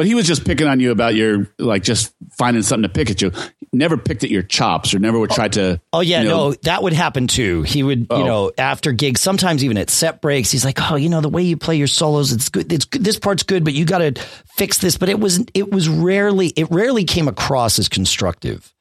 But 0.00 0.06
he 0.06 0.14
was 0.14 0.26
just 0.26 0.46
picking 0.46 0.66
on 0.66 0.80
you 0.80 0.92
about 0.92 1.14
your 1.14 1.52
like 1.58 1.82
just 1.82 2.14
finding 2.38 2.62
something 2.62 2.84
to 2.84 2.88
pick 2.88 3.10
at 3.10 3.20
you. 3.20 3.32
Never 3.70 3.98
picked 3.98 4.24
at 4.24 4.30
your 4.30 4.42
chops, 4.42 4.94
or 4.94 4.98
never 4.98 5.18
would 5.18 5.28
try 5.28 5.48
to. 5.48 5.78
Oh, 5.92 5.98
oh 5.98 6.00
yeah, 6.00 6.22
you 6.22 6.28
know, 6.28 6.48
no, 6.48 6.54
that 6.62 6.82
would 6.82 6.94
happen 6.94 7.26
too. 7.26 7.60
He 7.64 7.82
would, 7.82 8.06
oh. 8.08 8.18
you 8.18 8.24
know, 8.24 8.50
after 8.56 8.92
gigs, 8.92 9.20
sometimes 9.20 9.62
even 9.62 9.76
at 9.76 9.90
set 9.90 10.22
breaks, 10.22 10.50
he's 10.50 10.64
like, 10.64 10.78
"Oh, 10.90 10.96
you 10.96 11.10
know, 11.10 11.20
the 11.20 11.28
way 11.28 11.42
you 11.42 11.58
play 11.58 11.76
your 11.76 11.86
solos, 11.86 12.32
it's 12.32 12.48
good. 12.48 12.72
It's 12.72 12.86
good. 12.86 13.04
This 13.04 13.18
part's 13.18 13.42
good, 13.42 13.62
but 13.62 13.74
you 13.74 13.84
got 13.84 13.98
to 13.98 14.14
fix 14.56 14.78
this." 14.78 14.96
But 14.96 15.10
it 15.10 15.20
was, 15.20 15.44
it 15.52 15.70
was 15.70 15.86
rarely, 15.86 16.46
it 16.46 16.70
rarely 16.70 17.04
came 17.04 17.28
across 17.28 17.78
as 17.78 17.90
constructive. 17.90 18.72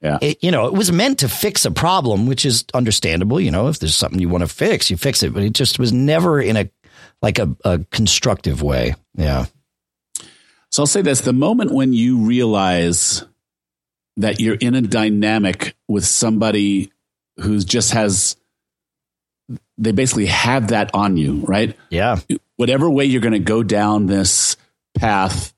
Yeah. 0.00 0.18
It, 0.20 0.38
you 0.42 0.50
know, 0.50 0.66
it 0.66 0.74
was 0.74 0.92
meant 0.92 1.18
to 1.20 1.28
fix 1.28 1.64
a 1.64 1.70
problem, 1.70 2.26
which 2.26 2.44
is 2.46 2.64
understandable. 2.72 3.40
You 3.40 3.50
know, 3.50 3.68
if 3.68 3.80
there's 3.80 3.96
something 3.96 4.20
you 4.20 4.28
want 4.28 4.42
to 4.42 4.48
fix, 4.48 4.90
you 4.90 4.96
fix 4.96 5.22
it. 5.22 5.34
But 5.34 5.42
it 5.42 5.54
just 5.54 5.78
was 5.78 5.92
never 5.92 6.40
in 6.40 6.56
a 6.56 6.70
like 7.20 7.38
a, 7.38 7.54
a 7.64 7.80
constructive 7.90 8.62
way. 8.62 8.94
Yeah. 9.14 9.46
So 10.70 10.82
I'll 10.82 10.86
say 10.86 11.02
this: 11.02 11.22
the 11.22 11.32
moment 11.32 11.72
when 11.72 11.92
you 11.92 12.18
realize 12.18 13.24
that 14.18 14.40
you're 14.40 14.56
in 14.56 14.74
a 14.74 14.82
dynamic 14.82 15.74
with 15.88 16.04
somebody 16.04 16.92
who 17.40 17.58
just 17.60 17.92
has, 17.92 18.36
they 19.78 19.92
basically 19.92 20.26
have 20.26 20.68
that 20.68 20.94
on 20.94 21.16
you, 21.16 21.44
right? 21.46 21.76
Yeah. 21.90 22.18
Whatever 22.56 22.90
way 22.90 23.04
you're 23.04 23.20
going 23.20 23.32
to 23.32 23.38
go 23.38 23.62
down 23.62 24.06
this 24.06 24.56
path, 24.94 25.54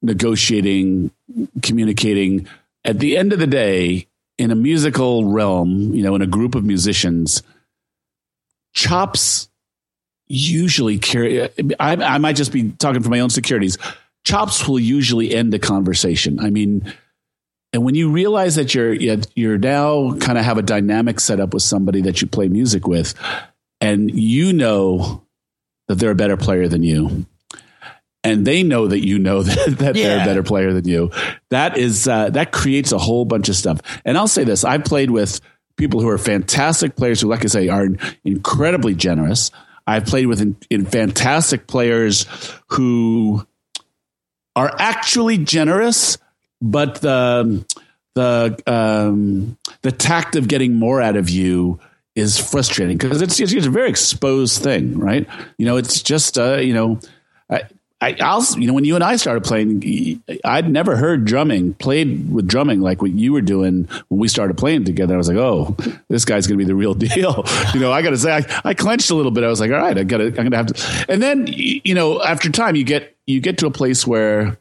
negotiating, 0.00 1.10
communicating 1.62 2.48
at 2.88 3.00
the 3.00 3.18
end 3.18 3.34
of 3.34 3.38
the 3.38 3.46
day, 3.46 4.08
in 4.38 4.50
a 4.50 4.54
musical 4.54 5.26
realm, 5.26 5.94
you 5.94 6.02
know, 6.02 6.14
in 6.14 6.22
a 6.22 6.26
group 6.26 6.54
of 6.54 6.64
musicians, 6.64 7.42
chops 8.72 9.50
usually 10.26 10.98
carry. 10.98 11.42
I, 11.78 11.96
I 11.96 12.18
might 12.18 12.36
just 12.36 12.50
be 12.50 12.72
talking 12.72 13.02
for 13.02 13.10
my 13.10 13.20
own 13.20 13.28
securities. 13.28 13.76
Chops 14.24 14.66
will 14.66 14.78
usually 14.78 15.34
end 15.34 15.52
a 15.52 15.58
conversation. 15.58 16.40
I 16.40 16.48
mean, 16.48 16.90
and 17.74 17.84
when 17.84 17.94
you 17.94 18.10
realize 18.10 18.54
that 18.54 18.74
you're 18.74 18.94
you're 18.94 19.58
now 19.58 20.14
kind 20.14 20.38
of 20.38 20.44
have 20.46 20.56
a 20.56 20.62
dynamic 20.62 21.20
set 21.20 21.40
up 21.40 21.52
with 21.52 21.62
somebody 21.62 22.00
that 22.02 22.22
you 22.22 22.26
play 22.26 22.48
music 22.48 22.86
with, 22.86 23.12
and 23.82 24.10
you 24.10 24.54
know 24.54 25.26
that 25.88 25.96
they're 25.96 26.12
a 26.12 26.14
better 26.14 26.38
player 26.38 26.68
than 26.68 26.82
you, 26.82 27.26
and 28.24 28.46
they 28.46 28.62
know 28.62 28.88
that 28.88 29.04
you 29.04 29.18
know 29.18 29.42
that, 29.44 29.78
that 29.78 29.96
yeah. 29.96 30.08
they're 30.08 30.22
a 30.22 30.24
better 30.24 30.42
player 30.42 30.72
than 30.72 30.86
you. 30.86 31.10
That 31.50 31.76
is 31.76 32.06
uh, 32.08 32.30
that 32.30 32.52
creates 32.52 32.92
a 32.92 32.98
whole 32.98 33.24
bunch 33.24 33.48
of 33.48 33.56
stuff. 33.56 33.80
And 34.04 34.16
I'll 34.16 34.28
say 34.28 34.44
this: 34.44 34.64
I've 34.64 34.84
played 34.84 35.10
with 35.10 35.40
people 35.76 36.00
who 36.00 36.08
are 36.08 36.18
fantastic 36.18 36.96
players 36.96 37.20
who, 37.20 37.28
like 37.28 37.44
I 37.44 37.48
say, 37.48 37.68
are 37.68 37.88
incredibly 38.24 38.94
generous. 38.94 39.50
I've 39.86 40.04
played 40.04 40.26
with 40.26 40.42
in, 40.42 40.56
in 40.68 40.84
fantastic 40.84 41.66
players 41.66 42.26
who 42.68 43.46
are 44.54 44.74
actually 44.78 45.38
generous, 45.38 46.18
but 46.60 46.96
the 46.96 47.64
the 48.14 48.62
um, 48.66 49.56
the 49.82 49.92
tact 49.92 50.36
of 50.36 50.48
getting 50.48 50.74
more 50.74 51.00
out 51.00 51.16
of 51.16 51.30
you 51.30 51.78
is 52.14 52.36
frustrating 52.36 52.98
because 52.98 53.22
it's, 53.22 53.38
it's, 53.38 53.66
a 53.66 53.70
very 53.70 53.88
exposed 53.88 54.60
thing, 54.60 54.98
right? 54.98 55.26
You 55.56 55.66
know, 55.66 55.76
it's 55.76 56.02
just 56.02 56.36
uh, 56.36 56.56
you 56.56 56.74
know. 56.74 57.00
I, 57.50 57.62
I 58.00 58.12
also, 58.14 58.60
you 58.60 58.68
know, 58.68 58.74
when 58.74 58.84
you 58.84 58.94
and 58.94 59.02
I 59.02 59.16
started 59.16 59.42
playing, 59.42 60.22
I'd 60.44 60.70
never 60.70 60.96
heard 60.96 61.24
drumming 61.24 61.74
played 61.74 62.32
with 62.32 62.46
drumming 62.46 62.80
like 62.80 63.02
what 63.02 63.10
you 63.10 63.32
were 63.32 63.40
doing 63.40 63.88
when 64.06 64.20
we 64.20 64.28
started 64.28 64.56
playing 64.56 64.84
together. 64.84 65.14
I 65.14 65.16
was 65.16 65.28
like, 65.28 65.36
oh, 65.36 65.76
this 66.06 66.24
guy's 66.24 66.46
going 66.46 66.58
to 66.58 66.64
be 66.64 66.68
the 66.68 66.76
real 66.76 66.94
deal. 66.94 67.44
you 67.74 67.80
know, 67.80 67.90
I 67.90 68.02
got 68.02 68.10
to 68.10 68.16
say, 68.18 68.32
I, 68.32 68.60
I 68.64 68.74
clenched 68.74 69.10
a 69.10 69.16
little 69.16 69.32
bit. 69.32 69.42
I 69.42 69.48
was 69.48 69.60
like, 69.60 69.72
all 69.72 69.78
right, 69.78 69.98
I 69.98 70.04
got 70.04 70.18
to, 70.18 70.26
I'm 70.26 70.32
going 70.32 70.50
to 70.52 70.56
have 70.56 70.66
to. 70.66 71.06
And 71.08 71.20
then, 71.20 71.48
you 71.48 71.94
know, 71.94 72.22
after 72.22 72.50
time, 72.50 72.76
you 72.76 72.84
get 72.84 73.16
you 73.26 73.40
get 73.40 73.58
to 73.58 73.66
a 73.66 73.70
place 73.70 74.06
where. 74.06 74.58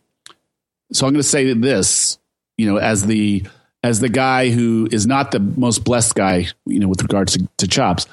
So 0.92 1.06
I'm 1.06 1.14
going 1.14 1.22
to 1.22 1.28
say 1.28 1.52
this, 1.54 2.18
you 2.58 2.66
know, 2.66 2.78
as 2.78 3.06
the 3.06 3.46
as 3.84 4.00
the 4.00 4.10
guy 4.10 4.50
who 4.50 4.88
is 4.92 5.06
not 5.06 5.32
the 5.32 5.40
most 5.40 5.84
blessed 5.84 6.16
guy, 6.16 6.48
you 6.66 6.80
know, 6.80 6.88
with 6.88 7.04
regards 7.04 7.34
to, 7.34 7.48
to 7.58 7.68
chops, 7.68 8.08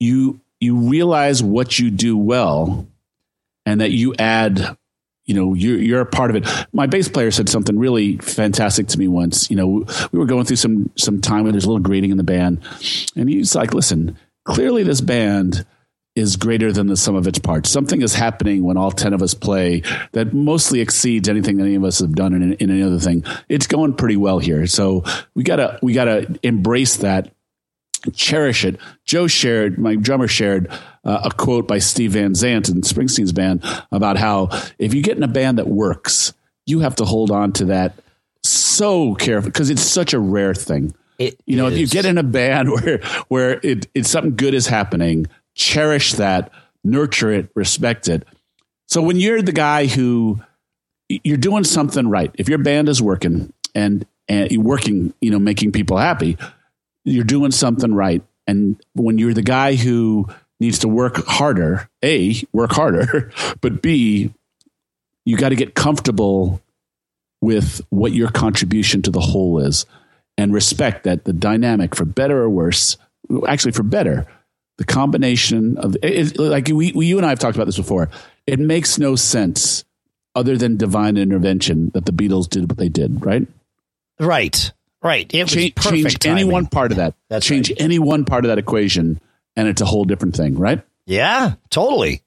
you 0.00 0.40
you 0.58 0.88
realize 0.88 1.42
what 1.42 1.78
you 1.78 1.90
do 1.90 2.16
well 2.16 2.87
and 3.68 3.80
that 3.80 3.90
you 3.90 4.14
add 4.18 4.76
you 5.26 5.34
know 5.34 5.52
you're, 5.54 5.78
you're 5.78 6.00
a 6.00 6.06
part 6.06 6.30
of 6.30 6.36
it 6.36 6.66
my 6.72 6.86
bass 6.86 7.08
player 7.08 7.30
said 7.30 7.48
something 7.48 7.78
really 7.78 8.16
fantastic 8.18 8.86
to 8.88 8.98
me 8.98 9.06
once 9.06 9.50
you 9.50 9.56
know 9.56 9.84
we 10.10 10.18
were 10.18 10.26
going 10.26 10.44
through 10.44 10.56
some 10.56 10.90
some 10.96 11.20
time 11.20 11.42
where 11.42 11.52
there's 11.52 11.64
a 11.64 11.68
little 11.68 11.82
grading 11.82 12.10
in 12.10 12.16
the 12.16 12.22
band 12.24 12.60
and 13.14 13.28
he's 13.28 13.54
like 13.54 13.74
listen 13.74 14.16
clearly 14.44 14.82
this 14.82 15.02
band 15.02 15.66
is 16.14 16.36
greater 16.36 16.72
than 16.72 16.88
the 16.88 16.96
sum 16.96 17.14
of 17.14 17.28
its 17.28 17.38
parts. 17.38 17.70
Something 17.70 18.02
is 18.02 18.12
happening 18.12 18.64
when 18.64 18.76
all 18.76 18.90
10 18.90 19.12
of 19.12 19.22
us 19.22 19.34
play 19.34 19.82
that 20.12 20.34
mostly 20.34 20.80
exceeds 20.80 21.28
anything 21.28 21.58
that 21.58 21.64
any 21.64 21.76
of 21.76 21.84
us 21.84 22.00
have 22.00 22.12
done 22.12 22.34
in, 22.34 22.54
in 22.54 22.70
any 22.70 22.82
other 22.82 22.98
thing. 22.98 23.22
It's 23.48 23.68
going 23.68 23.94
pretty 23.94 24.16
well 24.16 24.40
here. 24.40 24.66
So 24.66 25.04
we 25.36 25.44
gotta, 25.44 25.78
we 25.80 25.92
gotta 25.92 26.36
embrace 26.42 26.96
that, 26.96 27.32
cherish 28.12 28.64
it. 28.64 28.78
Joe 29.04 29.26
shared, 29.26 29.78
my 29.78 29.96
drummer 29.96 30.28
shared 30.28 30.70
uh, 31.04 31.22
a 31.24 31.30
quote 31.30 31.66
by 31.66 31.78
Steve 31.78 32.12
Van 32.12 32.34
Zandt 32.34 32.68
in 32.68 32.82
Springsteen's 32.82 33.32
band 33.32 33.64
about 33.92 34.16
how 34.16 34.48
if 34.78 34.94
you 34.94 35.02
get 35.02 35.16
in 35.16 35.22
a 35.22 35.28
band 35.28 35.58
that 35.58 35.68
works, 35.68 36.32
you 36.66 36.80
have 36.80 36.96
to 36.96 37.04
hold 37.04 37.30
on 37.30 37.52
to 37.52 37.66
that 37.66 37.94
so 38.42 39.14
careful 39.14 39.50
because 39.50 39.70
it's 39.70 39.82
such 39.82 40.12
a 40.12 40.20
rare 40.20 40.54
thing. 40.54 40.94
It 41.18 41.40
you 41.46 41.56
know, 41.56 41.66
is. 41.66 41.74
if 41.74 41.78
you 41.80 41.86
get 41.88 42.04
in 42.04 42.18
a 42.18 42.22
band 42.22 42.70
where 42.72 42.98
where 43.28 43.60
it, 43.62 43.86
it's 43.94 44.10
something 44.10 44.36
good 44.36 44.54
is 44.54 44.66
happening, 44.66 45.26
cherish 45.54 46.12
that, 46.14 46.50
nurture 46.84 47.32
it, 47.32 47.50
respect 47.54 48.08
it. 48.08 48.26
So 48.86 49.02
when 49.02 49.16
you're 49.16 49.42
the 49.42 49.52
guy 49.52 49.86
who 49.86 50.40
you're 51.08 51.36
doing 51.36 51.64
something 51.64 52.08
right, 52.08 52.30
if 52.34 52.48
your 52.48 52.58
band 52.58 52.88
is 52.88 53.02
working 53.02 53.52
and 53.74 54.06
and 54.28 54.62
working, 54.62 55.14
you 55.20 55.30
know, 55.30 55.38
making 55.38 55.72
people 55.72 55.96
happy, 55.96 56.36
you're 57.08 57.24
doing 57.24 57.50
something 57.50 57.94
right. 57.94 58.22
And 58.46 58.80
when 58.94 59.18
you're 59.18 59.34
the 59.34 59.42
guy 59.42 59.74
who 59.74 60.28
needs 60.60 60.80
to 60.80 60.88
work 60.88 61.16
harder, 61.26 61.88
A, 62.04 62.42
work 62.52 62.72
harder, 62.72 63.32
but 63.60 63.82
B, 63.82 64.32
you 65.24 65.36
got 65.36 65.50
to 65.50 65.56
get 65.56 65.74
comfortable 65.74 66.60
with 67.40 67.80
what 67.90 68.12
your 68.12 68.30
contribution 68.30 69.02
to 69.02 69.10
the 69.10 69.20
whole 69.20 69.58
is 69.60 69.86
and 70.36 70.52
respect 70.52 71.04
that 71.04 71.24
the 71.24 71.32
dynamic 71.32 71.94
for 71.94 72.04
better 72.04 72.42
or 72.42 72.48
worse, 72.48 72.96
actually 73.46 73.72
for 73.72 73.82
better, 73.82 74.26
the 74.78 74.84
combination 74.84 75.76
of 75.78 75.96
it, 76.02 76.38
like 76.38 76.68
we, 76.68 76.92
we, 76.92 77.06
you 77.06 77.18
and 77.18 77.26
I 77.26 77.30
have 77.30 77.38
talked 77.38 77.56
about 77.56 77.66
this 77.66 77.76
before. 77.76 78.08
It 78.46 78.58
makes 78.58 78.98
no 78.98 79.16
sense 79.16 79.84
other 80.34 80.56
than 80.56 80.76
divine 80.76 81.16
intervention 81.16 81.90
that 81.94 82.06
the 82.06 82.12
Beatles 82.12 82.48
did 82.48 82.70
what 82.70 82.78
they 82.78 82.88
did, 82.88 83.24
right? 83.24 83.46
right, 84.20 84.72
right. 85.02 85.32
It 85.32 85.42
was 85.42 85.52
Change, 85.52 85.74
perfect 85.74 86.22
change 86.22 86.26
any 86.26 86.44
one 86.44 86.66
part 86.66 86.90
of 86.90 86.96
that. 86.98 87.14
That's 87.28 87.46
change 87.46 87.70
right. 87.70 87.80
any 87.80 87.98
one 87.98 88.24
part 88.24 88.44
of 88.44 88.48
that 88.48 88.58
equation, 88.58 89.20
and 89.56 89.68
it's 89.68 89.80
a 89.80 89.86
whole 89.86 90.04
different 90.04 90.36
thing, 90.36 90.58
right? 90.58 90.82
Yeah, 91.06 91.54
totally. 91.70 92.22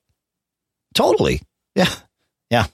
Totally. 0.93 1.41
Yeah. 1.75 1.89
Yeah. 2.49 2.65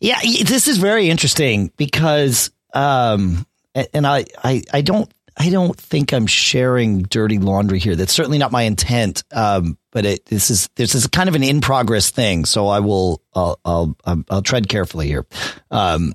Yeah. 0.00 0.20
This 0.22 0.68
is 0.68 0.78
very 0.78 1.10
interesting 1.10 1.70
because, 1.76 2.50
um, 2.72 3.44
and 3.92 4.06
I, 4.06 4.24
I, 4.42 4.62
I 4.72 4.80
don't, 4.80 5.12
I 5.36 5.50
don't 5.50 5.76
think 5.76 6.12
I'm 6.12 6.26
sharing 6.26 7.02
dirty 7.02 7.38
laundry 7.38 7.80
here. 7.80 7.96
That's 7.96 8.12
certainly 8.12 8.38
not 8.38 8.52
my 8.52 8.62
intent. 8.62 9.24
Um, 9.32 9.76
but 9.90 10.06
it, 10.06 10.24
this 10.26 10.48
is, 10.48 10.68
this 10.76 10.94
is 10.94 11.08
kind 11.08 11.28
of 11.28 11.34
an 11.34 11.42
in 11.42 11.60
progress 11.60 12.10
thing. 12.10 12.44
So 12.44 12.68
I 12.68 12.80
will, 12.80 13.20
I'll, 13.34 13.58
I'll, 13.64 13.96
I'll, 14.04 14.24
I'll 14.30 14.42
tread 14.42 14.68
carefully 14.68 15.08
here. 15.08 15.26
Um, 15.70 16.14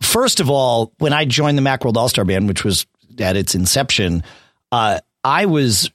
first 0.00 0.40
of 0.40 0.50
all, 0.50 0.92
when 0.98 1.12
I 1.12 1.24
joined 1.24 1.58
the 1.58 1.62
Macworld 1.62 1.96
All 1.96 2.08
Star 2.08 2.24
Band, 2.24 2.48
which 2.48 2.64
was 2.64 2.86
at 3.18 3.36
its 3.36 3.54
inception, 3.54 4.22
uh, 4.72 5.00
I 5.24 5.46
was 5.46 5.90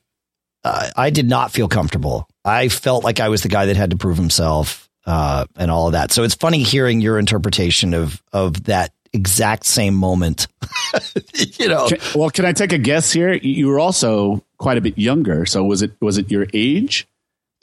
uh, 0.63 0.89
I 0.95 1.09
did 1.09 1.27
not 1.27 1.51
feel 1.51 1.67
comfortable. 1.67 2.27
I 2.45 2.69
felt 2.69 3.03
like 3.03 3.19
I 3.19 3.29
was 3.29 3.43
the 3.43 3.49
guy 3.49 3.65
that 3.67 3.75
had 3.75 3.91
to 3.91 3.97
prove 3.97 4.17
himself 4.17 4.89
uh, 5.05 5.45
and 5.55 5.69
all 5.69 5.87
of 5.87 5.93
that. 5.93 6.11
So 6.11 6.23
it's 6.23 6.35
funny 6.35 6.63
hearing 6.63 7.01
your 7.01 7.19
interpretation 7.19 7.93
of 7.93 8.21
of 8.31 8.65
that 8.65 8.93
exact 9.13 9.65
same 9.65 9.95
moment. 9.95 10.47
you 11.35 11.67
know, 11.67 11.87
well, 12.15 12.29
can 12.29 12.45
I 12.45 12.53
take 12.53 12.73
a 12.73 12.77
guess 12.77 13.11
here? 13.11 13.33
You 13.33 13.67
were 13.67 13.79
also 13.79 14.43
quite 14.57 14.77
a 14.77 14.81
bit 14.81 14.97
younger, 14.97 15.45
so 15.45 15.63
was 15.63 15.81
it 15.81 15.91
was 16.01 16.17
it 16.17 16.31
your 16.31 16.47
age, 16.53 17.07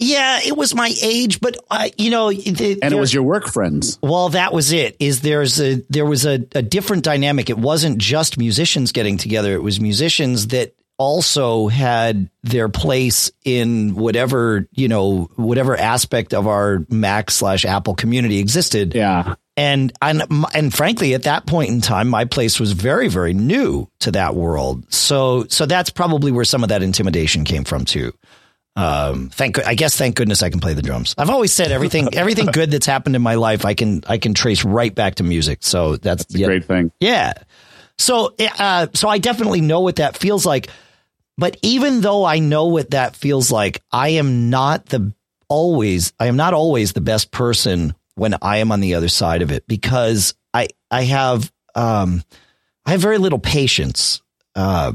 yeah, 0.01 0.41
it 0.43 0.57
was 0.57 0.75
my 0.75 0.93
age, 1.03 1.41
but 1.41 1.59
uh, 1.71 1.89
you 1.99 2.11
know, 2.11 2.33
the, 2.33 2.79
and 2.83 2.95
it 2.95 2.99
was 2.99 3.13
your 3.13 3.23
work 3.23 3.47
friends? 3.47 3.99
Well, 4.03 4.31
that 4.31 4.53
was 4.53 4.73
it. 4.73 4.97
Is 4.99 5.21
there's 5.21 5.61
a 5.61 5.83
there 5.91 6.07
was 6.07 6.25
a, 6.25 6.45
a 6.55 6.63
different 6.63 7.05
dynamic. 7.05 7.51
It 7.51 7.59
wasn't 7.59 7.99
just 7.99 8.39
musicians 8.39 8.93
getting 8.93 9.19
together. 9.19 9.55
It 9.55 9.63
was 9.63 9.79
musicians 9.79 10.49
that 10.49 10.75
also 10.97 11.69
had 11.69 12.29
their 12.43 12.69
place 12.69 13.31
in 13.45 13.95
whatever 13.95 14.67
you 14.73 14.89
know 14.89 15.31
whatever 15.37 15.77
aspect 15.77 16.33
of 16.33 16.47
our 16.47 16.85
Mac 16.89 17.31
slash 17.31 17.67
Apple 17.67 17.95
community 17.95 18.39
existed. 18.39 18.95
Yeah, 18.95 19.35
And 19.55 19.93
and 20.01 20.23
and 20.55 20.73
frankly, 20.73 21.13
at 21.13 21.25
that 21.25 21.45
point 21.45 21.69
in 21.71 21.83
time, 21.83 22.09
my 22.09 22.25
place 22.25 22.59
was 22.59 22.73
very 22.73 23.09
very 23.09 23.35
new 23.35 23.87
to 24.01 24.13
that 24.13 24.35
world. 24.35 24.91
So 24.91 25.45
so 25.49 25.67
that's 25.67 25.91
probably 25.91 26.33
where 26.33 26.47
some 26.47 26.63
of 26.63 26.71
that 26.71 26.83
intimidation 26.83 27.45
came 27.45 27.65
from 27.65 27.85
too. 27.85 28.15
Um, 28.81 29.29
thank 29.29 29.65
I 29.67 29.75
guess 29.75 29.97
thank 29.97 30.17
goodness 30.17 30.43
I 30.43 30.49
can 30.51 30.61
play 30.61 30.75
the 30.75 30.83
drums. 30.83 31.15
I've 31.19 31.31
always 31.31 31.53
said 31.53 31.71
everything 31.71 32.15
everything 32.15 32.47
good 32.47 32.71
that's 32.71 32.87
happened 32.87 33.15
in 33.15 33.23
my 33.23 33.35
life 33.35 33.65
I 33.65 33.75
can 33.75 34.03
I 34.07 34.17
can 34.19 34.33
trace 34.33 34.65
right 34.65 34.95
back 34.95 35.17
to 35.17 35.23
music. 35.23 35.59
So 35.61 35.97
that's, 35.97 36.23
it's 36.23 36.35
a 36.35 36.39
yeah, 36.39 36.47
great 36.47 36.65
thing. 36.65 36.91
yeah. 37.01 37.35
So, 38.01 38.35
uh, 38.59 38.87
so 38.95 39.11
I 39.11 39.19
definitely 39.19 39.61
know 39.61 39.81
what 39.81 39.97
that 39.97 40.17
feels 40.17 40.47
like. 40.47 40.69
But 41.37 41.59
even 41.61 42.01
though 42.01 42.25
I 42.25 42.39
know 42.39 42.67
what 42.67 42.93
that 42.93 43.15
feels 43.15 43.51
like, 43.51 43.83
I 43.93 44.11
am 44.11 44.49
not 44.49 44.87
the 44.87 45.13
always, 45.49 46.15
I 46.19 46.27
am 46.27 46.37
not 46.37 46.55
always 46.55 46.95
the 46.95 47.03
best 47.03 47.31
person 47.31 47.95
when 48.15 48.35
I 48.41 48.59
am 48.59 48.73
on 48.73 48.81
the 48.81 48.95
other 48.95 49.09
side 49.09 49.43
of 49.43 49.53
it 49.53 49.67
because 49.67 50.35
I, 50.55 50.69
I 50.91 51.03
have, 51.05 51.53
um, 51.75 52.25
I 52.87 52.93
have 52.93 53.01
very 53.03 53.19
little 53.19 53.39
patience, 53.39 54.23
uh, 54.55 54.93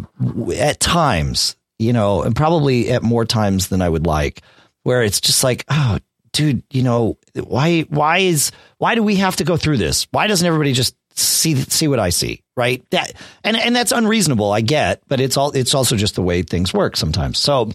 at 0.57 0.79
times, 0.79 1.55
you 1.79 1.93
know, 1.93 2.23
and 2.23 2.35
probably 2.35 2.89
at 2.91 3.03
more 3.03 3.25
times 3.25 3.67
than 3.67 3.81
I 3.81 3.89
would 3.89 4.05
like, 4.05 4.41
where 4.83 5.03
it's 5.03 5.21
just 5.21 5.43
like, 5.43 5.65
oh, 5.69 5.99
dude, 6.31 6.63
you 6.71 6.83
know, 6.83 7.17
why, 7.33 7.81
why 7.81 8.19
is, 8.19 8.51
why 8.77 8.95
do 8.95 9.03
we 9.03 9.15
have 9.15 9.37
to 9.37 9.43
go 9.43 9.57
through 9.57 9.77
this? 9.77 10.07
Why 10.11 10.27
doesn't 10.27 10.45
everybody 10.45 10.73
just 10.73 10.95
see, 11.15 11.55
see 11.55 11.87
what 11.87 11.99
I 11.99 12.09
see? 12.09 12.41
Right. 12.57 12.83
That, 12.91 13.13
and, 13.43 13.57
and 13.57 13.75
that's 13.75 13.91
unreasonable. 13.91 14.51
I 14.51 14.61
get, 14.61 15.01
but 15.07 15.19
it's 15.19 15.37
all, 15.37 15.51
it's 15.51 15.73
also 15.73 15.95
just 15.95 16.15
the 16.15 16.21
way 16.21 16.41
things 16.41 16.73
work 16.73 16.95
sometimes. 16.95 17.39
So 17.39 17.71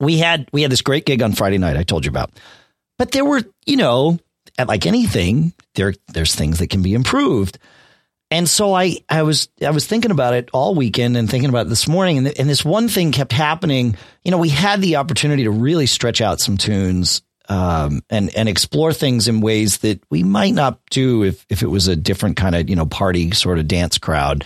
we 0.00 0.18
had, 0.18 0.48
we 0.52 0.62
had 0.62 0.70
this 0.70 0.82
great 0.82 1.06
gig 1.06 1.22
on 1.22 1.32
Friday 1.32 1.58
night 1.58 1.76
I 1.76 1.82
told 1.82 2.04
you 2.04 2.10
about, 2.10 2.30
but 2.98 3.12
there 3.12 3.24
were, 3.24 3.42
you 3.66 3.76
know, 3.76 4.18
like 4.66 4.86
anything, 4.86 5.52
there, 5.74 5.94
there's 6.08 6.34
things 6.34 6.58
that 6.58 6.70
can 6.70 6.82
be 6.82 6.94
improved. 6.94 7.58
And 8.30 8.46
so 8.48 8.74
I, 8.74 8.98
I 9.08 9.22
was, 9.22 9.48
I 9.64 9.70
was 9.70 9.86
thinking 9.86 10.10
about 10.10 10.34
it 10.34 10.50
all 10.52 10.74
weekend 10.74 11.16
and 11.16 11.30
thinking 11.30 11.48
about 11.48 11.66
it 11.66 11.70
this 11.70 11.88
morning. 11.88 12.18
And, 12.18 12.26
th- 12.26 12.38
and 12.38 12.48
this 12.48 12.64
one 12.64 12.88
thing 12.88 13.10
kept 13.10 13.32
happening. 13.32 13.96
You 14.22 14.30
know, 14.30 14.38
we 14.38 14.50
had 14.50 14.82
the 14.82 14.96
opportunity 14.96 15.44
to 15.44 15.50
really 15.50 15.86
stretch 15.86 16.20
out 16.20 16.38
some 16.38 16.58
tunes, 16.58 17.22
um, 17.48 18.02
and, 18.10 18.34
and 18.36 18.46
explore 18.46 18.92
things 18.92 19.28
in 19.28 19.40
ways 19.40 19.78
that 19.78 20.02
we 20.10 20.22
might 20.22 20.52
not 20.52 20.80
do 20.90 21.24
if, 21.24 21.46
if 21.48 21.62
it 21.62 21.68
was 21.68 21.88
a 21.88 21.96
different 21.96 22.36
kind 22.36 22.54
of, 22.54 22.68
you 22.68 22.76
know, 22.76 22.84
party 22.84 23.30
sort 23.30 23.58
of 23.58 23.66
dance 23.66 23.96
crowd. 23.96 24.44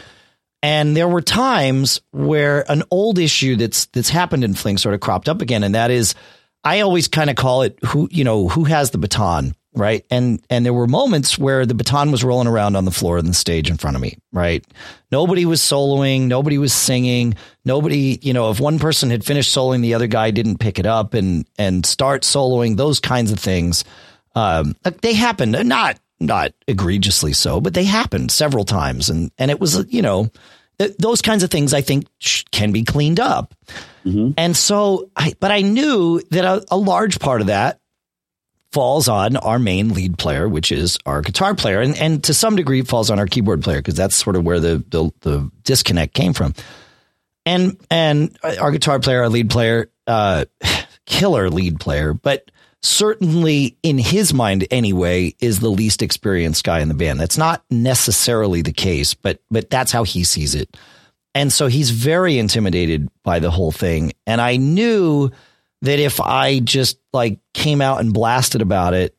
And 0.62 0.96
there 0.96 1.08
were 1.08 1.20
times 1.20 2.00
where 2.12 2.64
an 2.70 2.84
old 2.92 3.18
issue 3.18 3.56
that's, 3.56 3.86
that's 3.86 4.10
happened 4.10 4.44
in 4.44 4.54
Fling 4.54 4.78
sort 4.78 4.94
of 4.94 5.00
cropped 5.00 5.28
up 5.28 5.42
again. 5.42 5.64
And 5.64 5.74
that 5.74 5.90
is, 5.90 6.14
I 6.62 6.82
always 6.82 7.08
kind 7.08 7.30
of 7.30 7.34
call 7.34 7.62
it 7.62 7.76
who, 7.84 8.08
you 8.12 8.22
know, 8.22 8.46
who 8.46 8.62
has 8.62 8.92
the 8.92 8.98
baton, 8.98 9.56
right? 9.74 10.04
And 10.10 10.42
and 10.50 10.64
there 10.64 10.72
were 10.72 10.86
moments 10.86 11.38
where 11.38 11.64
the 11.66 11.74
baton 11.74 12.10
was 12.10 12.24
rolling 12.24 12.48
around 12.48 12.76
on 12.76 12.84
the 12.84 12.90
floor 12.90 13.18
of 13.18 13.26
the 13.26 13.34
stage 13.34 13.70
in 13.70 13.76
front 13.76 13.96
of 13.96 14.02
me, 14.02 14.18
right? 14.32 14.64
Nobody 15.10 15.44
was 15.46 15.60
soloing, 15.60 16.22
nobody 16.22 16.58
was 16.58 16.72
singing, 16.72 17.34
nobody, 17.64 18.18
you 18.22 18.32
know, 18.32 18.50
if 18.50 18.60
one 18.60 18.78
person 18.78 19.10
had 19.10 19.24
finished 19.24 19.54
soloing, 19.54 19.80
the 19.80 19.94
other 19.94 20.06
guy 20.06 20.30
didn't 20.30 20.58
pick 20.58 20.78
it 20.78 20.86
up 20.86 21.14
and 21.14 21.46
and 21.58 21.86
start 21.86 22.22
soloing, 22.22 22.76
those 22.76 23.00
kinds 23.00 23.32
of 23.32 23.38
things. 23.38 23.84
Um, 24.34 24.76
they 25.02 25.14
happened, 25.14 25.52
not 25.68 25.98
not 26.20 26.52
egregiously 26.68 27.32
so, 27.32 27.60
but 27.60 27.74
they 27.74 27.84
happened 27.84 28.30
several 28.30 28.64
times, 28.64 29.10
and 29.10 29.30
and 29.38 29.50
it 29.50 29.60
was, 29.60 29.84
you 29.92 30.02
know, 30.02 30.30
th- 30.78 30.96
those 30.98 31.20
kinds 31.20 31.42
of 31.42 31.50
things 31.50 31.74
I 31.74 31.80
think 31.80 32.06
sh- 32.18 32.44
can 32.50 32.72
be 32.72 32.84
cleaned 32.84 33.20
up. 33.20 33.54
And 34.36 34.56
so, 34.56 35.10
I, 35.16 35.34
but 35.38 35.52
I 35.52 35.60
knew 35.60 36.20
that 36.30 36.44
a, 36.44 36.64
a 36.72 36.76
large 36.76 37.20
part 37.20 37.40
of 37.40 37.48
that 37.48 37.78
falls 38.72 39.08
on 39.08 39.36
our 39.36 39.58
main 39.58 39.90
lead 39.90 40.18
player, 40.18 40.48
which 40.48 40.72
is 40.72 40.98
our 41.06 41.22
guitar 41.22 41.54
player, 41.54 41.80
and 41.80 41.96
and 41.98 42.24
to 42.24 42.34
some 42.34 42.56
degree 42.56 42.82
falls 42.82 43.10
on 43.10 43.18
our 43.18 43.26
keyboard 43.26 43.62
player 43.62 43.78
because 43.78 43.94
that's 43.94 44.16
sort 44.16 44.36
of 44.36 44.44
where 44.44 44.60
the, 44.60 44.84
the 44.88 45.10
the 45.20 45.50
disconnect 45.64 46.14
came 46.14 46.32
from. 46.32 46.54
And 47.44 47.76
and 47.90 48.36
our 48.60 48.70
guitar 48.70 48.98
player, 49.00 49.20
our 49.22 49.28
lead 49.28 49.50
player, 49.50 49.90
uh, 50.06 50.46
killer 51.06 51.50
lead 51.50 51.80
player, 51.80 52.14
but 52.14 52.50
certainly 52.82 53.76
in 53.82 53.98
his 53.98 54.34
mind 54.34 54.66
anyway 54.70 55.34
is 55.40 55.60
the 55.60 55.68
least 55.70 56.02
experienced 56.02 56.64
guy 56.64 56.80
in 56.80 56.88
the 56.88 56.94
band. 56.94 57.20
That's 57.20 57.38
not 57.38 57.64
necessarily 57.70 58.62
the 58.62 58.72
case, 58.72 59.14
but 59.14 59.40
but 59.50 59.70
that's 59.70 59.92
how 59.92 60.04
he 60.04 60.24
sees 60.24 60.54
it. 60.54 60.76
And 61.34 61.52
so 61.52 61.66
he's 61.66 61.90
very 61.90 62.38
intimidated 62.38 63.08
by 63.22 63.38
the 63.38 63.50
whole 63.50 63.72
thing. 63.72 64.12
And 64.26 64.40
I 64.40 64.56
knew 64.56 65.30
that 65.82 65.98
if 65.98 66.20
I 66.20 66.60
just 66.60 66.98
like 67.12 67.38
came 67.52 67.80
out 67.80 68.00
and 68.00 68.14
blasted 68.14 68.62
about 68.62 68.94
it, 68.94 69.16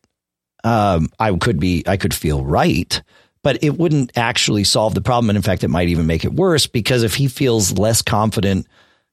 um, 0.64 1.10
I 1.20 1.36
could 1.36 1.60
be, 1.60 1.84
I 1.86 1.98
could 1.98 2.14
feel 2.14 2.44
right, 2.44 3.02
but 3.44 3.64
it 3.64 3.78
wouldn't 3.78 4.18
actually 4.18 4.64
solve 4.64 4.96
the 4.96 5.02
problem. 5.02 5.30
And 5.30 5.36
in 5.38 5.44
fact, 5.44 5.64
it 5.64 5.68
might 5.68 5.90
even 5.90 6.08
make 6.08 6.24
it 6.26 6.34
worse 6.34 6.66
because 6.66 7.04
if 7.04 7.16
he 7.16 7.28
feels 7.28 7.78
less 7.78 8.02
confident 8.02 8.68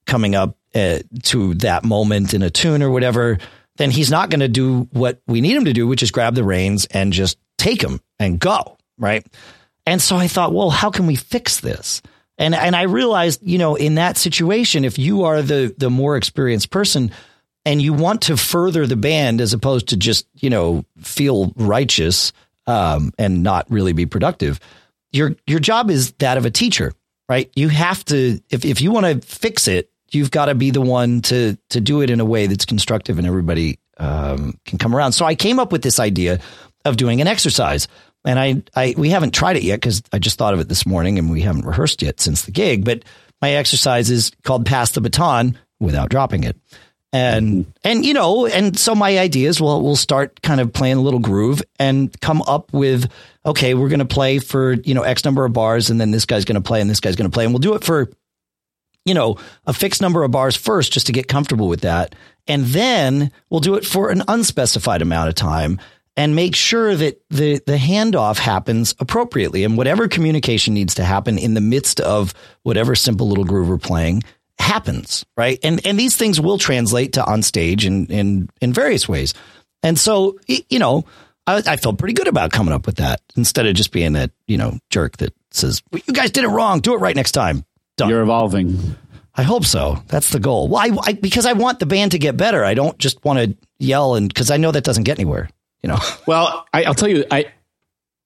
coming 0.07 0.33
up 0.33 0.57
uh, 0.73 0.99
to 1.23 1.53
that 1.55 1.83
moment 1.83 2.33
in 2.33 2.41
a 2.41 2.49
tune 2.49 2.81
or 2.81 2.89
whatever, 2.89 3.37
then 3.75 3.91
he's 3.91 4.09
not 4.09 4.29
going 4.29 4.39
to 4.39 4.47
do 4.47 4.87
what 4.91 5.21
we 5.27 5.41
need 5.41 5.55
him 5.55 5.65
to 5.65 5.73
do, 5.73 5.87
which 5.87 6.03
is 6.03 6.11
grab 6.11 6.35
the 6.35 6.43
reins 6.43 6.85
and 6.85 7.11
just 7.11 7.37
take 7.57 7.83
him 7.83 7.99
and 8.19 8.39
go. 8.39 8.77
Right. 8.97 9.25
And 9.85 10.01
so 10.01 10.15
I 10.15 10.27
thought, 10.27 10.53
well, 10.53 10.69
how 10.69 10.89
can 10.89 11.07
we 11.07 11.15
fix 11.15 11.59
this? 11.59 12.01
And 12.37 12.55
and 12.55 12.75
I 12.75 12.83
realized, 12.83 13.41
you 13.43 13.57
know, 13.57 13.75
in 13.75 13.95
that 13.95 14.17
situation, 14.17 14.85
if 14.85 14.97
you 14.97 15.23
are 15.25 15.41
the 15.41 15.75
the 15.77 15.89
more 15.89 16.15
experienced 16.15 16.71
person 16.71 17.11
and 17.65 17.81
you 17.81 17.93
want 17.93 18.23
to 18.23 18.37
further 18.37 18.87
the 18.87 18.95
band 18.95 19.41
as 19.41 19.53
opposed 19.53 19.89
to 19.89 19.97
just, 19.97 20.27
you 20.35 20.49
know, 20.49 20.85
feel 20.99 21.53
righteous 21.55 22.33
um, 22.67 23.11
and 23.17 23.43
not 23.43 23.69
really 23.69 23.93
be 23.93 24.05
productive, 24.05 24.59
your 25.11 25.35
your 25.45 25.59
job 25.59 25.89
is 25.89 26.11
that 26.13 26.37
of 26.37 26.45
a 26.45 26.51
teacher, 26.51 26.93
right? 27.27 27.51
You 27.55 27.69
have 27.69 28.03
to 28.05 28.39
if 28.49 28.65
if 28.65 28.81
you 28.81 28.91
want 28.91 29.05
to 29.05 29.27
fix 29.27 29.67
it, 29.67 29.91
you've 30.11 30.31
got 30.31 30.45
to 30.45 30.55
be 30.55 30.71
the 30.71 30.81
one 30.81 31.21
to 31.23 31.57
to 31.69 31.81
do 31.81 32.01
it 32.01 32.09
in 32.09 32.19
a 32.19 32.25
way 32.25 32.47
that's 32.47 32.65
constructive 32.65 33.17
and 33.17 33.27
everybody 33.27 33.79
um, 33.97 34.57
can 34.65 34.77
come 34.77 34.95
around. 34.95 35.11
So 35.11 35.25
I 35.25 35.35
came 35.35 35.59
up 35.59 35.71
with 35.71 35.81
this 35.81 35.99
idea 35.99 36.39
of 36.85 36.97
doing 36.97 37.21
an 37.21 37.27
exercise 37.27 37.87
and 38.25 38.39
I, 38.39 38.63
I 38.75 38.93
we 38.97 39.09
haven't 39.09 39.33
tried 39.33 39.57
it 39.57 39.63
yet 39.63 39.77
because 39.77 40.01
I 40.11 40.19
just 40.19 40.37
thought 40.37 40.53
of 40.53 40.59
it 40.59 40.69
this 40.69 40.85
morning 40.85 41.17
and 41.17 41.29
we 41.29 41.41
haven't 41.41 41.65
rehearsed 41.65 42.01
yet 42.01 42.19
since 42.19 42.43
the 42.43 42.51
gig. 42.51 42.85
But 42.85 43.03
my 43.41 43.51
exercise 43.51 44.09
is 44.09 44.31
called 44.43 44.65
"Pass 44.65 44.91
the 44.91 45.01
Baton" 45.01 45.57
without 45.79 46.09
dropping 46.09 46.43
it, 46.43 46.57
and 47.13 47.65
mm-hmm. 47.65 47.71
and 47.83 48.05
you 48.05 48.13
know, 48.13 48.45
and 48.45 48.77
so 48.77 48.95
my 48.95 49.17
idea 49.19 49.49
is 49.49 49.59
well, 49.59 49.81
we'll 49.81 49.95
start 49.95 50.41
kind 50.41 50.61
of 50.61 50.71
playing 50.71 50.97
a 50.97 51.01
little 51.01 51.19
groove 51.19 51.61
and 51.79 52.17
come 52.21 52.41
up 52.43 52.71
with 52.73 53.11
okay, 53.45 53.73
we're 53.73 53.89
going 53.89 53.99
to 53.99 54.05
play 54.05 54.39
for 54.39 54.73
you 54.73 54.93
know 54.93 55.03
X 55.03 55.25
number 55.25 55.45
of 55.45 55.53
bars, 55.53 55.89
and 55.89 55.99
then 55.99 56.11
this 56.11 56.25
guy's 56.25 56.45
going 56.45 56.55
to 56.55 56.61
play, 56.61 56.81
and 56.81 56.89
this 56.89 56.99
guy's 56.99 57.15
going 57.15 57.29
to 57.29 57.33
play, 57.33 57.43
and 57.43 57.53
we'll 57.53 57.59
do 57.59 57.75
it 57.75 57.83
for 57.83 58.09
you 59.05 59.13
know 59.13 59.37
a 59.65 59.73
fixed 59.73 60.01
number 60.01 60.23
of 60.23 60.31
bars 60.31 60.55
first, 60.55 60.93
just 60.93 61.07
to 61.07 61.11
get 61.11 61.27
comfortable 61.27 61.67
with 61.67 61.81
that, 61.81 62.15
and 62.47 62.65
then 62.65 63.31
we'll 63.49 63.59
do 63.59 63.75
it 63.75 63.85
for 63.85 64.09
an 64.09 64.23
unspecified 64.27 65.01
amount 65.01 65.29
of 65.29 65.35
time 65.35 65.79
and 66.17 66.35
make 66.35 66.55
sure 66.55 66.93
that 66.95 67.21
the, 67.29 67.59
the 67.65 67.77
handoff 67.77 68.37
happens 68.37 68.93
appropriately 68.99 69.63
and 69.63 69.77
whatever 69.77 70.07
communication 70.09 70.73
needs 70.73 70.95
to 70.95 71.05
happen 71.05 71.37
in 71.37 71.53
the 71.53 71.61
midst 71.61 72.01
of 72.01 72.33
whatever 72.63 72.95
simple 72.95 73.29
little 73.29 73.45
groove 73.45 73.69
we're 73.69 73.77
playing 73.77 74.21
happens, 74.61 75.25
right? 75.35 75.59
And 75.63 75.85
and 75.85 75.99
these 75.99 76.15
things 76.15 76.39
will 76.39 76.57
translate 76.57 77.13
to 77.13 77.25
on 77.25 77.41
stage 77.41 77.85
in 77.85 78.07
in 78.07 78.49
in 78.61 78.73
various 78.73 79.07
ways. 79.07 79.33
And 79.83 79.97
so, 79.97 80.37
you 80.47 80.79
know, 80.79 81.05
I, 81.47 81.63
I 81.65 81.75
felt 81.77 81.97
pretty 81.97 82.13
good 82.13 82.27
about 82.27 82.51
coming 82.51 82.73
up 82.73 82.85
with 82.85 82.97
that 82.97 83.21
instead 83.35 83.65
of 83.65 83.73
just 83.73 83.91
being 83.91 84.13
that 84.13 84.31
you 84.47 84.57
know 84.57 84.77
jerk 84.89 85.17
that 85.17 85.33
says 85.51 85.81
well, 85.91 86.01
you 86.05 86.13
guys 86.13 86.31
did 86.31 86.43
it 86.43 86.49
wrong, 86.49 86.79
do 86.79 86.93
it 86.93 86.97
right 86.97 87.15
next 87.15 87.31
time. 87.31 87.65
Done. 87.97 88.09
You're 88.09 88.21
evolving. 88.21 88.95
I 89.33 89.43
hope 89.43 89.65
so. 89.65 90.03
That's 90.07 90.29
the 90.31 90.39
goal. 90.39 90.67
Well, 90.67 90.81
I, 90.81 90.97
I 91.09 91.13
because 91.13 91.45
I 91.45 91.53
want 91.53 91.79
the 91.79 91.85
band 91.85 92.11
to 92.11 92.19
get 92.19 92.37
better. 92.37 92.63
I 92.63 92.73
don't 92.73 92.97
just 92.97 93.23
want 93.23 93.39
to 93.39 93.57
yell 93.79 94.15
and 94.15 94.27
because 94.27 94.51
I 94.51 94.57
know 94.57 94.71
that 94.71 94.83
doesn't 94.83 95.03
get 95.03 95.17
anywhere 95.17 95.49
you 95.81 95.89
know. 95.89 95.99
Well, 96.27 96.65
I, 96.73 96.83
will 96.87 96.93
tell 96.93 97.09
you, 97.09 97.25
I, 97.29 97.51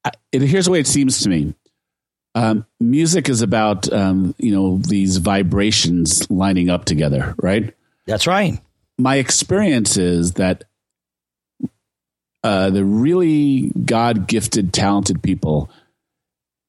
I 0.04 0.12
it, 0.32 0.42
here's 0.42 0.66
the 0.66 0.70
way 0.70 0.80
it 0.80 0.86
seems 0.86 1.20
to 1.22 1.28
me. 1.28 1.54
Um, 2.36 2.66
music 2.78 3.30
is 3.30 3.40
about 3.40 3.90
um, 3.90 4.34
you 4.38 4.52
know 4.52 4.76
these 4.76 5.16
vibrations 5.16 6.30
lining 6.30 6.68
up 6.68 6.84
together, 6.84 7.34
right? 7.38 7.74
That's 8.06 8.26
right. 8.26 8.60
My 8.98 9.16
experience 9.16 9.96
is 9.96 10.34
that 10.34 10.64
uh, 12.44 12.70
the 12.70 12.84
really 12.84 13.72
God 13.84 14.26
gifted, 14.28 14.74
talented 14.74 15.22
people, 15.22 15.70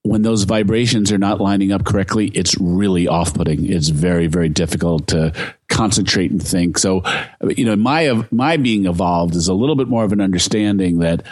when 0.04 0.22
those 0.22 0.44
vibrations 0.44 1.12
are 1.12 1.18
not 1.18 1.42
lining 1.42 1.74
up 1.74 1.84
correctly, 1.84 2.28
it's 2.30 2.58
really 2.60 3.08
off 3.10 3.34
putting. 3.34 3.70
It's 3.70 3.90
very, 3.90 4.28
very 4.28 4.48
difficult 4.48 5.08
to 5.08 5.34
concentrate 5.68 6.32
and 6.32 6.42
think. 6.42 6.78
So, 6.78 7.04
you 7.56 7.66
know, 7.66 7.76
my 7.76 8.24
my 8.32 8.56
being 8.56 8.86
evolved 8.86 9.36
is 9.36 9.50
a 9.50 9.54
little 9.54 9.76
bit 9.76 9.90
more 9.90 10.06
of 10.06 10.14
an 10.14 10.22
understanding 10.22 11.00
that, 11.00 11.24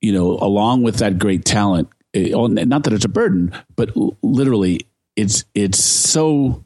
you 0.00 0.12
know, 0.12 0.38
along 0.38 0.84
with 0.84 0.98
that 0.98 1.18
great 1.18 1.44
talent, 1.44 1.88
not 2.14 2.84
that 2.84 2.92
it's 2.92 3.04
a 3.04 3.08
burden, 3.08 3.52
but 3.76 3.90
literally, 4.22 4.86
it's 5.16 5.44
it's 5.54 5.82
so 5.82 6.64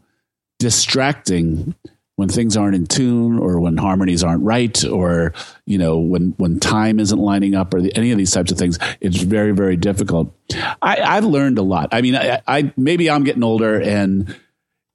distracting 0.58 1.74
when 2.16 2.28
things 2.28 2.56
aren't 2.56 2.76
in 2.76 2.86
tune 2.86 3.38
or 3.38 3.58
when 3.58 3.76
harmonies 3.76 4.22
aren't 4.22 4.42
right 4.44 4.84
or 4.84 5.32
you 5.66 5.78
know 5.78 5.98
when 5.98 6.34
when 6.36 6.60
time 6.60 7.00
isn't 7.00 7.18
lining 7.18 7.54
up 7.54 7.74
or 7.74 7.82
the, 7.82 7.94
any 7.96 8.12
of 8.12 8.18
these 8.18 8.30
types 8.30 8.52
of 8.52 8.58
things. 8.58 8.78
It's 9.00 9.16
very 9.16 9.52
very 9.52 9.76
difficult. 9.76 10.32
I 10.80 11.00
i've 11.00 11.24
learned 11.24 11.58
a 11.58 11.62
lot. 11.62 11.88
I 11.92 12.02
mean 12.02 12.14
I, 12.16 12.40
I 12.46 12.72
maybe 12.76 13.10
i'm 13.10 13.24
getting 13.24 13.42
older 13.42 13.80
and 13.80 14.34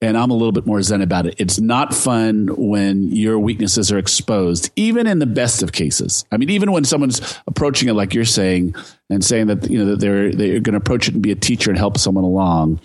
and 0.02 0.18
I'm 0.18 0.32
a 0.32 0.34
little 0.34 0.52
bit 0.52 0.66
more 0.66 0.82
zen 0.82 1.02
about 1.02 1.26
it. 1.26 1.36
It's 1.38 1.60
not 1.60 1.94
fun 1.94 2.48
when 2.56 3.12
your 3.12 3.38
weaknesses 3.38 3.92
are 3.92 3.98
exposed, 3.98 4.72
even 4.76 5.08
in 5.08 5.20
the 5.20 5.26
best 5.26 5.62
of 5.62 5.72
cases. 5.72 6.26
I 6.32 6.38
mean, 6.38 6.50
even 6.50 6.72
when 6.72 6.86
someone's 6.86 7.38
approaching 7.48 7.90
it 7.90 7.94
like 7.94 8.14
you're 8.14 8.26
saying 8.26 8.76
and 9.10 9.24
saying 9.24 9.48
that 9.48 9.70
you 9.70 9.80
know 9.80 9.86
that 9.92 10.00
they're 10.00 10.32
they're 10.32 10.60
going 10.62 10.74
to 10.74 10.78
approach 10.78 11.08
it 11.08 11.16
and 11.16 11.24
be 11.24 11.32
a 11.32 11.36
teacher 11.36 11.70
and 11.70 11.78
help 11.78 11.98
someone 11.98 12.24
along, 12.24 12.80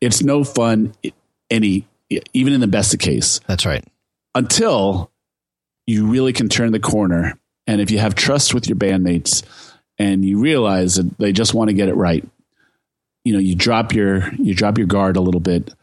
it's 0.00 0.22
no 0.22 0.44
fun 0.44 0.94
any 1.50 1.86
even 2.32 2.52
in 2.52 2.60
the 2.60 2.66
best 2.66 2.94
of 2.94 3.00
case. 3.00 3.40
That's 3.46 3.66
right. 3.66 3.84
Until 4.34 5.10
you 5.86 6.06
really 6.06 6.32
can 6.32 6.48
turn 6.48 6.72
the 6.72 6.80
corner, 6.80 7.38
and 7.66 7.80
if 7.80 7.90
you 7.90 7.98
have 7.98 8.14
trust 8.14 8.54
with 8.54 8.66
your 8.68 8.76
bandmates, 8.76 9.44
and 9.98 10.24
you 10.24 10.38
realize 10.38 10.96
that 10.96 11.18
they 11.18 11.32
just 11.32 11.54
want 11.54 11.68
to 11.68 11.74
get 11.74 11.88
it 11.88 11.94
right, 11.94 12.26
you 13.24 13.32
know, 13.34 13.38
you 13.38 13.54
drop 13.54 13.92
your 13.92 14.32
you 14.34 14.54
drop 14.54 14.78
your 14.78 14.86
guard 14.86 15.16
a 15.16 15.20
little 15.20 15.40
bit 15.40 15.74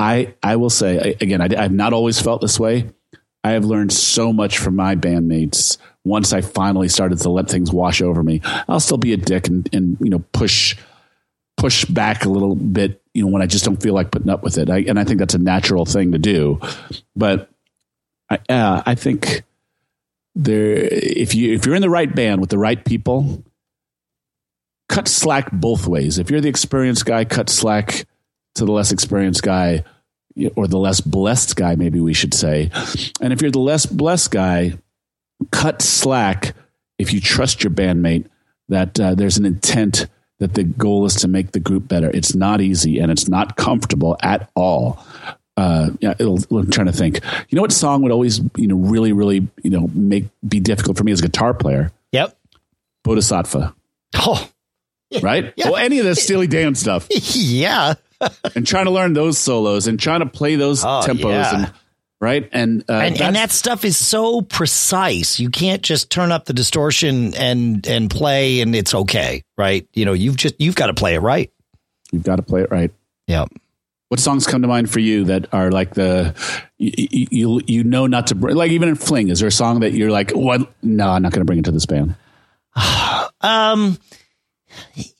I 0.00 0.34
I 0.42 0.56
will 0.56 0.70
say 0.70 1.16
again, 1.20 1.42
I, 1.42 1.48
I've 1.62 1.72
not 1.72 1.92
always 1.92 2.18
felt 2.18 2.40
this 2.40 2.58
way. 2.58 2.90
I 3.44 3.50
have 3.50 3.66
learned 3.66 3.92
so 3.92 4.32
much 4.32 4.58
from 4.58 4.74
my 4.74 4.96
bandmates 4.96 5.76
once 6.04 6.32
I 6.32 6.40
finally 6.40 6.88
started 6.88 7.18
to 7.20 7.30
let 7.30 7.48
things 7.48 7.70
wash 7.70 8.00
over 8.00 8.22
me. 8.22 8.40
I'll 8.66 8.80
still 8.80 8.96
be 8.96 9.12
a 9.12 9.18
dick 9.18 9.46
and, 9.48 9.68
and 9.74 9.98
you 10.00 10.08
know 10.08 10.24
push 10.32 10.76
push 11.58 11.84
back 11.84 12.24
a 12.24 12.30
little 12.30 12.54
bit, 12.54 13.02
you 13.12 13.22
know, 13.22 13.30
when 13.30 13.42
I 13.42 13.46
just 13.46 13.66
don't 13.66 13.80
feel 13.82 13.92
like 13.92 14.10
putting 14.10 14.30
up 14.30 14.42
with 14.42 14.56
it. 14.56 14.70
I, 14.70 14.78
and 14.78 14.98
I 14.98 15.04
think 15.04 15.18
that's 15.18 15.34
a 15.34 15.38
natural 15.38 15.84
thing 15.84 16.12
to 16.12 16.18
do. 16.18 16.58
But 17.14 17.50
I, 18.30 18.38
uh, 18.48 18.82
I 18.86 18.94
think 18.94 19.42
there, 20.34 20.88
if 20.90 21.34
you 21.34 21.52
if 21.52 21.66
you're 21.66 21.74
in 21.74 21.82
the 21.82 21.90
right 21.90 22.12
band 22.12 22.40
with 22.40 22.48
the 22.48 22.58
right 22.58 22.82
people, 22.82 23.44
cut 24.88 25.08
slack 25.08 25.50
both 25.52 25.86
ways. 25.86 26.18
If 26.18 26.30
you're 26.30 26.40
the 26.40 26.48
experienced 26.48 27.04
guy, 27.04 27.26
cut 27.26 27.50
slack 27.50 28.06
to 28.60 28.64
the 28.66 28.72
less 28.72 28.92
experienced 28.92 29.42
guy 29.42 29.84
or 30.54 30.66
the 30.66 30.78
less 30.78 31.00
blessed 31.00 31.56
guy, 31.56 31.74
maybe 31.74 32.00
we 32.00 32.14
should 32.14 32.32
say. 32.32 32.70
And 33.20 33.32
if 33.32 33.42
you're 33.42 33.50
the 33.50 33.58
less 33.58 33.84
blessed 33.84 34.30
guy, 34.30 34.78
cut 35.50 35.82
slack 35.82 36.54
if 36.98 37.12
you 37.12 37.20
trust 37.20 37.64
your 37.64 37.72
bandmate 37.72 38.26
that 38.68 39.00
uh, 39.00 39.14
there's 39.14 39.38
an 39.38 39.44
intent 39.44 40.06
that 40.38 40.54
the 40.54 40.62
goal 40.62 41.04
is 41.04 41.16
to 41.16 41.28
make 41.28 41.52
the 41.52 41.60
group 41.60 41.88
better. 41.88 42.10
It's 42.10 42.34
not 42.34 42.60
easy 42.60 42.98
and 42.98 43.10
it's 43.10 43.28
not 43.28 43.56
comfortable 43.56 44.16
at 44.22 44.50
all. 44.54 45.04
Uh, 45.56 45.90
yeah, 46.00 46.14
I'm 46.18 46.70
trying 46.70 46.86
to 46.86 46.92
think. 46.92 47.20
You 47.48 47.56
know 47.56 47.62
what 47.62 47.72
song 47.72 48.02
would 48.02 48.12
always, 48.12 48.40
you 48.56 48.66
know, 48.66 48.76
really, 48.76 49.12
really, 49.12 49.46
you 49.62 49.70
know, 49.70 49.88
make 49.92 50.26
be 50.46 50.60
difficult 50.60 50.96
for 50.96 51.04
me 51.04 51.12
as 51.12 51.20
a 51.20 51.22
guitar 51.22 51.52
player? 51.52 51.92
Yep. 52.12 52.36
Bodhisattva. 53.04 53.74
Oh, 54.16 54.50
right. 55.22 55.52
Yeah. 55.56 55.70
Well, 55.70 55.76
any 55.76 55.98
of 55.98 56.06
the 56.06 56.14
Steely 56.14 56.46
Dan 56.46 56.74
stuff. 56.74 57.06
yeah. 57.10 57.94
And 58.54 58.66
trying 58.66 58.86
to 58.86 58.90
learn 58.90 59.12
those 59.12 59.38
solos 59.38 59.86
and 59.86 59.98
trying 59.98 60.20
to 60.20 60.26
play 60.26 60.56
those 60.56 60.84
oh, 60.84 61.02
tempos 61.04 61.30
yeah. 61.30 61.56
and 61.56 61.72
right? 62.20 62.48
And, 62.52 62.84
uh, 62.88 62.94
and 62.94 63.20
and 63.20 63.36
that 63.36 63.50
stuff 63.50 63.84
is 63.84 63.96
so 63.96 64.42
precise. 64.42 65.40
You 65.40 65.50
can't 65.50 65.82
just 65.82 66.10
turn 66.10 66.32
up 66.32 66.44
the 66.44 66.52
distortion 66.52 67.34
and 67.34 67.86
and 67.86 68.10
play 68.10 68.60
and 68.60 68.74
it's 68.74 68.94
okay 68.94 69.42
right? 69.56 69.86
You 69.94 70.04
know 70.04 70.12
you've 70.12 70.36
just 70.36 70.60
you've 70.60 70.76
got 70.76 70.86
to 70.86 70.94
play 70.94 71.14
it 71.14 71.20
right. 71.20 71.50
You've 72.12 72.24
got 72.24 72.36
to 72.36 72.42
play 72.42 72.62
it 72.62 72.70
right. 72.70 72.92
Yeah 73.26 73.46
what 74.10 74.18
songs 74.18 74.44
come 74.44 74.60
to 74.60 74.68
mind 74.68 74.90
for 74.90 74.98
you 74.98 75.24
that 75.24 75.46
are 75.54 75.70
like 75.70 75.94
the 75.94 76.34
you 76.78 77.28
you, 77.30 77.60
you 77.66 77.84
know 77.84 78.08
not 78.08 78.26
to 78.26 78.34
bring 78.34 78.56
like 78.56 78.72
even 78.72 78.88
in 78.88 78.96
fling 78.96 79.28
is 79.28 79.38
there 79.38 79.48
a 79.48 79.52
song 79.52 79.80
that 79.80 79.92
you're 79.92 80.10
like 80.10 80.32
what? 80.32 80.68
No 80.82 81.08
i'm 81.08 81.22
not 81.22 81.32
going 81.32 81.40
to 81.40 81.44
bring 81.44 81.60
it 81.60 81.64
to 81.64 81.72
this 81.72 81.86
band. 81.86 82.14
Um 83.42 83.96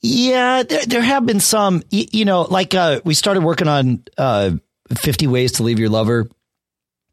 yeah, 0.01 0.63
there, 0.63 0.85
there 0.87 1.03
have 1.03 1.27
been 1.27 1.41
some, 1.41 1.83
you, 1.91 2.05
you 2.13 2.25
know, 2.25 2.43
like 2.43 2.75
uh, 2.75 3.01
we 3.05 3.15
started 3.15 3.43
working 3.43 3.69
on 3.69 4.03
uh, 4.17 4.53
50 4.97 5.27
Ways 5.27 5.53
to 5.53 5.63
Leave 5.63 5.79
Your 5.79 5.89
Lover, 5.89 6.29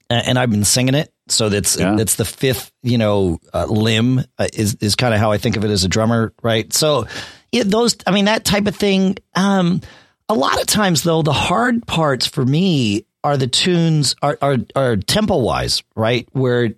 and 0.09 0.39
I've 0.39 0.51
been 0.51 0.63
singing 0.63 0.95
it. 0.95 1.11
So 1.29 1.49
that's 1.49 1.77
yeah. 1.77 1.95
that's 1.97 2.15
the 2.15 2.23
fifth, 2.23 2.71
you 2.83 2.97
know, 2.97 3.39
uh, 3.53 3.65
limb 3.65 4.23
uh, 4.37 4.47
is 4.53 4.75
is 4.75 4.95
kind 4.95 5.13
of 5.13 5.19
how 5.19 5.33
I 5.33 5.37
think 5.37 5.57
of 5.57 5.65
it 5.65 5.71
as 5.71 5.83
a 5.83 5.89
drummer, 5.89 6.33
right? 6.41 6.71
So 6.71 7.07
yeah, 7.51 7.63
those, 7.65 7.97
I 8.07 8.11
mean, 8.11 8.25
that 8.25 8.45
type 8.45 8.67
of 8.67 8.75
thing. 8.75 9.17
Um, 9.35 9.81
a 10.29 10.33
lot 10.33 10.59
of 10.59 10.67
times, 10.67 11.03
though, 11.03 11.21
the 11.21 11.33
hard 11.33 11.85
parts 11.85 12.25
for 12.27 12.45
me 12.45 13.05
are 13.23 13.35
the 13.35 13.47
tunes 13.47 14.15
are 14.21 14.37
are, 14.41 14.57
are 14.75 14.95
tempo 14.95 15.37
wise, 15.37 15.83
right? 15.95 16.27
Where 16.31 16.69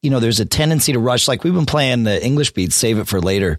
you 0.00 0.10
know 0.10 0.20
there's 0.20 0.40
a 0.40 0.46
tendency 0.46 0.94
to 0.94 0.98
rush. 0.98 1.28
Like 1.28 1.44
we've 1.44 1.54
been 1.54 1.66
playing 1.66 2.04
the 2.04 2.24
English 2.24 2.52
Beat's, 2.52 2.76
save 2.76 2.98
it 2.98 3.08
for 3.08 3.20
later 3.20 3.58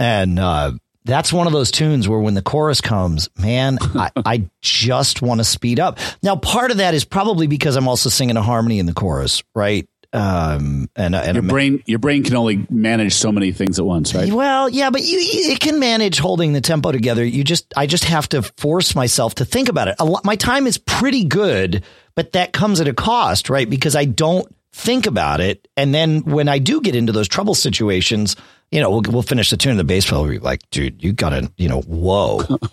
and 0.00 0.38
uh, 0.38 0.72
that's 1.04 1.30
one 1.32 1.46
of 1.46 1.52
those 1.52 1.70
tunes 1.70 2.08
where 2.08 2.18
when 2.18 2.34
the 2.34 2.42
chorus 2.42 2.80
comes, 2.80 3.28
man, 3.38 3.78
I, 3.94 4.10
I 4.16 4.50
just 4.62 5.22
want 5.22 5.38
to 5.40 5.44
speed 5.44 5.78
up. 5.78 5.98
Now, 6.22 6.36
part 6.36 6.70
of 6.70 6.78
that 6.78 6.94
is 6.94 7.04
probably 7.04 7.46
because 7.46 7.76
I'm 7.76 7.86
also 7.86 8.08
singing 8.08 8.36
a 8.36 8.42
harmony 8.42 8.78
in 8.78 8.86
the 8.86 8.94
chorus, 8.94 9.42
right? 9.54 9.86
Um, 10.12 10.88
and, 10.96 11.14
and 11.14 11.36
your 11.36 11.42
brain, 11.44 11.84
your 11.86 12.00
brain 12.00 12.24
can 12.24 12.34
only 12.34 12.66
manage 12.68 13.12
so 13.12 13.30
many 13.30 13.52
things 13.52 13.78
at 13.78 13.84
once, 13.84 14.12
right? 14.12 14.32
Well, 14.32 14.68
yeah, 14.68 14.90
but 14.90 15.02
you, 15.02 15.18
it 15.20 15.60
can 15.60 15.78
manage 15.78 16.18
holding 16.18 16.52
the 16.52 16.60
tempo 16.60 16.90
together. 16.90 17.24
You 17.24 17.44
just, 17.44 17.72
I 17.76 17.86
just 17.86 18.06
have 18.06 18.28
to 18.30 18.42
force 18.42 18.96
myself 18.96 19.36
to 19.36 19.44
think 19.44 19.68
about 19.68 19.86
it. 19.86 19.96
A 20.00 20.04
lot, 20.04 20.24
my 20.24 20.34
time 20.34 20.66
is 20.66 20.78
pretty 20.78 21.24
good, 21.24 21.84
but 22.16 22.32
that 22.32 22.52
comes 22.52 22.80
at 22.80 22.88
a 22.88 22.94
cost, 22.94 23.50
right? 23.50 23.70
Because 23.70 23.94
I 23.94 24.06
don't 24.06 24.52
think 24.72 25.06
about 25.06 25.40
it. 25.40 25.68
And 25.76 25.94
then 25.94 26.22
when 26.22 26.48
I 26.48 26.58
do 26.58 26.80
get 26.80 26.96
into 26.96 27.12
those 27.12 27.28
trouble 27.28 27.54
situations, 27.54 28.34
you 28.70 28.80
know, 28.80 28.90
we'll, 28.90 29.02
we'll 29.08 29.22
finish 29.22 29.50
the 29.50 29.56
tune 29.56 29.70
and 29.70 29.80
the 29.80 29.84
bass 29.84 30.08
player 30.08 30.22
will 30.22 30.30
be 30.30 30.38
like, 30.38 30.68
dude, 30.70 31.02
you 31.02 31.12
gotta, 31.12 31.50
you 31.56 31.68
know, 31.68 31.80
whoa. 31.80 32.36
like, 32.36 32.56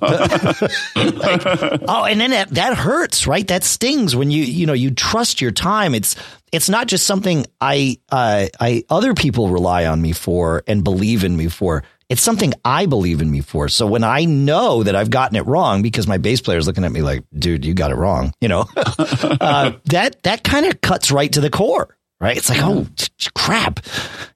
oh, 1.87 2.05
and 2.07 2.21
then 2.21 2.31
that, 2.31 2.49
that 2.51 2.77
hurts, 2.77 3.25
right? 3.25 3.47
That 3.47 3.63
stings 3.63 4.15
when 4.15 4.29
you, 4.29 4.43
you 4.43 4.67
know, 4.67 4.73
you 4.73 4.91
trust 4.91 5.41
your 5.41 5.51
time. 5.51 5.95
It's, 5.95 6.15
it's 6.51 6.69
not 6.69 6.87
just 6.87 7.07
something 7.07 7.47
I, 7.59 7.97
uh, 8.11 8.47
I, 8.59 8.83
other 8.89 9.15
people 9.15 9.49
rely 9.49 9.85
on 9.85 9.99
me 10.01 10.13
for 10.13 10.63
and 10.67 10.83
believe 10.83 11.23
in 11.23 11.35
me 11.35 11.47
for. 11.47 11.83
It's 12.09 12.21
something 12.21 12.53
I 12.63 12.85
believe 12.85 13.21
in 13.21 13.29
me 13.29 13.41
for. 13.41 13.67
So 13.67 13.85
when 13.85 14.03
I 14.03 14.23
know 14.23 14.83
that 14.83 14.95
I've 14.95 15.09
gotten 15.09 15.35
it 15.35 15.45
wrong 15.45 15.81
because 15.81 16.07
my 16.07 16.17
bass 16.17 16.39
player 16.39 16.57
is 16.57 16.67
looking 16.67 16.85
at 16.85 16.91
me 16.91 17.01
like, 17.01 17.25
dude, 17.37 17.65
you 17.65 17.73
got 17.73 17.91
it 17.91 17.95
wrong, 17.95 18.33
you 18.39 18.47
know, 18.47 18.65
uh, 18.77 19.73
that, 19.85 20.21
that 20.23 20.43
kind 20.43 20.67
of 20.67 20.79
cuts 20.79 21.11
right 21.11 21.31
to 21.33 21.41
the 21.41 21.49
core, 21.49 21.96
right? 22.19 22.37
It's 22.37 22.49
like, 22.49 22.61
oh 22.61 22.87
crap, 23.33 23.79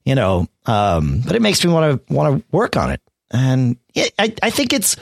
you 0.06 0.16
know, 0.16 0.48
um, 0.66 1.22
but 1.26 1.36
it 1.36 1.42
makes 1.42 1.64
me 1.64 1.72
want 1.72 2.08
to, 2.08 2.14
want 2.14 2.38
to 2.38 2.56
work 2.56 2.78
on 2.78 2.92
it. 2.92 3.02
And 3.32 3.78
it, 3.96 4.14
I, 4.20 4.34
I 4.44 4.50
think 4.50 4.74
it's, 4.74 4.96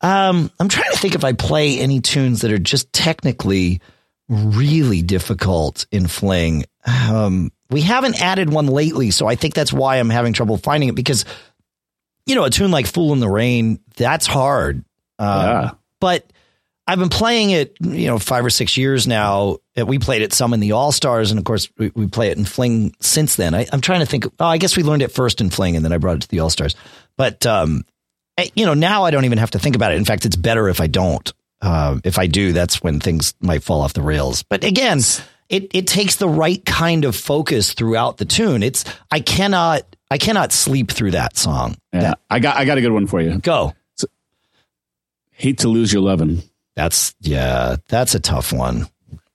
um, 0.00 0.50
I'm 0.58 0.68
trying 0.68 0.90
to 0.90 0.98
think 0.98 1.14
if 1.14 1.24
I 1.24 1.32
play 1.32 1.78
any 1.78 2.00
tunes 2.00 2.40
that 2.42 2.52
are 2.52 2.58
just 2.58 2.92
technically 2.92 3.80
really 4.28 5.02
difficult 5.02 5.86
in 5.92 6.06
Fling. 6.08 6.64
Um, 6.84 7.52
we 7.70 7.80
haven't 7.80 8.20
added 8.20 8.50
one 8.50 8.66
lately, 8.66 9.10
so 9.10 9.26
I 9.26 9.34
think 9.36 9.54
that's 9.54 9.72
why 9.72 9.96
I'm 9.96 10.10
having 10.10 10.32
trouble 10.32 10.56
finding 10.56 10.88
it 10.88 10.94
because 10.94 11.24
you 12.26 12.34
know, 12.34 12.44
a 12.44 12.50
tune 12.50 12.70
like 12.70 12.86
Fool 12.86 13.12
in 13.12 13.20
the 13.20 13.30
Rain, 13.30 13.78
that's 13.96 14.26
hard. 14.26 14.84
Um, 15.18 15.46
yeah. 15.46 15.70
But 16.00 16.30
I've 16.88 16.98
been 16.98 17.08
playing 17.08 17.50
it, 17.50 17.76
you 17.80 18.06
know, 18.06 18.18
five 18.18 18.44
or 18.44 18.50
six 18.50 18.76
years 18.76 19.08
now. 19.08 19.58
We 19.76 19.98
played 19.98 20.22
it 20.22 20.32
some 20.32 20.54
in 20.54 20.60
the 20.60 20.72
All 20.72 20.92
Stars, 20.92 21.32
and 21.32 21.38
of 21.38 21.44
course, 21.44 21.68
we, 21.78 21.90
we, 21.94 22.06
play 22.06 22.30
it 22.30 22.38
in 22.38 22.44
Fling 22.44 22.94
since 23.00 23.34
then. 23.34 23.54
I, 23.54 23.66
am 23.72 23.80
trying 23.80 24.00
to 24.00 24.06
think. 24.06 24.26
Oh, 24.38 24.46
I 24.46 24.58
guess 24.58 24.76
we 24.76 24.84
learned 24.84 25.02
it 25.02 25.10
first 25.10 25.40
in 25.40 25.50
Fling, 25.50 25.74
and 25.74 25.84
then 25.84 25.92
I 25.92 25.98
brought 25.98 26.16
it 26.16 26.22
to 26.22 26.28
the 26.28 26.40
All 26.40 26.50
Stars. 26.50 26.76
But 27.16 27.44
um, 27.44 27.84
you 28.54 28.66
know, 28.66 28.74
now 28.74 29.04
I 29.04 29.10
don't 29.10 29.24
even 29.24 29.38
have 29.38 29.50
to 29.52 29.58
think 29.58 29.76
about 29.76 29.92
it. 29.92 29.96
In 29.96 30.04
fact, 30.04 30.26
it's 30.26 30.36
better 30.36 30.68
if 30.68 30.80
I 30.80 30.86
don't. 30.86 31.32
Uh, 31.60 31.98
if 32.04 32.18
I 32.18 32.26
do, 32.26 32.52
that's 32.52 32.82
when 32.82 33.00
things 33.00 33.34
might 33.40 33.62
fall 33.62 33.80
off 33.80 33.94
the 33.94 34.02
rails. 34.02 34.42
But 34.42 34.62
again, 34.62 35.00
it 35.48 35.70
it 35.74 35.86
takes 35.86 36.16
the 36.16 36.28
right 36.28 36.64
kind 36.64 37.04
of 37.04 37.16
focus 37.16 37.72
throughout 37.72 38.18
the 38.18 38.24
tune. 38.24 38.62
It's 38.62 38.84
I 39.10 39.20
cannot 39.20 39.82
I 40.10 40.18
cannot 40.18 40.52
sleep 40.52 40.90
through 40.90 41.12
that 41.12 41.36
song. 41.36 41.76
Yeah, 41.92 42.00
that, 42.00 42.18
I 42.30 42.38
got 42.38 42.56
I 42.56 42.64
got 42.64 42.78
a 42.78 42.80
good 42.80 42.92
one 42.92 43.06
for 43.06 43.20
you. 43.20 43.38
Go. 43.38 43.74
So, 43.94 44.06
hate 45.30 45.58
to 45.58 45.68
lose 45.68 45.92
your 45.92 46.02
lovin'. 46.02 46.42
That's 46.76 47.14
yeah, 47.20 47.76
that's 47.88 48.14
a 48.14 48.20
tough 48.20 48.52
one. 48.52 48.88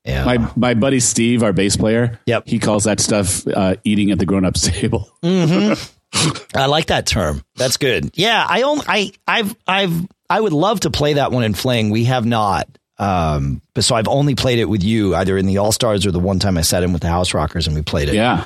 Yeah. 0.05 0.23
My 0.25 0.51
my 0.55 0.73
buddy 0.73 0.99
Steve, 0.99 1.43
our 1.43 1.53
bass 1.53 1.75
player. 1.75 2.19
Yep. 2.25 2.47
He 2.47 2.59
calls 2.59 2.85
that 2.85 2.99
stuff 2.99 3.45
uh, 3.47 3.75
eating 3.83 4.11
at 4.11 4.19
the 4.19 4.25
grown 4.25 4.45
ups 4.45 4.61
table. 4.67 5.09
Mm-hmm. 5.23 6.57
I 6.57 6.65
like 6.67 6.87
that 6.87 7.05
term. 7.05 7.43
That's 7.55 7.77
good. 7.77 8.11
Yeah, 8.15 8.45
I 8.47 8.61
only 8.61 8.85
I 8.87 9.11
I've 9.27 9.55
I've 9.67 10.07
I 10.29 10.39
would 10.39 10.53
love 10.53 10.81
to 10.81 10.89
play 10.89 11.13
that 11.13 11.31
one 11.31 11.43
in 11.43 11.53
Fling. 11.53 11.89
We 11.89 12.05
have 12.05 12.25
not. 12.25 12.67
Um, 12.97 13.61
but 13.73 13.83
so 13.83 13.95
I've 13.95 14.07
only 14.07 14.35
played 14.35 14.59
it 14.59 14.65
with 14.65 14.83
you, 14.83 15.15
either 15.15 15.35
in 15.35 15.47
the 15.47 15.57
All 15.57 15.71
Stars 15.71 16.05
or 16.05 16.11
the 16.11 16.19
one 16.19 16.37
time 16.37 16.57
I 16.57 16.61
sat 16.61 16.83
in 16.83 16.93
with 16.93 17.01
the 17.01 17.07
House 17.07 17.33
Rockers 17.33 17.65
and 17.65 17.75
we 17.75 17.81
played 17.81 18.09
it. 18.09 18.15
Yeah 18.15 18.45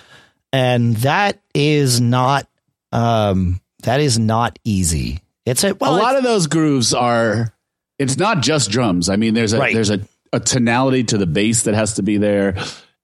and 0.55 0.95
that 0.97 1.41
is 1.53 1.99
not 1.99 2.47
um, 2.93 3.60
that 3.84 3.99
is 3.99 4.17
not 4.17 4.58
easy. 4.63 5.19
It's 5.45 5.63
a 5.65 5.75
well, 5.75 5.95
a 5.95 5.99
lot 5.99 6.15
of 6.15 6.23
those 6.23 6.47
grooves 6.47 6.93
are. 6.93 7.53
It's 7.97 8.17
not 8.17 8.41
just 8.41 8.71
drums. 8.71 9.10
I 9.10 9.15
mean, 9.15 9.34
there's 9.34 9.53
a 9.53 9.60
right. 9.60 9.73
there's 9.73 9.89
a, 9.89 10.01
a 10.34 10.39
tonality 10.39 11.03
to 11.05 11.17
the 11.17 11.25
bass 11.25 11.63
that 11.63 11.75
has 11.75 11.95
to 11.95 12.03
be 12.03 12.17
there, 12.17 12.55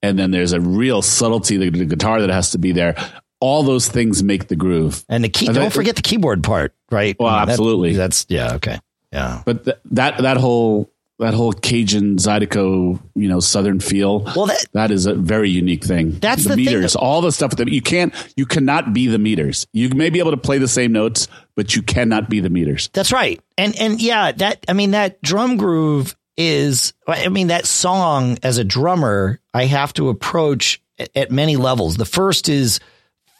and 0.01 0.19
then 0.19 0.31
there's 0.31 0.53
a 0.53 0.59
real 0.59 1.01
subtlety 1.01 1.57
to 1.57 1.71
the 1.71 1.85
guitar 1.85 2.21
that 2.21 2.29
has 2.29 2.51
to 2.51 2.57
be 2.57 2.71
there. 2.71 2.95
All 3.39 3.63
those 3.63 3.87
things 3.87 4.21
make 4.21 4.49
the 4.49 4.55
groove. 4.55 5.03
And 5.09 5.23
the 5.23 5.29
key. 5.29 5.47
And 5.47 5.55
don't 5.55 5.65
that, 5.65 5.73
forget 5.73 5.95
the 5.95 6.01
keyboard 6.01 6.43
part, 6.43 6.75
right? 6.91 7.15
Well, 7.19 7.33
absolutely. 7.33 7.93
That, 7.93 7.97
that's 7.97 8.25
yeah. 8.29 8.55
Okay. 8.55 8.79
Yeah. 9.11 9.41
But 9.45 9.65
th- 9.65 9.77
that 9.91 10.19
that 10.19 10.37
whole 10.37 10.90
that 11.21 11.35
whole 11.35 11.53
Cajun 11.53 12.17
Zydeco, 12.17 12.99
you 13.15 13.29
know, 13.29 13.39
Southern 13.39 13.79
feel. 13.79 14.21
Well, 14.35 14.47
that, 14.47 14.65
that 14.73 14.91
is 14.91 15.05
a 15.05 15.13
very 15.13 15.49
unique 15.49 15.83
thing. 15.83 16.19
That's 16.19 16.43
the, 16.43 16.51
the 16.51 16.55
meters, 16.55 16.95
all 16.95 17.21
the 17.21 17.31
stuff 17.31 17.55
that 17.57 17.67
you 17.67 17.81
can't, 17.81 18.13
you 18.35 18.45
cannot 18.45 18.91
be 18.91 19.07
the 19.07 19.19
meters. 19.19 19.67
You 19.71 19.89
may 19.89 20.09
be 20.09 20.19
able 20.19 20.31
to 20.31 20.37
play 20.37 20.57
the 20.57 20.67
same 20.67 20.91
notes, 20.91 21.27
but 21.55 21.75
you 21.75 21.83
cannot 21.83 22.29
be 22.29 22.39
the 22.39 22.49
meters. 22.49 22.89
That's 22.93 23.11
right. 23.11 23.39
And 23.57 23.79
and 23.79 24.01
yeah, 24.01 24.31
that 24.31 24.65
I 24.67 24.73
mean 24.73 24.91
that 24.91 25.21
drum 25.21 25.57
groove 25.57 26.15
is. 26.37 26.93
I 27.07 27.29
mean 27.29 27.47
that 27.47 27.67
song 27.67 28.39
as 28.41 28.57
a 28.57 28.63
drummer, 28.63 29.39
I 29.53 29.65
have 29.65 29.93
to 29.93 30.09
approach 30.09 30.81
at, 30.97 31.09
at 31.15 31.31
many 31.31 31.55
levels. 31.55 31.97
The 31.97 32.05
first 32.05 32.49
is 32.49 32.79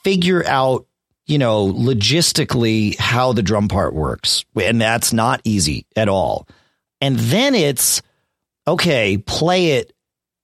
figure 0.04 0.46
out 0.46 0.86
you 1.28 1.38
know, 1.38 1.72
logistically 1.72 2.98
how 2.98 3.32
the 3.32 3.44
drum 3.44 3.70
part 3.70 3.94
works. 3.94 4.44
And 4.62 4.82
that's 4.82 5.14
not 5.14 5.40
easy 5.46 5.86
at 5.96 6.10
all. 6.10 6.46
And 7.02 7.18
then 7.18 7.56
it's 7.56 8.02
okay, 8.68 9.18
play 9.18 9.72
it 9.72 9.94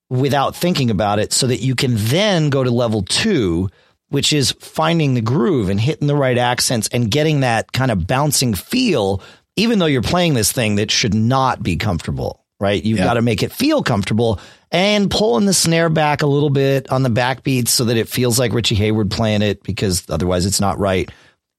without 0.10 0.56
thinking 0.56 0.89
about 0.89 1.20
it 1.20 1.32
so 1.34 1.48
that 1.48 1.62
you 1.62 1.76
can 1.76 1.96
then 1.96 2.50
go 2.50 2.63
to 2.63 2.72
level 2.72 3.04
two, 3.04 3.70
which 4.10 4.34
is 4.34 4.54
finding 4.54 5.13
the 5.13 5.22
groove 5.22 5.70
and 5.70 5.80
hitting 5.80 6.08
the 6.08 6.15
right 6.15 6.38
accents 6.38 6.88
and 6.89 7.12
getting 7.12 7.41
that 7.41 7.72
kind 7.72 7.91
of 7.91 8.08
bouncing 8.08 8.54
feel, 8.54 9.22
even 9.56 9.80
though 9.80 9.86
you're 9.86 10.02
playing 10.02 10.34
this 10.34 10.52
thing 10.52 10.76
that 10.76 10.91
should 10.91 11.13
not 11.13 11.62
be 11.62 11.76
comfortable, 11.76 12.43
right? 12.60 12.84
You've 12.84 13.00
yeah. 13.00 13.06
got 13.06 13.15
to 13.15 13.22
make 13.22 13.43
it 13.43 13.52
feel 13.52 13.84
comfortable 13.84 14.39
and 14.72 15.12
pulling 15.12 15.46
the 15.46 15.54
snare 15.54 15.89
back 15.89 16.22
a 16.22 16.28
little 16.28 16.50
bit 16.50 16.89
on 16.91 17.04
the 17.04 17.10
backbeats 17.10 17.70
so 17.70 17.86
that 17.86 17.98
it 17.98 18.08
feels 18.08 18.39
like 18.39 18.54
Richie 18.54 18.76
Hayward 18.76 19.12
playing 19.12 19.41
it 19.41 19.63
because 19.63 20.10
otherwise 20.10 20.46
it's 20.46 20.62
not 20.62 20.80
right. 20.80 21.10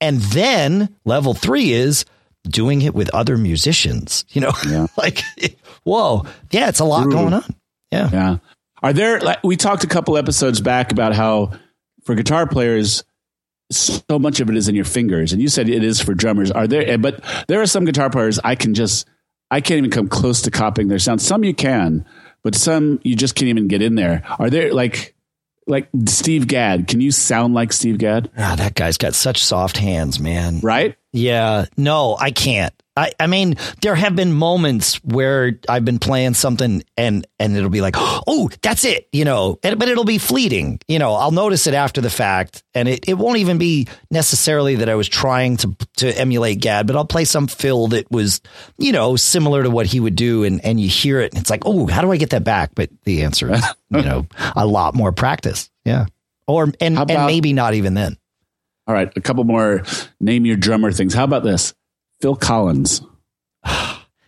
And 0.00 0.20
then 0.20 0.94
level 1.04 1.34
three 1.34 1.72
is 1.72 2.04
doing 2.50 2.82
it 2.82 2.94
with 2.94 3.08
other 3.11 3.37
musicians, 3.37 4.24
you 4.30 4.40
know, 4.40 4.52
yeah. 4.66 4.87
like, 4.96 5.24
whoa, 5.84 6.24
yeah, 6.50 6.68
it's 6.68 6.80
a 6.80 6.84
lot 6.84 7.06
Ooh. 7.06 7.11
going 7.11 7.32
on. 7.32 7.54
Yeah. 7.90 8.11
Yeah. 8.12 8.37
Are 8.82 8.92
there, 8.92 9.20
like, 9.20 9.42
we 9.42 9.56
talked 9.56 9.84
a 9.84 9.88
couple 9.88 10.16
episodes 10.16 10.61
back 10.61 10.92
about 10.92 11.14
how 11.14 11.52
for 12.04 12.14
guitar 12.14 12.46
players, 12.46 13.04
so 13.70 14.18
much 14.18 14.40
of 14.40 14.48
it 14.48 14.56
is 14.56 14.68
in 14.68 14.74
your 14.74 14.84
fingers. 14.84 15.32
And 15.32 15.42
you 15.42 15.48
said 15.48 15.68
it 15.68 15.84
is 15.84 16.00
for 16.00 16.14
drummers. 16.14 16.50
Are 16.50 16.66
there, 16.66 16.96
but 16.98 17.22
there 17.48 17.61
are 17.61 17.66
some 17.66 17.84
guitar 17.84 18.08
players 18.08 18.38
I 18.42 18.54
can 18.54 18.74
just, 18.74 19.06
I 19.50 19.61
can't 19.61 19.78
even 19.78 19.90
come 19.90 20.08
close 20.08 20.42
to 20.42 20.50
copying 20.50 20.88
their 20.88 20.98
sound. 20.98 21.20
Some 21.20 21.44
you 21.44 21.54
can, 21.54 22.06
but 22.42 22.54
some 22.54 23.00
you 23.02 23.16
just 23.16 23.34
can't 23.34 23.48
even 23.48 23.68
get 23.68 23.82
in 23.82 23.94
there. 23.94 24.22
Are 24.38 24.48
there 24.48 24.72
like, 24.72 25.14
like 25.66 25.88
Steve 26.06 26.48
Gadd. 26.48 26.88
Can 26.88 27.00
you 27.00 27.11
sound 27.11 27.54
like 27.54 27.72
Steve 27.72 27.98
Gadd? 27.98 28.30
Ah, 28.38 28.54
that 28.56 28.74
guy's 28.74 28.96
got 28.96 29.14
such 29.14 29.44
soft 29.44 29.76
hands, 29.76 30.18
man. 30.18 30.61
Right? 30.61 30.96
Yeah. 31.12 31.66
No, 31.77 32.16
I 32.18 32.31
can't. 32.31 32.75
I, 32.99 33.12
I 33.21 33.29
mean, 33.29 33.55
there 33.81 33.94
have 33.94 34.16
been 34.16 34.33
moments 34.33 34.97
where 35.05 35.53
I've 35.68 35.85
been 35.85 36.01
playing 36.01 36.35
something 36.35 36.83
and 36.97 37.25
and 37.38 37.57
it'll 37.57 37.71
be 37.71 37.81
like, 37.81 37.94
oh, 37.97 38.51
that's 38.61 38.85
it, 38.85 39.09
you 39.12 39.25
know, 39.25 39.61
and, 39.62 39.79
but 39.79 39.88
it'll 39.88 40.05
be 40.05 40.18
fleeting. 40.18 40.81
You 40.88 40.99
know, 40.99 41.14
I'll 41.14 41.31
notice 41.31 41.68
it 41.68 41.75
after 41.75 42.01
the 42.01 42.11
fact, 42.11 42.64
and 42.75 42.88
it, 42.88 43.09
it 43.09 43.14
won't 43.14 43.38
even 43.38 43.57
be 43.57 43.87
necessarily 44.11 44.75
that 44.77 44.88
I 44.88 44.97
was 44.97 45.09
trying 45.09 45.59
to 45.59 45.77
to 45.99 46.18
emulate 46.18 46.61
Gadd, 46.61 46.88
but 46.88 46.97
I'll 46.97 47.05
play 47.05 47.25
some 47.25 47.47
fill 47.47 47.87
that 47.88 48.11
was, 48.11 48.40
you 48.79 48.90
know, 48.90 49.14
similar 49.14 49.62
to 49.62 49.71
what 49.71 49.87
he 49.87 50.01
would 50.01 50.16
do, 50.16 50.42
and 50.42 50.64
and 50.64 50.81
you 50.81 50.88
hear 50.88 51.21
it, 51.21 51.33
and 51.33 51.40
it's 51.40 51.51
like, 51.51 51.62
oh, 51.66 51.87
how 51.87 52.03
do 52.03 52.11
I 52.11 52.16
get 52.16 52.31
that 52.31 52.42
back? 52.42 52.73
But 52.75 52.90
the 53.05 53.23
answer 53.23 53.53
is, 53.55 53.64
you 53.90 54.03
know, 54.03 54.27
a 54.57 54.66
lot 54.66 54.97
more 54.97 55.12
practice. 55.12 55.71
Yeah, 55.85 56.07
or 56.49 56.73
and 56.81 56.98
about, 56.98 57.11
and 57.11 57.27
maybe 57.27 57.52
not 57.52 57.75
even 57.75 57.94
then. 57.94 58.17
All 58.88 58.94
right, 58.94 59.12
a 59.14 59.20
couple 59.20 59.44
more 59.44 59.82
name 60.18 60.46
your 60.46 60.56
drummer 60.56 60.90
things. 60.90 61.12
How 61.12 61.24
about 61.24 61.44
this? 61.44 61.74
Phil 62.22 62.36
Collins. 62.36 63.02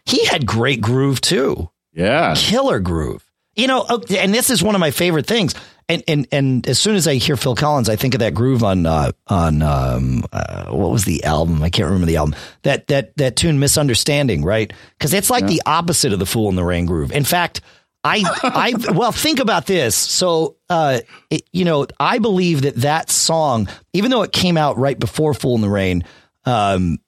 he 0.05 0.27
had 0.27 0.47
great 0.47 0.83
groove 0.83 1.23
too. 1.23 1.71
Yeah. 1.95 2.35
Killer 2.37 2.79
groove. 2.79 3.25
You 3.57 3.67
know, 3.67 3.85
oh, 3.89 4.03
and 4.17 4.33
this 4.35 4.51
is 4.51 4.63
one 4.63 4.75
of 4.75 4.81
my 4.81 4.91
favorite 4.91 5.27
things. 5.27 5.55
And 5.89 6.05
and 6.07 6.29
and 6.31 6.69
as 6.69 6.79
soon 6.79 6.95
as 6.95 7.09
I 7.09 7.15
hear 7.15 7.37
Phil 7.37 7.57
Collins, 7.57 7.89
I 7.89 7.97
think 7.97 8.15
of 8.15 8.21
that 8.21 8.33
groove 8.33 8.63
on 8.63 8.87
uh, 8.87 9.11
on 9.27 9.61
um, 9.63 10.25
uh, 10.31 10.67
what 10.67 10.93
was 10.93 11.05
the 11.05 11.25
album? 11.25 11.63
I 11.63 11.71
can't 11.71 11.87
remember 11.87 12.07
the 12.07 12.17
album. 12.17 12.37
That 12.63 12.87
that 12.89 13.17
that 13.17 13.35
tune, 13.35 13.59
"Misunderstanding," 13.59 14.45
right? 14.45 14.73
Because 14.97 15.13
it's 15.13 15.31
like 15.31 15.43
yeah. 15.43 15.49
the 15.49 15.63
opposite 15.67 16.13
of 16.13 16.21
the 16.21 16.27
"Fool 16.27 16.49
in 16.49 16.55
the 16.55 16.63
Rain" 16.63 16.87
groove. 16.87 17.11
In 17.11 17.25
fact, 17.25 17.61
I, 18.03 18.23
I, 18.43 18.93
well, 18.93 19.13
think 19.13 19.41
about 19.41 19.67
this. 19.67 19.95
So, 19.95 20.57
uh, 20.71 21.01
it, 21.29 21.43
you 21.53 21.65
know, 21.65 21.87
I 21.99 22.19
believe 22.19 22.63
that 22.63 22.77
that 22.77 23.11
song, 23.11 23.69
even 23.93 24.11
though 24.11 24.23
it 24.23 24.33
came 24.33 24.57
out 24.57 24.79
right 24.79 24.99
before 24.99 25.35
"Fool 25.35 25.57
in 25.57 25.61
the 25.61 25.69
Rain," 25.69 26.05
um, 26.47 26.99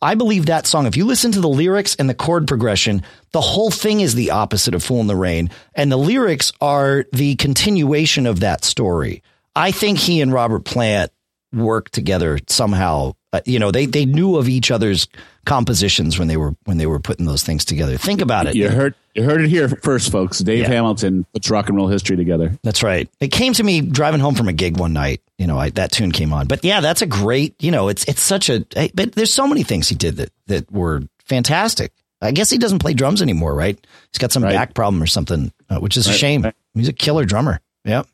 I 0.00 0.14
believe 0.14 0.46
that 0.46 0.66
song, 0.66 0.86
if 0.86 0.96
you 0.96 1.04
listen 1.04 1.32
to 1.32 1.40
the 1.40 1.48
lyrics 1.48 1.96
and 1.96 2.08
the 2.08 2.14
chord 2.14 2.46
progression, 2.46 3.02
the 3.32 3.40
whole 3.40 3.70
thing 3.70 4.00
is 4.00 4.14
the 4.14 4.30
opposite 4.30 4.74
of 4.74 4.82
Fool 4.82 5.00
in 5.00 5.06
the 5.06 5.16
Rain. 5.16 5.50
And 5.74 5.90
the 5.90 5.98
lyrics 5.98 6.52
are 6.60 7.04
the 7.12 7.34
continuation 7.36 8.26
of 8.26 8.40
that 8.40 8.64
story. 8.64 9.22
I 9.54 9.72
think 9.72 9.98
he 9.98 10.20
and 10.20 10.32
Robert 10.32 10.64
Plant 10.64 11.12
worked 11.56 11.92
together 11.92 12.38
somehow. 12.46 13.14
Uh, 13.32 13.40
you 13.44 13.58
know, 13.58 13.70
they, 13.70 13.86
they 13.86 14.04
knew 14.04 14.36
of 14.36 14.48
each 14.48 14.70
other's 14.70 15.08
compositions 15.44 16.18
when 16.18 16.28
they 16.28 16.36
were 16.36 16.54
when 16.64 16.78
they 16.78 16.86
were 16.86 16.98
putting 16.98 17.26
those 17.26 17.42
things 17.42 17.64
together. 17.64 17.96
Think 17.96 18.20
about 18.20 18.46
it. 18.46 18.54
You 18.54 18.68
heard 18.68 18.94
you 19.14 19.22
heard 19.22 19.40
it 19.40 19.48
here 19.48 19.68
first, 19.68 20.12
folks. 20.12 20.38
Dave 20.38 20.60
yeah. 20.60 20.68
Hamilton 20.68 21.24
puts 21.32 21.50
rock 21.50 21.68
and 21.68 21.76
roll 21.76 21.88
history 21.88 22.16
together. 22.16 22.56
That's 22.62 22.82
right. 22.82 23.08
It 23.20 23.32
came 23.32 23.52
to 23.54 23.62
me 23.62 23.80
driving 23.80 24.20
home 24.20 24.34
from 24.34 24.48
a 24.48 24.52
gig 24.52 24.78
one 24.78 24.92
night. 24.92 25.22
You 25.38 25.46
know, 25.46 25.58
I, 25.58 25.70
that 25.70 25.92
tune 25.92 26.12
came 26.12 26.32
on. 26.32 26.46
But 26.46 26.64
yeah, 26.64 26.80
that's 26.80 27.02
a 27.02 27.06
great. 27.06 27.54
You 27.62 27.70
know, 27.70 27.88
it's 27.88 28.04
it's 28.04 28.22
such 28.22 28.48
a. 28.50 28.64
But 28.94 29.12
there's 29.12 29.32
so 29.32 29.46
many 29.46 29.62
things 29.62 29.88
he 29.88 29.94
did 29.94 30.16
that 30.16 30.30
that 30.46 30.70
were 30.70 31.02
fantastic. 31.24 31.92
I 32.20 32.32
guess 32.32 32.50
he 32.50 32.58
doesn't 32.58 32.78
play 32.78 32.94
drums 32.94 33.20
anymore, 33.20 33.54
right? 33.54 33.78
He's 34.10 34.18
got 34.18 34.32
some 34.32 34.42
right. 34.42 34.52
back 34.52 34.74
problem 34.74 35.02
or 35.02 35.06
something, 35.06 35.52
uh, 35.68 35.78
which 35.78 35.96
is 35.96 36.06
right. 36.06 36.16
a 36.16 36.18
shame. 36.18 36.42
Right. 36.42 36.54
He's 36.74 36.88
a 36.88 36.92
killer 36.92 37.24
drummer. 37.24 37.60
Yep. 37.84 38.06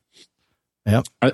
Yep. 0.86 1.06
Uh, 1.22 1.30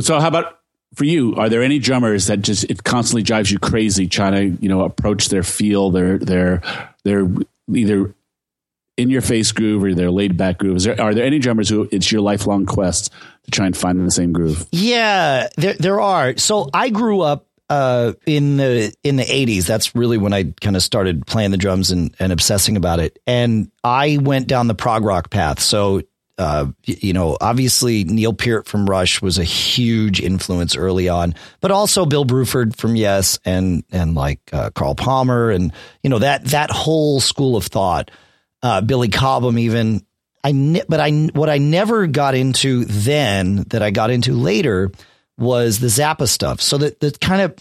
so 0.00 0.18
how 0.18 0.28
about 0.28 0.55
for 0.96 1.04
you, 1.04 1.36
are 1.36 1.48
there 1.48 1.62
any 1.62 1.78
drummers 1.78 2.26
that 2.26 2.40
just 2.40 2.64
it 2.64 2.82
constantly 2.82 3.22
drives 3.22 3.50
you 3.50 3.58
crazy 3.58 4.08
trying 4.08 4.32
to 4.32 4.62
you 4.62 4.68
know 4.68 4.82
approach 4.82 5.28
their 5.28 5.42
feel, 5.42 5.90
their 5.90 6.18
their 6.18 6.62
their 7.04 7.28
either 7.72 8.14
in 8.96 9.10
your 9.10 9.20
face 9.20 9.52
groove 9.52 9.84
or 9.84 9.94
their 9.94 10.10
laid 10.10 10.36
back 10.36 10.58
groove? 10.58 10.76
Is 10.76 10.84
There, 10.84 11.00
are 11.00 11.14
there 11.14 11.26
any 11.26 11.38
drummers 11.38 11.68
who 11.68 11.86
it's 11.92 12.10
your 12.10 12.22
lifelong 12.22 12.64
quest 12.64 13.12
to 13.44 13.50
try 13.50 13.66
and 13.66 13.76
find 13.76 14.04
the 14.04 14.10
same 14.10 14.32
groove? 14.32 14.66
Yeah, 14.72 15.48
there 15.56 15.74
there 15.74 16.00
are. 16.00 16.36
So 16.38 16.70
I 16.72 16.88
grew 16.88 17.20
up 17.20 17.46
uh, 17.68 18.14
in 18.24 18.56
the 18.56 18.94
in 19.02 19.16
the 19.16 19.30
eighties. 19.30 19.66
That's 19.66 19.94
really 19.94 20.16
when 20.16 20.32
I 20.32 20.54
kind 20.62 20.76
of 20.76 20.82
started 20.82 21.26
playing 21.26 21.50
the 21.50 21.58
drums 21.58 21.90
and, 21.90 22.14
and 22.18 22.32
obsessing 22.32 22.76
about 22.76 23.00
it. 23.00 23.18
And 23.26 23.70
I 23.84 24.18
went 24.20 24.46
down 24.48 24.66
the 24.66 24.74
prog 24.74 25.04
rock 25.04 25.28
path. 25.28 25.60
So 25.60 26.02
uh, 26.38 26.66
you 26.84 27.12
know, 27.12 27.36
obviously 27.40 28.04
Neil 28.04 28.32
Peart 28.32 28.66
from 28.66 28.88
Rush 28.88 29.22
was 29.22 29.38
a 29.38 29.44
huge 29.44 30.20
influence 30.20 30.76
early 30.76 31.08
on, 31.08 31.34
but 31.60 31.70
also 31.70 32.04
Bill 32.04 32.26
Bruford 32.26 32.76
from 32.76 32.94
Yes 32.94 33.38
and 33.44 33.84
and 33.90 34.14
like 34.14 34.40
uh, 34.52 34.70
Carl 34.70 34.94
Palmer 34.94 35.50
and 35.50 35.72
you 36.02 36.10
know 36.10 36.18
that 36.18 36.44
that 36.46 36.70
whole 36.70 37.20
school 37.20 37.56
of 37.56 37.66
thought. 37.66 38.10
Uh, 38.62 38.80
Billy 38.80 39.08
Cobham 39.08 39.58
even. 39.58 40.04
I 40.44 40.52
ne- 40.52 40.84
but 40.88 41.00
I 41.00 41.10
what 41.32 41.48
I 41.48 41.58
never 41.58 42.06
got 42.06 42.34
into 42.34 42.84
then 42.84 43.64
that 43.68 43.82
I 43.82 43.90
got 43.90 44.10
into 44.10 44.32
later 44.32 44.92
was 45.38 45.80
the 45.80 45.88
Zappa 45.88 46.28
stuff. 46.28 46.60
So 46.60 46.78
that 46.78 47.00
the 47.00 47.10
kind 47.12 47.42
of 47.42 47.54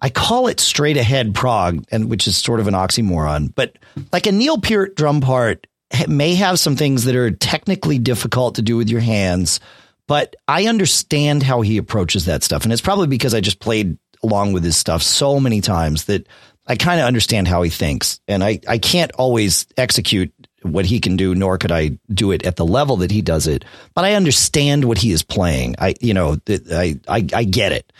I 0.00 0.10
call 0.10 0.46
it 0.46 0.60
straight 0.60 0.96
ahead 0.96 1.34
prog, 1.34 1.84
and 1.90 2.08
which 2.08 2.28
is 2.28 2.36
sort 2.36 2.60
of 2.60 2.68
an 2.68 2.74
oxymoron. 2.74 3.52
But 3.54 3.76
like 4.12 4.26
a 4.26 4.32
Neil 4.32 4.58
Peart 4.58 4.94
drum 4.94 5.20
part 5.20 5.66
may 6.08 6.34
have 6.34 6.58
some 6.58 6.76
things 6.76 7.04
that 7.04 7.16
are 7.16 7.30
technically 7.30 7.98
difficult 7.98 8.56
to 8.56 8.62
do 8.62 8.76
with 8.76 8.88
your 8.88 9.00
hands, 9.00 9.60
but 10.06 10.36
I 10.46 10.66
understand 10.66 11.42
how 11.42 11.60
he 11.60 11.76
approaches 11.76 12.26
that 12.26 12.42
stuff. 12.42 12.64
And 12.64 12.72
it's 12.72 12.82
probably 12.82 13.06
because 13.06 13.34
I 13.34 13.40
just 13.40 13.60
played 13.60 13.98
along 14.22 14.52
with 14.52 14.64
his 14.64 14.76
stuff 14.76 15.02
so 15.02 15.38
many 15.38 15.60
times 15.60 16.04
that 16.06 16.26
I 16.66 16.76
kind 16.76 17.00
of 17.00 17.06
understand 17.06 17.48
how 17.48 17.62
he 17.62 17.70
thinks. 17.70 18.20
And 18.28 18.44
I, 18.44 18.60
I 18.68 18.78
can't 18.78 19.12
always 19.12 19.66
execute 19.76 20.32
what 20.62 20.84
he 20.84 21.00
can 21.00 21.16
do, 21.16 21.34
nor 21.34 21.56
could 21.56 21.72
I 21.72 21.98
do 22.12 22.32
it 22.32 22.44
at 22.44 22.56
the 22.56 22.66
level 22.66 22.96
that 22.96 23.10
he 23.10 23.22
does 23.22 23.46
it. 23.46 23.64
But 23.94 24.04
I 24.04 24.14
understand 24.14 24.84
what 24.84 24.98
he 24.98 25.12
is 25.12 25.22
playing. 25.22 25.76
I, 25.78 25.94
you 26.00 26.14
know, 26.14 26.36
I, 26.48 26.98
I, 27.06 27.26
I 27.32 27.44
get 27.44 27.72
it. 27.72 27.92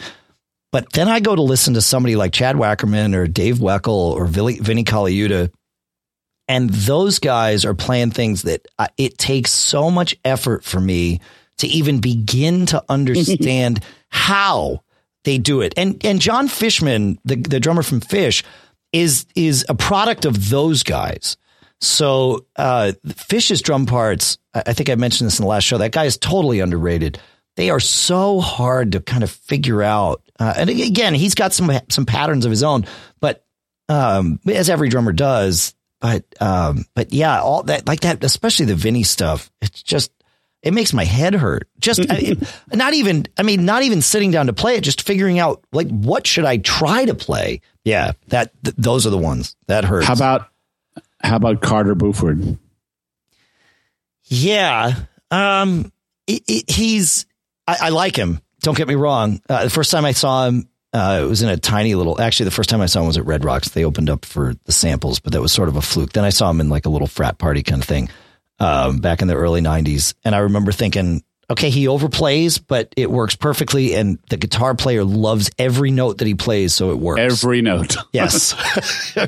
But 0.70 0.93
then 0.93 1.09
I 1.09 1.20
go 1.20 1.34
to 1.34 1.41
listen 1.41 1.74
to 1.74 1.80
somebody 1.80 2.16
like 2.16 2.32
Chad 2.32 2.57
Wackerman 2.57 3.14
or 3.14 3.26
Dave 3.26 3.57
Weckl 3.57 3.89
or 3.89 4.26
Vinnie 4.26 4.84
Colaiuta 4.84 5.51
and 6.49 6.70
those 6.70 7.18
guys 7.18 7.64
are 7.64 7.74
playing 7.74 8.11
things 8.11 8.42
that 8.42 8.66
uh, 8.78 8.88
it 8.96 9.18
takes 9.18 9.53
so 9.53 9.90
much 9.90 10.16
effort 10.24 10.64
for 10.64 10.80
me 10.80 11.20
to 11.59 11.66
even 11.66 12.01
begin 12.01 12.66
to 12.66 12.82
understand 12.88 13.84
how 14.09 14.82
they 15.24 15.38
do 15.38 15.61
it. 15.61 15.74
And 15.76 16.05
and 16.05 16.20
Jon 16.20 16.49
Fishman, 16.49 17.18
the 17.24 17.36
the 17.36 17.61
drummer 17.61 17.82
from 17.82 18.01
Phish, 18.01 18.42
is 18.92 19.26
is 19.34 19.66
a 19.68 19.74
product 19.74 20.24
of 20.24 20.49
those 20.49 20.82
guys. 20.82 21.36
So 21.80 22.46
uh, 22.57 22.92
Phish's 23.07 23.62
drum 23.62 23.86
parts, 23.86 24.38
I 24.53 24.72
think 24.72 24.90
I 24.90 24.96
mentioned 24.96 25.28
this 25.28 25.38
in 25.38 25.44
the 25.44 25.49
last 25.49 25.62
show. 25.62 25.78
That 25.78 25.92
guy 25.92 26.07
is 26.07 26.16
totally 26.16 26.59
underrated. 26.59 27.20
They 27.57 27.70
are 27.70 27.78
so 27.78 28.40
hard 28.40 28.92
to 28.92 29.01
kind 29.01 29.22
of 29.22 29.30
figure 29.30 29.82
out. 29.82 30.22
Uh, 30.40 30.55
and 30.57 30.70
again, 30.70 31.14
he's 31.14 31.34
got 31.34 31.53
some 31.53 31.70
some 31.88 32.07
patterns 32.07 32.44
of 32.44 32.51
his 32.51 32.62
own, 32.62 32.86
but 33.20 33.44
um, 33.88 34.40
as 34.46 34.68
every 34.68 34.88
drummer 34.88 35.12
does, 35.12 35.74
but 36.01 36.24
um, 36.40 36.84
but 36.94 37.12
yeah, 37.12 37.40
all 37.40 37.62
that 37.64 37.86
like 37.86 38.01
that, 38.01 38.22
especially 38.22 38.66
the 38.66 38.74
Vinnie 38.74 39.03
stuff. 39.03 39.51
It's 39.61 39.82
just 39.82 40.12
it 40.62 40.72
makes 40.72 40.92
my 40.92 41.05
head 41.05 41.34
hurt. 41.34 41.68
Just 41.78 42.01
I, 42.09 42.36
not 42.72 42.94
even 42.94 43.26
I 43.36 43.42
mean, 43.42 43.64
not 43.64 43.82
even 43.82 44.03
sitting 44.03 44.30
down 44.30 44.46
to 44.46 44.53
play 44.53 44.76
it, 44.76 44.84
just 44.84 45.03
figuring 45.03 45.38
out 45.38 45.64
like 45.72 45.88
what 45.88 46.26
should 46.26 46.44
I 46.44 46.59
try 46.59 47.05
to 47.05 47.14
play. 47.14 47.61
Yeah, 47.84 48.12
that 48.28 48.53
th- 48.64 48.76
those 48.76 49.07
are 49.07 49.11
the 49.11 49.18
ones 49.18 49.57
that 49.66 49.84
hurt. 49.84 50.05
How 50.05 50.14
about 50.14 50.49
how 51.20 51.36
about 51.36 51.61
Carter 51.61 51.94
Beauford? 51.94 52.59
Yeah, 54.24 54.94
um, 55.30 55.90
it, 56.26 56.42
it, 56.46 56.70
he's 56.70 57.26
I, 57.66 57.76
I, 57.82 57.88
like 57.88 58.14
him. 58.14 58.40
Don't 58.61 58.76
get 58.76 58.88
me 58.88 58.94
wrong. 58.94 59.40
Uh, 59.49 59.64
the 59.64 59.70
first 59.70 59.90
time 59.90 60.05
I 60.05 60.12
saw 60.12 60.46
him, 60.46 60.68
uh, 60.93 61.20
it 61.22 61.26
was 61.26 61.43
in 61.43 61.49
a 61.49 61.57
tiny 61.57 61.95
little. 61.95 62.20
Actually, 62.20 62.45
the 62.45 62.53
first 62.53 62.70
time 62.70 62.80
I 62.80 62.86
saw 62.86 63.01
him 63.01 63.07
was 63.07 63.18
at 63.18 63.26
Red 63.26 63.45
Rocks. 63.45 63.68
They 63.68 63.84
opened 63.84 64.09
up 64.09 64.24
for 64.24 64.55
the 64.64 64.72
samples, 64.72 65.20
but 65.20 65.32
that 65.32 65.43
was 65.43 65.53
sort 65.53 65.68
of 65.68 65.76
a 65.76 65.82
fluke. 65.82 66.12
Then 66.12 66.24
I 66.24 66.30
saw 66.30 66.51
him 66.51 66.61
in 66.61 66.68
like 66.68 66.86
a 66.86 66.89
little 66.89 67.07
frat 67.07 67.39
party 67.39 67.62
kind 67.62 67.82
of 67.82 67.89
thing 67.89 68.09
um, 68.59 68.99
back 68.99 69.20
in 69.20 69.28
the 69.28 69.34
early 69.34 69.61
'90s, 69.61 70.14
and 70.24 70.34
I 70.34 70.39
remember 70.39 70.72
thinking, 70.72 71.22
okay, 71.51 71.68
he 71.68 71.86
overplays, 71.86 72.62
but 72.64 72.95
it 72.97 73.11
works 73.11 73.36
perfectly, 73.36 73.95
and 73.95 74.18
the 74.30 74.39
guitar 74.39 74.74
player 74.74 75.05
loves 75.05 75.51
every 75.59 75.91
note 75.91 76.18
that 76.18 76.26
he 76.26 76.34
plays, 76.34 76.74
so 76.74 76.91
it 76.91 76.99
works. 76.99 77.20
Every 77.20 77.61
note, 77.61 77.97
yes, 78.12 78.55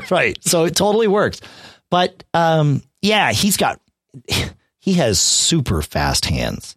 right. 0.11 0.43
So 0.43 0.65
it 0.65 0.75
totally 0.75 1.09
works. 1.09 1.43
But 1.91 2.25
um, 2.33 2.83
yeah, 3.03 3.33
he's 3.33 3.59
got 3.59 3.81
he 4.79 4.95
has 4.95 5.21
super 5.21 5.83
fast 5.83 6.25
hands. 6.25 6.77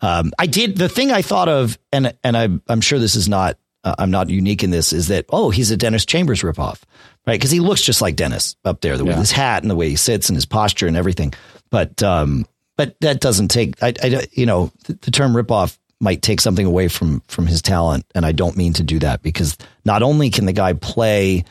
Um, 0.00 0.32
I 0.38 0.46
did 0.46 0.78
the 0.78 0.88
thing 0.88 1.10
I 1.10 1.22
thought 1.22 1.48
of, 1.48 1.78
and 1.92 2.14
and 2.22 2.36
I, 2.36 2.48
I'm 2.68 2.80
sure 2.80 3.00
this 3.00 3.16
is 3.16 3.28
not 3.28 3.58
uh, 3.84 3.94
I'm 3.98 4.10
not 4.10 4.28
unique 4.28 4.62
in 4.62 4.70
this 4.70 4.92
is 4.92 5.08
that 5.08 5.26
oh 5.30 5.50
he's 5.50 5.70
a 5.70 5.76
Dennis 5.76 6.04
Chambers 6.04 6.42
ripoff, 6.42 6.82
right? 7.26 7.34
Because 7.34 7.50
he 7.50 7.60
looks 7.60 7.82
just 7.82 8.02
like 8.02 8.16
Dennis 8.16 8.56
up 8.64 8.80
there, 8.80 8.96
the, 8.96 9.04
yeah. 9.04 9.10
with 9.10 9.18
his 9.18 9.32
hat 9.32 9.62
and 9.62 9.70
the 9.70 9.76
way 9.76 9.88
he 9.88 9.96
sits 9.96 10.28
and 10.28 10.36
his 10.36 10.46
posture 10.46 10.86
and 10.86 10.96
everything. 10.96 11.32
But 11.70 12.02
um, 12.02 12.46
but 12.76 12.96
that 13.00 13.20
doesn't 13.20 13.48
take 13.48 13.82
I, 13.82 13.94
I 14.02 14.26
you 14.32 14.46
know 14.46 14.72
the, 14.84 14.94
the 14.94 15.10
term 15.10 15.32
ripoff 15.32 15.78
might 16.00 16.22
take 16.22 16.40
something 16.40 16.66
away 16.66 16.88
from 16.88 17.20
from 17.28 17.46
his 17.46 17.62
talent, 17.62 18.04
and 18.14 18.26
I 18.26 18.32
don't 18.32 18.56
mean 18.56 18.74
to 18.74 18.82
do 18.82 18.98
that 19.00 19.22
because 19.22 19.56
not 19.84 20.02
only 20.02 20.30
can 20.30 20.46
the 20.46 20.52
guy 20.52 20.72
play 20.72 21.44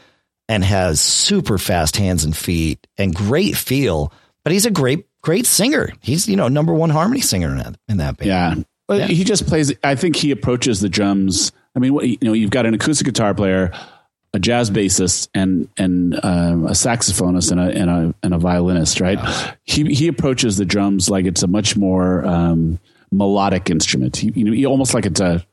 and 0.47 0.63
has 0.63 0.99
super 0.99 1.57
fast 1.57 1.97
hands 1.97 2.23
and 2.23 2.35
feet 2.35 2.85
and 2.97 3.13
great 3.13 3.55
feel, 3.55 4.11
but 4.43 4.51
he's 4.51 4.65
a 4.65 4.71
great 4.71 5.05
great 5.21 5.45
singer. 5.45 5.91
He's 6.01 6.27
you 6.27 6.35
know 6.35 6.47
number 6.47 6.73
one 6.73 6.89
harmony 6.89 7.21
singer 7.21 7.49
in 7.49 7.57
that, 7.57 7.75
in 7.87 7.97
that 7.97 8.17
band. 8.17 8.27
Yeah. 8.27 8.63
Well, 8.87 8.99
yeah. 8.99 9.05
he 9.05 9.23
just 9.23 9.45
plays. 9.45 9.71
I 9.83 9.95
think 9.95 10.15
he 10.15 10.31
approaches 10.31 10.81
the 10.81 10.89
drums 10.89 11.51
I 11.75 11.79
mean, 11.79 11.93
you 11.95 12.17
know, 12.21 12.33
you've 12.33 12.49
got 12.49 12.65
an 12.65 12.73
acoustic 12.73 13.05
guitar 13.05 13.33
player, 13.33 13.71
a 14.33 14.39
jazz 14.39 14.71
bassist, 14.71 15.29
and 15.33 15.69
and 15.77 16.15
um, 16.23 16.65
a 16.65 16.71
saxophonist 16.71 17.51
and 17.51 17.59
a 17.59 17.63
and 17.63 17.89
a 17.89 18.15
and 18.23 18.33
a 18.33 18.37
violinist, 18.37 19.01
right? 19.01 19.17
Yeah. 19.17 19.53
He 19.63 19.93
he 19.93 20.07
approaches 20.07 20.57
the 20.57 20.65
drums 20.65 21.09
like 21.09 21.25
it's 21.25 21.43
a 21.43 21.47
much 21.47 21.77
more 21.77 22.25
um, 22.25 22.79
melodic 23.11 23.69
instrument. 23.69 24.17
He, 24.17 24.31
you 24.31 24.45
know, 24.45 24.51
he 24.51 24.65
almost 24.65 24.93
like 24.93 25.05
it's 25.05 25.19
a 25.19 25.45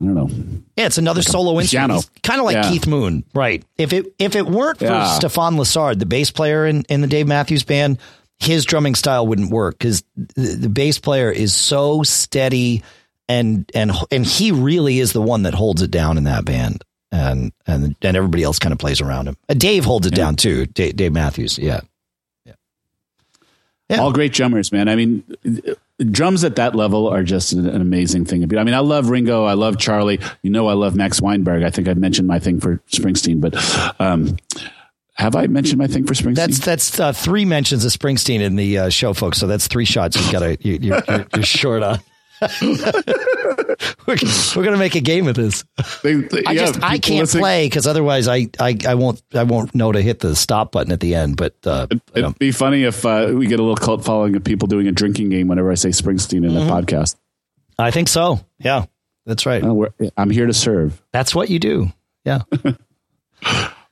I 0.00 0.04
don't 0.04 0.14
know. 0.14 0.30
Yeah, 0.76 0.86
it's 0.86 0.98
another 0.98 1.20
like 1.20 1.28
solo 1.28 1.58
instrument. 1.58 2.08
Kind 2.22 2.40
of 2.40 2.46
like 2.46 2.54
yeah. 2.54 2.70
Keith 2.70 2.86
Moon, 2.86 3.24
right? 3.34 3.64
If 3.76 3.92
it 3.92 4.06
if 4.18 4.36
it 4.36 4.46
weren't 4.46 4.78
for 4.78 4.84
yeah. 4.84 5.06
Stefan 5.06 5.56
Lessard, 5.56 5.98
the 5.98 6.06
bass 6.06 6.30
player 6.30 6.66
in, 6.66 6.84
in 6.88 7.00
the 7.00 7.08
Dave 7.08 7.26
Matthews 7.26 7.64
band, 7.64 7.98
his 8.38 8.64
drumming 8.64 8.94
style 8.94 9.26
wouldn't 9.26 9.50
work 9.50 9.76
because 9.76 10.04
the, 10.16 10.56
the 10.60 10.68
bass 10.68 11.00
player 11.00 11.32
is 11.32 11.52
so 11.52 12.04
steady 12.04 12.84
and 13.28 13.70
and 13.74 13.92
and 14.10 14.26
he 14.26 14.52
really 14.52 14.98
is 14.98 15.12
the 15.12 15.22
one 15.22 15.42
that 15.42 15.54
holds 15.54 15.82
it 15.82 15.90
down 15.90 16.16
in 16.16 16.24
that 16.24 16.44
band 16.44 16.84
and 17.10 17.52
and 17.66 17.96
and 18.02 18.16
everybody 18.16 18.42
else 18.42 18.58
kind 18.58 18.72
of 18.72 18.78
plays 18.78 19.00
around 19.00 19.28
him. 19.28 19.36
Uh, 19.48 19.54
Dave 19.54 19.84
holds 19.84 20.06
it 20.06 20.16
yeah. 20.16 20.24
down 20.24 20.36
too. 20.36 20.66
Dave, 20.66 20.96
Dave, 20.96 21.12
Matthews, 21.12 21.58
yeah. 21.58 21.80
yeah, 22.44 22.54
yeah. 23.90 23.98
All 23.98 24.12
great 24.12 24.32
drummers, 24.32 24.72
man. 24.72 24.88
I 24.88 24.96
mean, 24.96 25.24
drums 25.98 26.44
at 26.44 26.56
that 26.56 26.74
level 26.74 27.08
are 27.08 27.22
just 27.22 27.52
an, 27.52 27.68
an, 27.68 27.80
amazing 27.80 28.24
thing. 28.24 28.42
I 28.44 28.64
mean, 28.64 28.74
I 28.74 28.80
love 28.80 29.10
Ringo, 29.10 29.44
I 29.44 29.54
love 29.54 29.78
Charlie. 29.78 30.20
You 30.42 30.50
know, 30.50 30.68
I 30.68 30.74
love 30.74 30.94
Max 30.94 31.20
Weinberg. 31.20 31.62
I 31.62 31.70
think 31.70 31.88
i've 31.88 31.98
mentioned 31.98 32.28
my 32.28 32.38
thing 32.38 32.60
for 32.60 32.78
Springsteen, 32.90 33.40
but. 33.40 33.56
Um, 34.00 34.36
have 35.14 35.34
I 35.34 35.48
mentioned 35.48 35.78
my 35.78 35.88
thing 35.88 36.06
for 36.06 36.14
Springsteen? 36.14 36.36
That's 36.36 36.60
that's 36.60 37.00
uh, 37.00 37.12
three 37.12 37.44
mentions 37.44 37.84
of 37.84 37.90
Springsteen 37.90 38.40
in 38.40 38.54
the 38.54 38.78
uh, 38.78 38.88
show, 38.88 39.12
folks. 39.12 39.38
So 39.38 39.48
that's 39.48 39.66
three 39.66 39.84
shots. 39.84 40.16
You've 40.16 40.30
got 40.30 40.38
to 40.40 40.56
you, 40.60 40.94
are 40.94 41.02
you're, 41.08 41.26
you're 41.34 41.42
short 41.42 41.82
on. 41.82 41.98
we're, 44.06 44.16
we're 44.56 44.64
gonna 44.64 44.76
make 44.76 44.94
a 44.94 45.00
game 45.00 45.26
of 45.28 45.34
this. 45.34 45.64
They, 46.02 46.14
they, 46.14 46.44
I 46.46 46.52
yeah, 46.52 46.66
just 46.66 46.82
I 46.82 46.98
can't 46.98 47.20
listening- 47.20 47.42
play 47.42 47.66
because 47.66 47.86
otherwise 47.86 48.28
I, 48.28 48.48
I 48.58 48.76
I 48.86 48.94
won't 48.94 49.22
I 49.34 49.42
won't 49.44 49.74
know 49.74 49.92
to 49.92 50.00
hit 50.00 50.20
the 50.20 50.34
stop 50.36 50.72
button 50.72 50.92
at 50.92 51.00
the 51.00 51.14
end. 51.14 51.36
But 51.36 51.54
uh, 51.64 51.86
know. 51.90 51.98
It'd 52.14 52.38
be 52.38 52.52
funny 52.52 52.84
if 52.84 53.04
uh, 53.04 53.32
we 53.34 53.46
get 53.46 53.58
a 53.58 53.62
little 53.62 53.76
cult 53.76 54.04
following 54.04 54.36
of 54.36 54.44
people 54.44 54.68
doing 54.68 54.86
a 54.88 54.92
drinking 54.92 55.30
game 55.30 55.48
whenever 55.48 55.70
I 55.70 55.74
say 55.74 55.90
Springsteen 55.90 56.44
in 56.46 56.52
Mm-hmm. 56.52 56.68
a 56.68 56.72
podcast. 56.82 57.16
I 57.78 57.90
think 57.90 58.08
so. 58.08 58.40
Yeah, 58.58 58.86
that's 59.26 59.46
right. 59.46 59.62
Uh, 59.62 59.86
I'm 60.16 60.30
here 60.30 60.46
to 60.46 60.54
serve. 60.54 61.00
That's 61.12 61.34
what 61.34 61.48
you 61.50 61.58
do. 61.58 61.92
Yeah. 62.24 62.42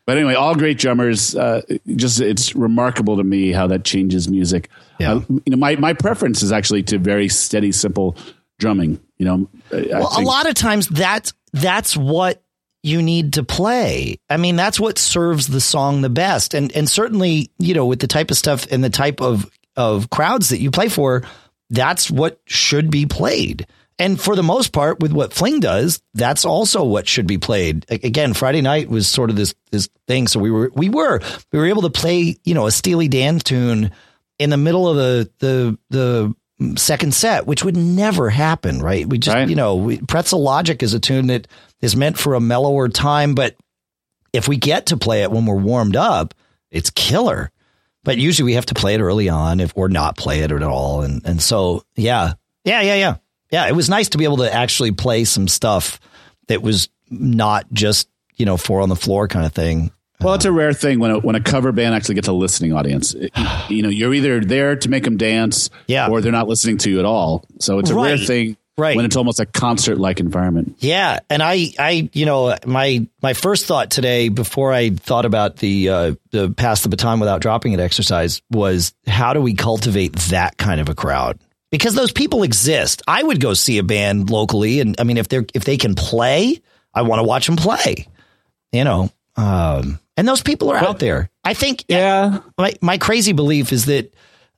But 0.06 0.18
anyway, 0.18 0.34
all 0.34 0.54
great 0.54 0.78
drummers. 0.78 1.34
Uh, 1.34 1.62
just 1.96 2.20
it's 2.20 2.54
remarkable 2.54 3.16
to 3.16 3.24
me 3.24 3.50
how 3.50 3.66
that 3.66 3.84
changes 3.84 4.28
music. 4.28 4.68
Yeah. 5.00 5.14
Uh, 5.14 5.20
you 5.28 5.42
know, 5.48 5.56
my 5.56 5.74
my 5.74 5.94
preference 5.94 6.44
is 6.44 6.52
actually 6.52 6.84
to 6.84 6.98
very 6.98 7.28
steady, 7.28 7.72
simple 7.72 8.16
drumming. 8.58 9.00
You 9.18 9.26
know, 9.26 9.48
Well, 9.72 10.12
a 10.18 10.22
lot 10.22 10.48
of 10.48 10.54
times 10.54 10.88
that's 10.88 11.32
that's 11.52 11.96
what 11.96 12.42
you 12.82 13.02
need 13.02 13.34
to 13.34 13.42
play. 13.42 14.18
I 14.28 14.36
mean, 14.36 14.56
that's 14.56 14.78
what 14.78 14.98
serves 14.98 15.46
the 15.46 15.60
song 15.60 16.02
the 16.02 16.10
best. 16.10 16.54
And 16.54 16.70
and 16.76 16.88
certainly, 16.88 17.50
you 17.58 17.74
know, 17.74 17.86
with 17.86 18.00
the 18.00 18.06
type 18.06 18.30
of 18.30 18.36
stuff 18.36 18.66
and 18.70 18.84
the 18.84 18.90
type 18.90 19.20
of 19.20 19.50
of 19.76 20.10
crowds 20.10 20.50
that 20.50 20.60
you 20.60 20.70
play 20.70 20.88
for, 20.88 21.22
that's 21.70 22.10
what 22.10 22.40
should 22.46 22.90
be 22.90 23.06
played. 23.06 23.66
And 23.98 24.20
for 24.20 24.36
the 24.36 24.42
most 24.42 24.72
part, 24.72 25.00
with 25.00 25.12
what 25.12 25.32
Fling 25.32 25.60
does, 25.60 26.02
that's 26.12 26.44
also 26.44 26.84
what 26.84 27.08
should 27.08 27.26
be 27.26 27.38
played. 27.38 27.86
Again, 27.88 28.34
Friday 28.34 28.60
night 28.60 28.90
was 28.90 29.08
sort 29.08 29.30
of 29.30 29.36
this 29.36 29.54
this 29.70 29.88
thing. 30.06 30.28
So 30.28 30.38
we 30.38 30.50
were 30.50 30.70
we 30.74 30.90
were 30.90 31.20
we 31.50 31.58
were 31.58 31.66
able 31.66 31.82
to 31.82 31.90
play, 31.90 32.36
you 32.44 32.54
know, 32.54 32.66
a 32.66 32.70
Steely 32.70 33.08
Dan 33.08 33.38
tune 33.38 33.90
in 34.38 34.50
the 34.50 34.58
middle 34.58 34.86
of 34.88 34.96
the 34.96 35.30
the 35.38 35.78
the 35.90 36.34
second 36.76 37.12
set, 37.14 37.46
which 37.46 37.64
would 37.64 37.76
never 37.76 38.30
happen, 38.30 38.80
right? 38.80 39.06
We 39.06 39.18
just, 39.18 39.34
Right. 39.34 39.48
you 39.48 39.56
know, 39.56 39.76
we, 39.76 39.98
Pretzel 39.98 40.42
Logic 40.42 40.82
is 40.82 40.94
a 40.94 41.00
tune 41.00 41.26
that 41.26 41.46
is 41.80 41.94
meant 41.96 42.18
for 42.18 42.34
a 42.34 42.40
mellower 42.40 42.88
time, 42.88 43.34
but 43.34 43.56
if 44.32 44.48
we 44.48 44.56
get 44.56 44.86
to 44.86 44.96
play 44.96 45.22
it 45.22 45.30
when 45.30 45.44
we're 45.46 45.54
warmed 45.56 45.96
up, 45.96 46.34
it's 46.70 46.90
killer. 46.90 47.50
But 48.04 48.18
usually 48.18 48.44
we 48.46 48.54
have 48.54 48.66
to 48.66 48.74
play 48.74 48.94
it 48.94 49.00
early 49.00 49.28
on, 49.28 49.60
if 49.60 49.72
or 49.76 49.88
not 49.88 50.16
play 50.16 50.40
it 50.40 50.52
at 50.52 50.62
all, 50.62 51.02
and 51.02 51.22
and 51.26 51.42
so 51.42 51.82
yeah, 51.96 52.34
yeah, 52.64 52.80
yeah, 52.80 52.94
yeah, 52.94 53.14
yeah. 53.50 53.66
It 53.66 53.74
was 53.74 53.88
nice 53.90 54.10
to 54.10 54.18
be 54.18 54.22
able 54.24 54.36
to 54.38 54.52
actually 54.52 54.92
play 54.92 55.24
some 55.24 55.48
stuff 55.48 55.98
that 56.46 56.62
was 56.62 56.88
not 57.10 57.66
just 57.72 58.08
you 58.36 58.46
know 58.46 58.56
four 58.56 58.80
on 58.80 58.88
the 58.88 58.94
floor 58.96 59.26
kind 59.26 59.44
of 59.44 59.52
thing. 59.52 59.90
Well, 60.20 60.34
it's 60.34 60.44
a 60.44 60.52
rare 60.52 60.72
thing 60.72 60.98
when 60.98 61.10
a, 61.10 61.18
when 61.18 61.34
a 61.36 61.40
cover 61.40 61.72
band 61.72 61.94
actually 61.94 62.14
gets 62.16 62.28
a 62.28 62.32
listening 62.32 62.72
audience. 62.72 63.14
It- 63.14 63.32
you 63.68 63.82
know, 63.82 63.88
you're 63.88 64.14
either 64.14 64.40
there 64.40 64.76
to 64.76 64.88
make 64.88 65.04
them 65.04 65.16
dance, 65.16 65.70
Yeah. 65.86 66.08
or 66.08 66.20
they're 66.20 66.32
not 66.32 66.48
listening 66.48 66.78
to 66.78 66.90
you 66.90 66.98
at 66.98 67.04
all. 67.04 67.44
So 67.60 67.78
it's 67.78 67.90
a 67.90 67.94
rare 67.94 68.18
thing, 68.18 68.56
Right. 68.78 68.94
When 68.94 69.06
it's 69.06 69.16
almost 69.16 69.40
a 69.40 69.46
concert 69.46 69.96
like 69.96 70.20
environment. 70.20 70.76
Yeah, 70.80 71.20
and 71.30 71.42
I, 71.42 71.68
I, 71.78 72.10
you 72.12 72.26
know, 72.26 72.54
my 72.66 73.06
my 73.22 73.32
first 73.32 73.64
thought 73.64 73.90
today, 73.90 74.28
before 74.28 74.70
I 74.70 74.90
thought 74.90 75.24
about 75.24 75.56
the 75.56 75.88
uh, 75.88 76.14
the 76.30 76.50
pass 76.50 76.82
the 76.82 76.90
baton 76.90 77.18
without 77.18 77.40
dropping 77.40 77.72
it 77.72 77.80
exercise, 77.80 78.42
was 78.50 78.92
how 79.06 79.32
do 79.32 79.40
we 79.40 79.54
cultivate 79.54 80.14
that 80.28 80.58
kind 80.58 80.78
of 80.78 80.90
a 80.90 80.94
crowd? 80.94 81.38
Because 81.70 81.94
those 81.94 82.12
people 82.12 82.42
exist. 82.42 83.00
I 83.08 83.22
would 83.22 83.40
go 83.40 83.54
see 83.54 83.78
a 83.78 83.82
band 83.82 84.28
locally, 84.28 84.80
and 84.80 84.94
I 85.00 85.04
mean, 85.04 85.16
if 85.16 85.28
they're 85.28 85.46
if 85.54 85.64
they 85.64 85.78
can 85.78 85.94
play, 85.94 86.60
I 86.92 87.00
want 87.00 87.20
to 87.20 87.24
watch 87.24 87.46
them 87.46 87.56
play. 87.56 88.06
You 88.72 88.84
know, 88.84 89.10
um, 89.36 89.98
and 90.16 90.26
those 90.26 90.42
people 90.42 90.70
are 90.70 90.76
out 90.76 90.98
there. 90.98 91.30
I 91.44 91.54
think. 91.54 91.84
Yeah, 91.88 92.40
my 92.58 92.74
my 92.80 92.98
crazy 92.98 93.32
belief 93.32 93.72
is 93.72 93.86
that 93.86 94.14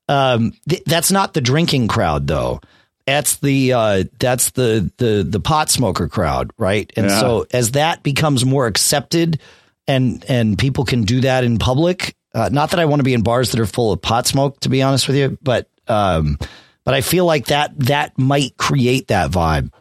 um, 0.08 0.52
th- 0.68 0.84
that's 0.84 1.10
not 1.10 1.34
the 1.34 1.40
drinking 1.40 1.88
crowd 1.88 2.26
though. 2.26 2.60
That's 3.06 3.36
the 3.36 3.72
uh, 3.72 4.04
that's 4.18 4.50
the 4.50 4.90
the 4.98 5.24
the 5.28 5.40
pot 5.40 5.70
smoker 5.70 6.08
crowd, 6.08 6.50
right? 6.58 6.92
And 6.96 7.06
Yeah. 7.06 7.20
so 7.20 7.46
as 7.52 7.72
that 7.72 8.02
becomes 8.02 8.44
more 8.44 8.66
accepted, 8.66 9.40
and 9.86 10.24
and 10.28 10.58
people 10.58 10.84
can 10.84 11.02
do 11.04 11.20
that 11.22 11.44
in 11.44 11.58
public. 11.58 12.14
Uh, 12.34 12.50
not 12.52 12.70
that 12.70 12.78
I 12.80 12.84
want 12.84 13.00
to 13.00 13.04
be 13.04 13.14
in 13.14 13.22
bars 13.22 13.50
that 13.52 13.60
are 13.60 13.66
full 13.66 13.92
of 13.92 14.02
pot 14.02 14.26
smoke, 14.26 14.60
to 14.60 14.68
be 14.68 14.82
honest 14.82 15.08
with 15.08 15.16
you, 15.16 15.38
but 15.42 15.68
um, 15.88 16.38
but 16.84 16.92
I 16.94 17.00
feel 17.00 17.24
like 17.24 17.46
that 17.46 17.72
that 17.86 18.18
might 18.18 18.56
create 18.58 19.08
that 19.08 19.30
vibe. 19.30 19.72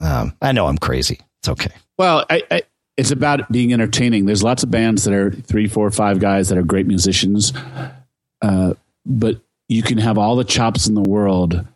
Um, 0.00 0.36
I 0.42 0.52
know 0.52 0.66
I'm 0.66 0.76
crazy. 0.78 1.20
It's 1.40 1.48
okay. 1.48 1.70
Well, 1.96 2.24
I, 2.28 2.42
I, 2.50 2.62
it's 2.96 3.10
about 3.10 3.50
being 3.50 3.72
entertaining. 3.72 4.26
There's 4.26 4.42
lots 4.42 4.62
of 4.62 4.70
bands 4.70 5.04
that 5.04 5.14
are 5.14 5.30
three, 5.30 5.66
four, 5.68 5.90
five 5.90 6.20
guys 6.20 6.48
that 6.48 6.58
are 6.58 6.62
great 6.62 6.86
musicians, 6.86 7.52
uh, 8.42 8.74
but 9.04 9.40
you 9.68 9.82
can 9.82 9.98
have 9.98 10.18
all 10.18 10.36
the 10.36 10.44
chops 10.44 10.86
in 10.86 10.94
the 10.94 11.02
world. 11.02 11.66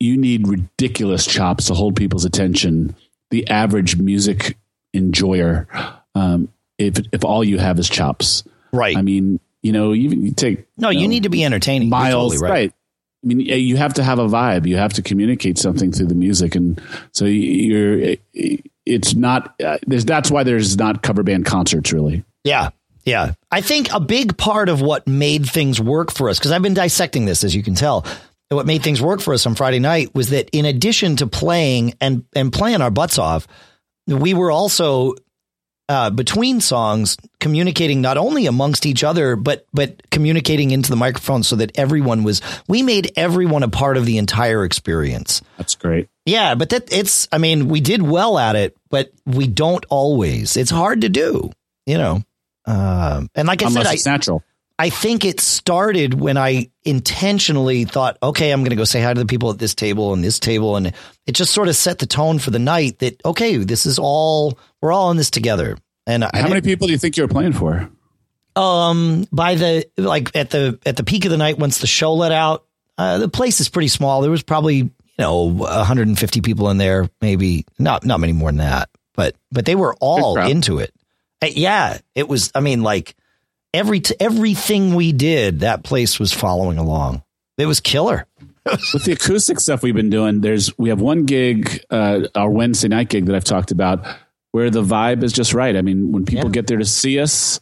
You 0.00 0.16
need 0.16 0.48
ridiculous 0.48 1.26
chops 1.26 1.66
to 1.66 1.74
hold 1.74 1.96
people's 1.96 2.24
attention. 2.24 2.94
The 3.30 3.48
average 3.48 3.96
music 3.98 4.56
enjoyer, 4.94 5.66
um, 6.14 6.48
if 6.78 6.98
if 7.12 7.24
all 7.24 7.44
you 7.44 7.58
have 7.58 7.78
is 7.78 7.88
chops, 7.88 8.44
Right. 8.72 8.96
I 8.96 9.02
mean, 9.02 9.40
you 9.62 9.72
know, 9.72 9.94
even 9.94 10.24
you 10.24 10.32
take 10.32 10.66
no, 10.76 10.90
you 10.90 11.02
know, 11.02 11.06
need 11.08 11.22
to 11.24 11.28
be 11.28 11.44
entertaining. 11.44 11.88
Myles 11.88 12.34
totally 12.34 12.50
right. 12.50 12.72
I 13.24 13.26
mean, 13.26 13.40
you 13.40 13.76
have 13.76 13.94
to 13.94 14.04
have 14.04 14.20
a 14.20 14.28
vibe. 14.28 14.66
You 14.66 14.76
have 14.76 14.92
to 14.94 15.02
communicate 15.02 15.58
something 15.58 15.90
through 15.90 16.06
the 16.06 16.14
music, 16.14 16.54
and 16.54 16.80
so 17.12 17.24
you're. 17.24 18.16
It's 18.88 19.14
not. 19.14 19.60
Uh, 19.60 19.78
there's. 19.86 20.04
That's 20.04 20.30
why 20.30 20.42
there's 20.42 20.76
not 20.76 21.02
cover 21.02 21.22
band 21.22 21.46
concerts 21.46 21.92
really. 21.92 22.24
Yeah. 22.44 22.70
Yeah. 23.04 23.32
I 23.50 23.62
think 23.62 23.92
a 23.92 24.00
big 24.00 24.36
part 24.36 24.68
of 24.68 24.82
what 24.82 25.06
made 25.06 25.46
things 25.46 25.80
work 25.80 26.12
for 26.12 26.28
us, 26.28 26.38
because 26.38 26.52
I've 26.52 26.62
been 26.62 26.74
dissecting 26.74 27.24
this, 27.24 27.42
as 27.42 27.54
you 27.54 27.62
can 27.62 27.74
tell, 27.74 28.04
what 28.50 28.66
made 28.66 28.82
things 28.82 29.00
work 29.00 29.20
for 29.20 29.32
us 29.34 29.46
on 29.46 29.54
Friday 29.54 29.78
night 29.78 30.14
was 30.14 30.30
that 30.30 30.50
in 30.52 30.64
addition 30.64 31.16
to 31.16 31.26
playing 31.26 31.94
and, 32.00 32.24
and 32.34 32.52
playing 32.52 32.82
our 32.82 32.90
butts 32.90 33.18
off, 33.18 33.46
we 34.06 34.34
were 34.34 34.50
also 34.50 35.14
uh, 35.88 36.10
between 36.10 36.60
songs 36.60 37.16
communicating 37.40 38.02
not 38.02 38.18
only 38.18 38.46
amongst 38.46 38.84
each 38.84 39.02
other, 39.02 39.36
but 39.36 39.66
but 39.72 40.10
communicating 40.10 40.70
into 40.70 40.90
the 40.90 40.96
microphone 40.96 41.42
so 41.42 41.56
that 41.56 41.78
everyone 41.78 42.24
was. 42.24 42.42
We 42.68 42.82
made 42.82 43.12
everyone 43.16 43.62
a 43.62 43.68
part 43.68 43.96
of 43.96 44.04
the 44.04 44.18
entire 44.18 44.64
experience. 44.64 45.40
That's 45.56 45.74
great. 45.74 46.08
Yeah, 46.26 46.54
but 46.56 46.70
that 46.70 46.92
it's. 46.92 47.26
I 47.32 47.38
mean, 47.38 47.68
we 47.68 47.80
did 47.80 48.02
well 48.02 48.38
at 48.38 48.54
it, 48.54 48.76
but 48.90 49.10
we 49.26 49.46
don't 49.46 49.84
always. 49.88 50.56
It's 50.56 50.70
hard 50.70 51.02
to 51.02 51.08
do, 51.08 51.50
you 51.86 51.98
know. 51.98 52.22
Um, 52.66 53.30
and 53.34 53.48
like 53.48 53.62
I 53.62 53.66
Unless 53.66 53.84
said, 53.84 53.90
I, 53.90 53.94
it's 53.94 54.06
natural. 54.06 54.42
I 54.78 54.90
think 54.90 55.24
it 55.24 55.40
started 55.40 56.14
when 56.14 56.36
I 56.36 56.70
intentionally 56.84 57.84
thought, 57.84 58.16
okay, 58.22 58.52
I'm 58.52 58.60
going 58.60 58.70
to 58.70 58.76
go 58.76 58.84
say 58.84 59.00
hi 59.00 59.12
to 59.12 59.18
the 59.18 59.26
people 59.26 59.50
at 59.50 59.58
this 59.58 59.74
table 59.74 60.12
and 60.12 60.22
this 60.22 60.38
table, 60.38 60.76
and 60.76 60.92
it 61.26 61.32
just 61.32 61.52
sort 61.52 61.68
of 61.68 61.74
set 61.76 61.98
the 61.98 62.06
tone 62.06 62.38
for 62.38 62.50
the 62.50 62.58
night. 62.58 63.00
That 63.00 63.20
okay, 63.24 63.56
this 63.56 63.86
is 63.86 63.98
all 63.98 64.58
we're 64.80 64.92
all 64.92 65.10
in 65.10 65.16
this 65.16 65.30
together. 65.30 65.76
And 66.06 66.24
I 66.24 66.30
How 66.34 66.48
many 66.48 66.60
people 66.60 66.86
do 66.86 66.92
you 66.92 66.98
think 66.98 67.16
you 67.16 67.24
were 67.24 67.28
playing 67.28 67.52
for? 67.52 67.90
um, 68.58 69.26
by 69.30 69.54
the 69.54 69.88
like 69.96 70.34
at 70.34 70.50
the 70.50 70.78
at 70.84 70.96
the 70.96 71.04
peak 71.04 71.24
of 71.24 71.30
the 71.30 71.36
night, 71.36 71.58
once 71.58 71.78
the 71.78 71.86
show 71.86 72.14
let 72.14 72.32
out, 72.32 72.64
uh, 72.98 73.18
the 73.18 73.28
place 73.28 73.60
is 73.60 73.68
pretty 73.68 73.88
small. 73.88 74.20
There 74.20 74.30
was 74.30 74.42
probably 74.42 74.90
you 75.18 75.24
know 75.24 75.44
150 75.44 76.40
people 76.42 76.70
in 76.70 76.78
there, 76.78 77.08
maybe 77.20 77.64
not 77.78 78.04
not 78.04 78.20
many 78.20 78.32
more 78.32 78.50
than 78.50 78.58
that, 78.58 78.88
but 79.14 79.34
but 79.50 79.64
they 79.64 79.74
were 79.74 79.94
all 80.00 80.38
into 80.38 80.78
it. 80.78 80.92
Uh, 81.42 81.46
yeah, 81.52 81.98
it 82.14 82.28
was. 82.28 82.50
I 82.54 82.60
mean, 82.60 82.82
like 82.82 83.14
every 83.74 84.00
t- 84.00 84.14
everything 84.20 84.94
we 84.94 85.12
did, 85.12 85.60
that 85.60 85.82
place 85.84 86.18
was 86.18 86.32
following 86.32 86.78
along. 86.78 87.22
It 87.56 87.66
was 87.66 87.80
killer. 87.80 88.26
With 88.92 89.04
the 89.04 89.12
acoustic 89.12 89.60
stuff 89.60 89.82
we've 89.82 89.94
been 89.94 90.10
doing, 90.10 90.40
there's 90.40 90.76
we 90.78 90.90
have 90.90 91.00
one 91.00 91.24
gig, 91.24 91.84
uh, 91.90 92.28
our 92.34 92.50
Wednesday 92.50 92.88
night 92.88 93.08
gig 93.08 93.26
that 93.26 93.34
I've 93.34 93.44
talked 93.44 93.70
about, 93.70 94.04
where 94.52 94.68
the 94.70 94.82
vibe 94.82 95.22
is 95.22 95.32
just 95.32 95.54
right. 95.54 95.74
I 95.76 95.80
mean, 95.82 96.12
when 96.12 96.24
people 96.26 96.46
Yeah. 96.46 96.52
get 96.52 96.66
there 96.66 96.76
to 96.78 96.84
see 96.84 97.18
us, 97.18 97.60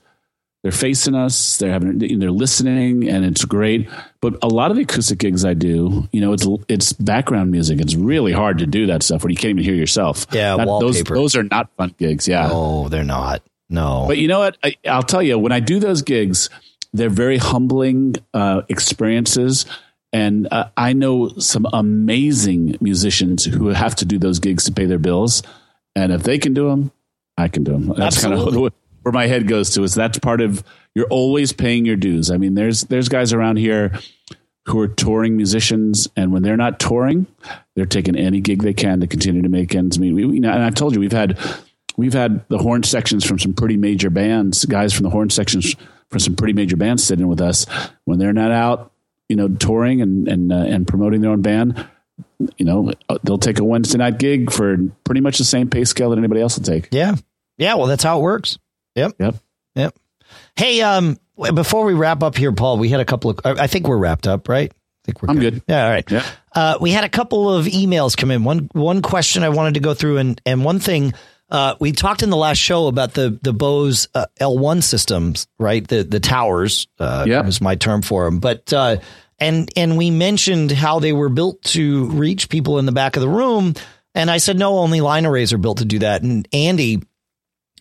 they're 0.67 0.73
facing 0.73 1.15
us, 1.15 1.59
they're 1.59 1.71
having, 1.71 2.19
they're 2.19 2.33
listening, 2.33 3.09
and 3.09 3.25
it's 3.25 3.45
great. 3.45 3.89
But 4.21 4.37
a 4.43 4.49
lot 4.49 4.73
of 4.73 4.77
the 4.77 4.83
acoustic 4.83 5.21
gigs 5.21 5.45
I 5.45 5.55
do, 5.55 6.09
you 6.11 6.21
know, 6.21 6.33
it's 6.33 6.45
it's 6.67 6.93
background 6.93 7.53
music. 7.53 7.81
It's 7.81 7.95
really 7.95 8.33
hard 8.33 8.59
to 8.59 8.67
do 8.67 8.87
that 8.87 9.05
stuff 9.05 9.23
where 9.23 9.31
you 9.31 9.37
can't 9.37 9.51
even 9.51 9.63
hear 9.63 9.77
yourself. 9.77 10.27
Yeah, 10.33 10.57
those 10.57 10.67
wallpaper. 10.67 11.15
those 11.15 11.37
are 11.37 11.45
not 11.45 11.71
fun 11.77 11.95
gigs. 11.99 12.27
Yeah, 12.27 12.49
No, 12.49 12.89
they're 12.89 13.05
not. 13.05 13.43
No, 13.71 14.07
but 14.09 14.19
you 14.19 14.27
know 14.27 14.41
what? 14.41 14.57
I, 14.65 14.75
I'll 14.89 15.05
tell 15.05 15.23
you, 15.23 15.39
when 15.39 15.53
I 15.53 15.61
do 15.61 15.79
those 15.79 16.03
gigs, 16.03 16.51
they're 16.93 17.09
very 17.11 17.39
humbling 17.39 18.17
uh, 18.35 18.63
experiences. 18.69 19.67
And 20.13 20.49
uh, 20.51 20.71
I 20.77 20.95
know 20.95 21.29
some 21.39 21.69
amazing 21.73 22.77
musicians 22.81 23.45
who 23.45 23.69
have 23.69 23.95
to 23.97 24.05
do 24.05 24.19
those 24.19 24.41
gigs 24.41 24.65
to 24.65 24.73
pay 24.73 24.87
their 24.87 24.99
bills. 24.99 25.45
And 25.95 26.11
if 26.11 26.25
they 26.25 26.39
can 26.39 26.55
do 26.55 26.69
them, 26.69 26.91
I 27.39 27.47
can 27.47 27.63
do 27.63 27.71
them. 27.71 27.93
That's 27.97 28.21
kind 28.21 28.35
of 28.35 28.73
where 29.07 29.13
my 29.13 29.29
head 29.29 29.47
goes 29.47 29.71
to. 29.71 29.85
Is 29.85 29.95
that's 29.95 30.19
part 30.19 30.41
of 30.41 30.65
you're 30.93 31.07
always 31.07 31.53
paying 31.53 31.85
your 31.85 31.95
dues. 31.95 32.29
I 32.29 32.39
mean, 32.39 32.55
there's 32.55 32.83
there's 32.83 33.09
guys 33.09 33.33
around 33.33 33.59
here 33.59 33.93
who 34.65 34.81
are 34.81 34.89
touring 34.89 35.37
musicians, 35.37 36.09
and 36.17 36.33
when 36.33 36.43
they're 36.43 36.57
not 36.57 36.81
touring, 36.81 37.29
they're 37.77 37.87
taking 37.87 38.17
any 38.17 38.41
gig 38.41 38.63
they 38.63 38.75
can 38.75 38.99
to 38.99 39.07
continue 39.07 39.43
to 39.43 39.49
make 39.49 39.77
ends 39.77 39.97
meet. 40.01 40.13
We, 40.13 40.25
we, 40.25 40.37
and 40.39 40.47
I 40.49 40.71
told 40.71 40.93
you 40.93 40.99
we've 40.99 41.13
had 41.13 41.39
we've 41.97 42.15
had 42.15 42.49
the 42.49 42.59
horn 42.59 42.83
sections 42.83 43.25
from 43.25 43.39
some 43.39 43.55
pretty 43.55 43.77
major 43.77 44.11
bands, 44.11 44.65
guys 44.65 44.93
from 44.93 45.05
the 45.05 45.11
horn 45.11 45.31
sections 45.31 45.77
from 46.11 46.19
some 46.19 46.35
pretty 46.35 46.53
major 46.53 46.77
bands 46.77 47.05
sitting 47.05 47.29
with 47.29 47.41
us. 47.41 47.65
When 48.07 48.19
they're 48.19 48.33
not 48.33 48.51
out, 48.51 48.91
you 49.29 49.37
know, 49.37 49.47
touring 49.47 50.03
and 50.03 50.27
and 50.27 50.53
uh, 50.53 50.57
and 50.57 50.85
promoting 50.85 51.21
their 51.21 51.31
own 51.31 51.43
band, 51.43 51.87
you 52.57 52.67
know, 52.67 52.91
they'll 53.23 53.39
take 53.39 53.61
a 53.61 53.65
Wednesday 53.65 53.99
night 53.99 54.19
gig 54.19 54.51
for 54.51 54.77
pretty 55.05 55.21
much 55.21 55.39
the 55.39 55.45
same 55.45 55.71
pay 55.71 55.85
scale 55.85 56.11
that 56.11 56.19
anybody 56.19 56.41
else 56.41 56.59
will 56.59 56.65
take. 56.65 56.89
Yeah. 56.91 57.15
Yeah. 57.57 57.75
Well, 57.75 57.87
that's 57.87 58.03
how 58.03 58.19
it 58.19 58.23
works. 58.23 58.59
Yep. 58.97 59.13
Yep. 59.19 59.35
Yep. 59.77 59.99
Hey, 60.57 60.81
um, 60.81 61.19
before 61.55 61.85
we 61.85 61.95
wrap 61.95 62.23
up 62.23 62.37
here, 62.37 62.51
Paul, 62.53 62.79
we 62.79 62.89
had 62.89 63.01
a 63.01 63.05
couple 63.05 63.31
of, 63.31 63.41
I 63.45 63.67
think 63.67 63.87
we're 63.87 63.99
wrapped 63.99 64.27
up, 64.27 64.49
right? 64.49 64.73
I 64.73 65.01
think 65.05 65.23
we're 65.23 65.31
I'm 65.31 65.39
good. 65.39 65.55
good. 65.55 65.63
Yeah. 65.69 65.85
All 65.85 65.91
right. 65.91 66.11
Yeah. 66.11 66.27
Uh, 66.53 66.79
we 66.81 66.91
had 66.91 67.05
a 67.05 67.09
couple 67.09 67.53
of 67.53 67.67
emails 67.67 68.17
come 68.17 68.31
in. 68.31 68.43
One, 68.43 68.69
one 68.73 69.03
question 69.03 69.45
I 69.45 69.51
wanted 69.51 69.75
to 69.75 69.81
go 69.81 69.95
through 69.95 70.17
and, 70.19 70.41
and 70.45 70.65
one 70.65 70.81
thing, 70.81 71.13
uh, 71.49 71.77
we 71.79 71.93
talked 71.93 72.23
in 72.23 72.31
the 72.31 72.37
last 72.37 72.59
show 72.59 72.89
about 72.89 73.15
the 73.15 73.39
the 73.41 73.53
Bose 73.53 74.09
uh, 74.15 74.27
L1 74.41 74.83
systems, 74.83 75.47
right? 75.59 75.87
The 75.87 76.03
the 76.03 76.19
towers, 76.19 76.89
uh, 76.99 77.25
yeah, 77.27 77.47
is 77.47 77.61
my 77.61 77.77
term 77.77 78.03
for 78.03 78.25
them. 78.25 78.41
But 78.41 78.73
uh, 78.73 78.97
and 79.39 79.71
and 79.77 79.97
we 79.97 80.11
mentioned 80.11 80.73
how 80.73 80.99
they 80.99 81.13
were 81.13 81.29
built 81.29 81.63
to 81.65 82.07
reach 82.07 82.49
people 82.49 82.79
in 82.81 82.87
the 82.87 82.93
back 82.93 83.15
of 83.17 83.23
the 83.23 83.29
room, 83.29 83.75
and 84.13 84.29
I 84.29 84.39
said 84.39 84.59
no, 84.59 84.79
only 84.79 85.01
line 85.01 85.25
arrays 85.25 85.53
are 85.53 85.59
built 85.59 85.79
to 85.79 85.85
do 85.85 86.01
that. 86.01 86.23
And 86.23 86.49
Andy, 86.53 87.03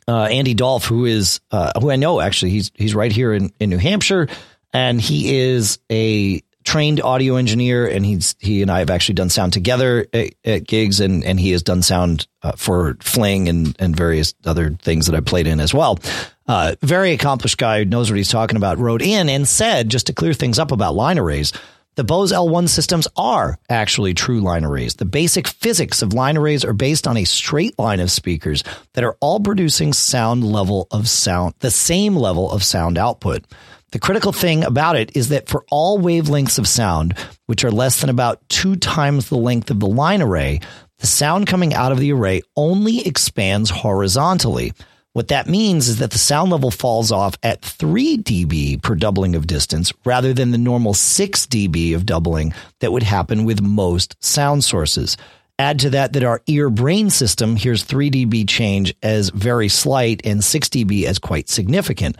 uh, 0.07 0.25
Andy 0.25 0.53
Dolph, 0.53 0.85
who 0.85 1.05
is 1.05 1.39
uh, 1.51 1.71
who 1.79 1.91
I 1.91 1.95
know 1.95 2.19
actually, 2.21 2.51
he's 2.51 2.71
he's 2.75 2.95
right 2.95 3.11
here 3.11 3.33
in 3.33 3.51
in 3.59 3.69
New 3.69 3.77
Hampshire, 3.77 4.27
and 4.73 4.99
he 4.99 5.37
is 5.37 5.79
a 5.91 6.41
trained 6.63 6.99
audio 6.99 7.35
engineer, 7.35 7.87
and 7.87 8.05
he's 8.05 8.35
he 8.39 8.61
and 8.61 8.69
I 8.69 8.79
have 8.79 8.89
actually 8.89 9.15
done 9.15 9.29
sound 9.29 9.53
together 9.53 10.05
at, 10.13 10.33
at 10.43 10.67
gigs, 10.67 10.99
and 10.99 11.23
and 11.23 11.39
he 11.39 11.51
has 11.51 11.63
done 11.63 11.81
sound 11.81 12.27
uh, 12.41 12.53
for 12.53 12.97
Fling 12.99 13.47
and 13.47 13.75
and 13.79 13.95
various 13.95 14.33
other 14.45 14.71
things 14.71 15.05
that 15.05 15.15
I 15.15 15.21
played 15.21 15.47
in 15.47 15.59
as 15.59 15.73
well. 15.73 15.99
Uh, 16.47 16.75
very 16.81 17.11
accomplished 17.11 17.57
guy 17.57 17.79
who 17.79 17.85
knows 17.85 18.11
what 18.11 18.17
he's 18.17 18.29
talking 18.29 18.57
about. 18.57 18.77
Wrote 18.77 19.01
in 19.01 19.29
and 19.29 19.47
said 19.47 19.89
just 19.89 20.07
to 20.07 20.13
clear 20.13 20.33
things 20.33 20.59
up 20.59 20.71
about 20.71 20.93
line 20.95 21.17
arrays. 21.17 21.53
The 21.95 22.03
Bose 22.03 22.33
L1 22.33 22.67
systems 22.67 23.07
are 23.15 23.57
actually 23.69 24.13
true 24.13 24.41
line 24.41 24.65
arrays. 24.65 24.95
The 24.95 25.05
basic 25.05 25.47
physics 25.47 26.01
of 26.01 26.11
line 26.11 26.35
arrays 26.35 26.65
are 26.65 26.73
based 26.73 27.07
on 27.07 27.15
a 27.15 27.23
straight 27.23 27.79
line 27.79 28.01
of 28.01 28.11
speakers 28.11 28.65
that 28.93 29.05
are 29.05 29.15
all 29.21 29.39
producing 29.39 29.93
sound 29.93 30.43
level 30.43 30.89
of 30.91 31.07
sound, 31.07 31.53
the 31.59 31.71
same 31.71 32.17
level 32.17 32.51
of 32.51 32.65
sound 32.65 32.97
output. 32.97 33.45
The 33.91 33.99
critical 33.99 34.33
thing 34.33 34.65
about 34.65 34.97
it 34.97 35.15
is 35.15 35.29
that 35.29 35.47
for 35.47 35.63
all 35.71 35.97
wavelengths 35.97 36.59
of 36.59 36.67
sound, 36.67 37.17
which 37.45 37.63
are 37.63 37.71
less 37.71 38.01
than 38.01 38.09
about 38.09 38.41
two 38.49 38.75
times 38.75 39.29
the 39.29 39.37
length 39.37 39.71
of 39.71 39.79
the 39.79 39.87
line 39.87 40.21
array, 40.21 40.59
the 40.99 41.07
sound 41.07 41.47
coming 41.47 41.73
out 41.73 41.93
of 41.93 41.99
the 41.99 42.11
array 42.11 42.41
only 42.57 43.07
expands 43.07 43.69
horizontally. 43.69 44.73
What 45.15 45.29
that 45.29 45.47
means 45.47 45.87
is 45.87 45.99
that 45.99 46.11
the 46.11 46.17
sound 46.17 46.51
level 46.51 46.71
falls 46.71 47.09
off 47.09 47.37
at 47.41 47.61
3 47.61 48.17
dB 48.17 48.83
per 48.83 48.95
doubling 48.95 49.33
of 49.33 49.47
distance 49.47 49.93
rather 50.03 50.33
than 50.33 50.51
the 50.51 50.57
normal 50.57 50.93
6 50.93 51.45
dB 51.45 51.95
of 51.95 52.05
doubling 52.05 52.53
that 52.81 52.91
would 52.91 53.01
happen 53.01 53.45
with 53.45 53.61
most 53.61 54.17
sound 54.21 54.65
sources. 54.65 55.15
Add 55.57 55.79
to 55.79 55.89
that 55.91 56.11
that 56.11 56.25
our 56.25 56.41
ear 56.47 56.69
brain 56.69 57.09
system 57.09 57.55
hears 57.55 57.85
3 57.85 58.11
dB 58.11 58.45
change 58.45 58.93
as 59.01 59.29
very 59.29 59.69
slight 59.69 60.19
and 60.25 60.43
6 60.43 60.67
dB 60.67 61.05
as 61.05 61.17
quite 61.17 61.47
significant. 61.47 62.17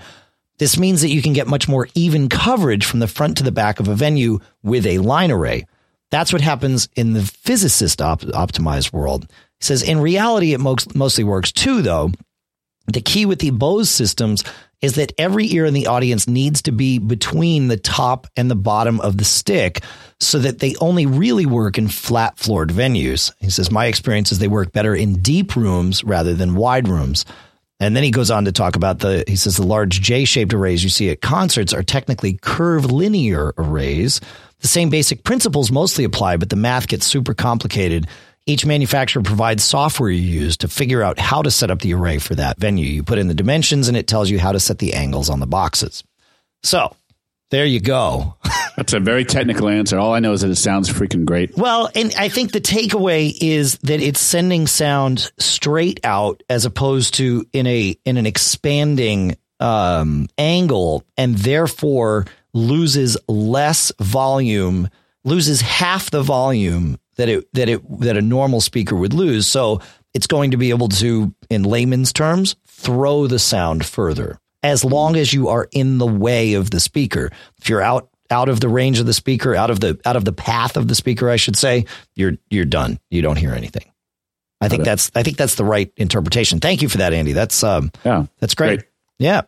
This 0.58 0.80
means 0.80 1.02
that 1.02 1.10
you 1.10 1.22
can 1.22 1.34
get 1.34 1.48
much 1.48 1.68
more 1.68 1.89
even 1.96 2.30
coverage 2.30 2.86
from 2.86 3.02
the 3.02 3.10
front 3.10 3.36
to 3.39 3.43
the 3.43 3.52
back 3.52 3.82
of 3.82 3.89
a 3.89 3.93
venue 3.93 4.39
with 4.64 4.86
a 4.86 5.00
line 5.00 5.32
array. 5.32 5.66
That's 6.12 6.32
what 6.32 6.41
happens 6.41 6.88
in 6.96 7.12
the 7.12 7.24
physicist 7.24 8.02
op- 8.02 8.22
optimized 8.22 8.93
world. 8.93 9.30
He 9.60 9.66
says 9.66 9.84
in 9.84 10.00
reality, 10.00 10.54
it 10.54 10.62
mo- 10.62 10.78
mostly 10.93 11.26
works 11.26 11.52
too, 11.52 11.82
though. 11.82 12.12
The 12.88 13.02
key 13.02 13.26
with 13.26 13.40
the 13.40 13.50
Bose 13.52 13.90
systems 13.90 14.44
is 14.82 14.96
that 14.96 15.14
every 15.18 15.52
ear 15.52 15.66
in 15.66 15.74
the 15.74 15.88
audience 15.88 16.28
needs 16.28 16.62
to 16.64 16.72
be 16.72 17.00
between 17.00 17.68
the 17.68 17.78
top 17.78 18.28
and 18.36 18.52
the 18.52 18.56
bottom 18.56 19.00
of 19.02 19.18
the 19.18 19.26
stick 19.26 19.84
so 20.20 20.38
that 20.40 20.60
they 20.60 20.76
only 20.80 21.06
really 21.06 21.46
work 21.46 21.78
in 21.78 21.88
flat 21.88 22.38
floored 22.38 22.70
venues. 22.70 23.32
He 23.40 23.50
says, 23.50 23.72
My 23.72 23.88
experience 23.88 24.32
is 24.32 24.40
they 24.40 24.48
work 24.48 24.72
better 24.72 24.96
in 24.96 25.22
deep 25.22 25.56
rooms 25.56 26.04
rather 26.04 26.34
than 26.34 26.56
wide 26.56 26.88
rooms. 26.88 27.26
And 27.80 27.96
then 27.96 28.04
he 28.04 28.12
goes 28.12 28.32
on 28.32 28.46
to 28.46 28.52
talk 28.52 28.76
about 28.76 29.00
the, 29.00 29.26
he 29.28 29.36
says, 29.36 29.58
the 29.58 29.66
large 29.66 30.02
J 30.02 30.24
shaped 30.24 30.54
arrays 30.54 30.84
you 30.84 30.90
see 30.90 31.10
at 31.10 31.22
concerts 31.22 31.74
are 31.74 31.84
technically 31.84 32.40
curvilinear 32.42 33.54
arrays. 33.58 34.22
The 34.60 34.68
same 34.68 34.90
basic 34.90 35.24
principles 35.24 35.72
mostly 35.72 36.06
apply, 36.06 36.38
but 36.38 36.50
the 36.50 36.56
math 36.56 36.88
gets 36.88 37.06
super 37.06 37.34
complicated. 37.34 38.08
Each 38.48 38.66
manufacturer 38.66 39.24
provides 39.24 39.64
software 39.64 40.10
you 40.10 40.22
use 40.22 40.58
to 40.58 40.68
figure 40.68 41.02
out 41.02 41.18
how 41.18 41.41
to 41.41 41.50
set 41.50 41.72
up 41.72 41.80
the 41.80 41.96
array 41.96 42.20
for 42.20 42.36
that 42.36 42.60
venue. 42.60 42.86
You 42.86 43.02
put 43.02 43.18
in 43.18 43.28
the 43.28 43.34
dimensions 43.34 43.88
and 43.88 43.98
it 43.98 44.08
tells 44.08 44.30
you 44.30 44.39
how 44.39 44.52
to 44.52 44.60
set 44.60 44.78
the 44.78 44.93
angles 44.93 45.32
on 45.32 45.39
the 45.39 45.48
boxes. 45.48 46.04
So 46.62 46.96
there 47.50 47.66
you 47.66 47.80
go. 47.80 48.36
That's 48.76 48.93
a 48.93 49.00
very 49.00 49.26
technical 49.26 49.68
answer. 49.68 49.98
All 49.98 50.14
I 50.14 50.20
know 50.20 50.34
is 50.34 50.41
that 50.41 50.52
it 50.52 50.58
sounds 50.58 50.89
freaking 50.89 51.26
great. 51.26 51.58
Well, 51.58 51.89
and 51.96 52.14
I 52.18 52.30
think 52.30 52.52
the 52.52 52.62
takeaway 52.62 53.36
is 53.39 53.78
that 53.80 54.02
it's 54.02 54.20
sending 54.20 54.68
sound 54.68 55.32
straight 55.39 56.00
out 56.04 56.43
as 56.50 56.66
opposed 56.66 57.16
to 57.16 57.46
in 57.54 57.66
a 57.66 57.98
in 58.06 58.18
an 58.18 58.26
expanding 58.26 59.38
um, 59.60 60.28
angle, 60.38 61.04
and 61.18 61.36
therefore 61.36 62.26
loses 62.54 63.18
less 63.28 63.91
volume, 64.00 64.89
loses 65.24 65.62
half 65.62 66.12
the 66.12 66.22
volume 66.22 67.00
that 67.18 67.30
it 67.30 67.53
that 67.53 67.70
it 67.70 67.99
that 67.99 68.18
a 68.18 68.22
normal 68.22 68.61
speaker 68.61 68.95
would 68.95 69.13
lose. 69.13 69.47
So 69.47 69.82
it's 70.13 70.28
going 70.28 70.51
to 70.51 70.57
be 70.57 70.70
able 70.70 70.88
to, 70.89 71.34
in 71.49 71.63
layman's 71.63 72.13
terms, 72.13 72.55
throw 72.68 73.28
the 73.28 73.39
sound 73.39 73.86
further 73.86 74.39
as 74.63 74.84
long 74.84 75.16
as 75.16 75.34
you 75.34 75.49
are 75.49 75.68
in 75.72 75.97
the 75.97 76.07
way 76.07 76.53
of 76.53 76.72
the 76.72 76.80
speaker. 76.80 77.32
If 77.61 77.70
you're 77.70 77.82
out 77.82 78.09
out 78.32 78.49
of 78.49 78.59
the 78.59 78.70
range 78.70 78.99
of 78.99 79.05
the 79.05 79.13
speaker, 79.13 79.55
out 79.55 79.70
of 79.70 79.80
the 79.80 79.99
out 80.05 80.16
of 80.16 80.26
the 80.26 80.34
path 80.34 80.78
of 80.78 80.88
the 80.88 80.95
speaker, 80.95 81.30
I 81.30 81.36
should 81.36 81.55
say, 81.55 81.86
you're 82.16 82.38
you're 82.49 82.66
done. 82.66 82.99
You 83.09 83.22
don't 83.22 83.38
hear 83.38 83.53
anything. 83.53 83.91
I 84.61 84.70
think 84.70 84.84
that's 84.84 85.11
I 85.13 85.24
think 85.24 85.38
that's 85.38 85.55
the 85.55 85.66
right 85.66 85.91
interpretation. 85.97 86.59
Thank 86.59 86.82
you 86.82 86.89
for 86.89 86.99
that, 86.99 87.13
Andy. 87.13 87.34
That's 87.34 87.63
um 87.63 87.91
yeah, 88.03 88.26
that's 88.39 88.55
great. 88.55 88.80
great. 88.80 88.89
Yeah, 89.20 89.41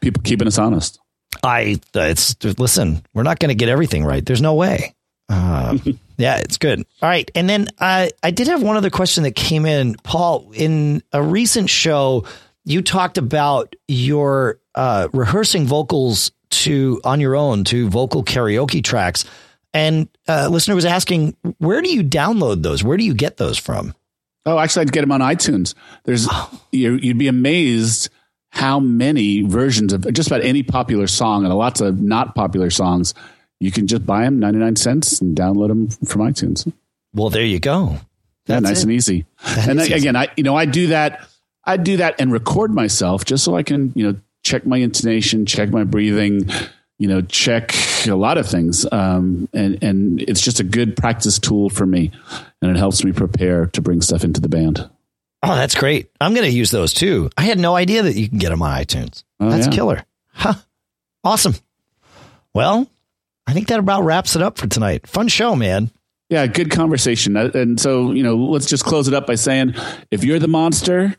people 0.00 0.22
keeping 0.22 0.46
us 0.46 0.58
honest. 0.58 1.00
I 1.42 1.80
it's 1.94 2.36
listen. 2.58 3.02
We're 3.14 3.22
not 3.24 3.38
going 3.38 3.48
to 3.48 3.54
get 3.54 3.68
everything 3.68 4.04
right. 4.04 4.24
There's 4.24 4.42
no 4.42 4.54
way. 4.54 4.94
Uh, 5.28 5.78
yeah, 6.16 6.38
it's 6.38 6.58
good. 6.58 6.80
All 7.00 7.08
right, 7.08 7.30
and 7.34 7.48
then 7.48 7.68
I 7.78 8.10
I 8.22 8.30
did 8.30 8.48
have 8.48 8.62
one 8.62 8.76
other 8.76 8.90
question 8.90 9.22
that 9.24 9.34
came 9.34 9.66
in, 9.66 9.94
Paul. 10.02 10.50
In 10.54 11.02
a 11.12 11.22
recent 11.22 11.70
show, 11.70 12.24
you 12.64 12.82
talked 12.82 13.18
about 13.18 13.74
your 13.88 14.58
uh, 14.74 15.08
rehearsing 15.12 15.66
vocals 15.66 16.32
to 16.50 17.00
on 17.04 17.20
your 17.20 17.34
own 17.34 17.64
to 17.64 17.88
vocal 17.88 18.24
karaoke 18.24 18.84
tracks. 18.84 19.24
And 19.74 20.08
a 20.28 20.44
uh, 20.44 20.48
listener 20.48 20.74
was 20.74 20.84
asking, 20.84 21.34
where 21.56 21.80
do 21.80 21.90
you 21.90 22.04
download 22.04 22.62
those? 22.62 22.84
Where 22.84 22.98
do 22.98 23.04
you 23.04 23.14
get 23.14 23.38
those 23.38 23.56
from? 23.56 23.94
Oh, 24.44 24.58
actually, 24.58 24.82
I'd 24.82 24.92
get 24.92 25.00
them 25.00 25.12
on 25.12 25.20
iTunes. 25.20 25.74
There's 26.04 26.26
oh. 26.30 26.60
you'd 26.72 27.18
be 27.18 27.28
amazed 27.28 28.10
how 28.50 28.78
many 28.78 29.40
versions 29.42 29.94
of 29.94 30.12
just 30.12 30.28
about 30.28 30.42
any 30.42 30.62
popular 30.62 31.06
song 31.06 31.44
and 31.44 31.54
lots 31.54 31.80
of 31.80 32.00
not 32.02 32.34
popular 32.34 32.68
songs. 32.68 33.14
You 33.62 33.70
can 33.70 33.86
just 33.86 34.04
buy 34.04 34.24
them 34.24 34.40
99 34.40 34.76
cents 34.76 35.20
and 35.20 35.36
download 35.36 35.68
them 35.68 35.88
from 36.06 36.22
iTunes. 36.22 36.70
Well, 37.14 37.30
there 37.30 37.44
you 37.44 37.60
go. 37.60 37.98
That's 38.46 38.62
yeah, 38.62 38.68
nice 38.68 38.78
it. 38.80 38.82
and 38.84 38.92
easy. 38.92 39.26
That 39.42 39.68
and 39.68 39.80
again, 39.80 39.98
easy. 39.98 40.16
I 40.16 40.28
you 40.36 40.42
know 40.42 40.56
I 40.56 40.64
do 40.64 40.88
that. 40.88 41.28
I 41.64 41.76
do 41.76 41.98
that 41.98 42.16
and 42.20 42.32
record 42.32 42.74
myself 42.74 43.24
just 43.24 43.44
so 43.44 43.54
I 43.54 43.62
can 43.62 43.92
you 43.94 44.04
know 44.04 44.18
check 44.42 44.66
my 44.66 44.78
intonation, 44.78 45.46
check 45.46 45.70
my 45.70 45.84
breathing, 45.84 46.50
you 46.98 47.08
know, 47.08 47.20
check 47.20 47.72
a 48.06 48.14
lot 48.14 48.38
of 48.38 48.48
things. 48.48 48.86
Um, 48.90 49.48
and, 49.52 49.82
and 49.82 50.20
it's 50.20 50.40
just 50.40 50.60
a 50.60 50.64
good 50.64 50.96
practice 50.96 51.38
tool 51.38 51.70
for 51.70 51.86
me. 51.86 52.10
And 52.60 52.70
it 52.70 52.76
helps 52.76 53.04
me 53.04 53.12
prepare 53.12 53.66
to 53.66 53.80
bring 53.80 54.00
stuff 54.00 54.24
into 54.24 54.40
the 54.40 54.48
band. 54.48 54.88
Oh, 55.42 55.54
that's 55.54 55.74
great. 55.74 56.10
I'm 56.20 56.34
going 56.34 56.48
to 56.48 56.56
use 56.56 56.70
those 56.70 56.92
too. 56.92 57.30
I 57.36 57.42
had 57.42 57.58
no 57.58 57.74
idea 57.74 58.02
that 58.02 58.16
you 58.16 58.28
can 58.28 58.38
get 58.38 58.50
them 58.50 58.62
on 58.62 58.80
iTunes. 58.80 59.24
Oh, 59.40 59.50
that's 59.50 59.66
yeah. 59.66 59.72
killer. 59.72 60.04
Huh. 60.32 60.54
Awesome. 61.24 61.54
Well, 62.54 62.88
I 63.52 63.54
think 63.54 63.68
that 63.68 63.78
about 63.78 64.04
wraps 64.04 64.34
it 64.34 64.40
up 64.40 64.56
for 64.56 64.66
tonight. 64.66 65.06
Fun 65.06 65.28
show, 65.28 65.54
man. 65.54 65.90
Yeah, 66.30 66.46
good 66.46 66.70
conversation. 66.70 67.36
Uh, 67.36 67.50
and 67.52 67.78
so, 67.78 68.12
you 68.12 68.22
know, 68.22 68.34
let's 68.34 68.64
just 68.64 68.82
close 68.82 69.08
it 69.08 69.12
up 69.12 69.26
by 69.26 69.34
saying 69.34 69.74
if 70.10 70.24
you're 70.24 70.38
the 70.38 70.48
monster, 70.48 71.14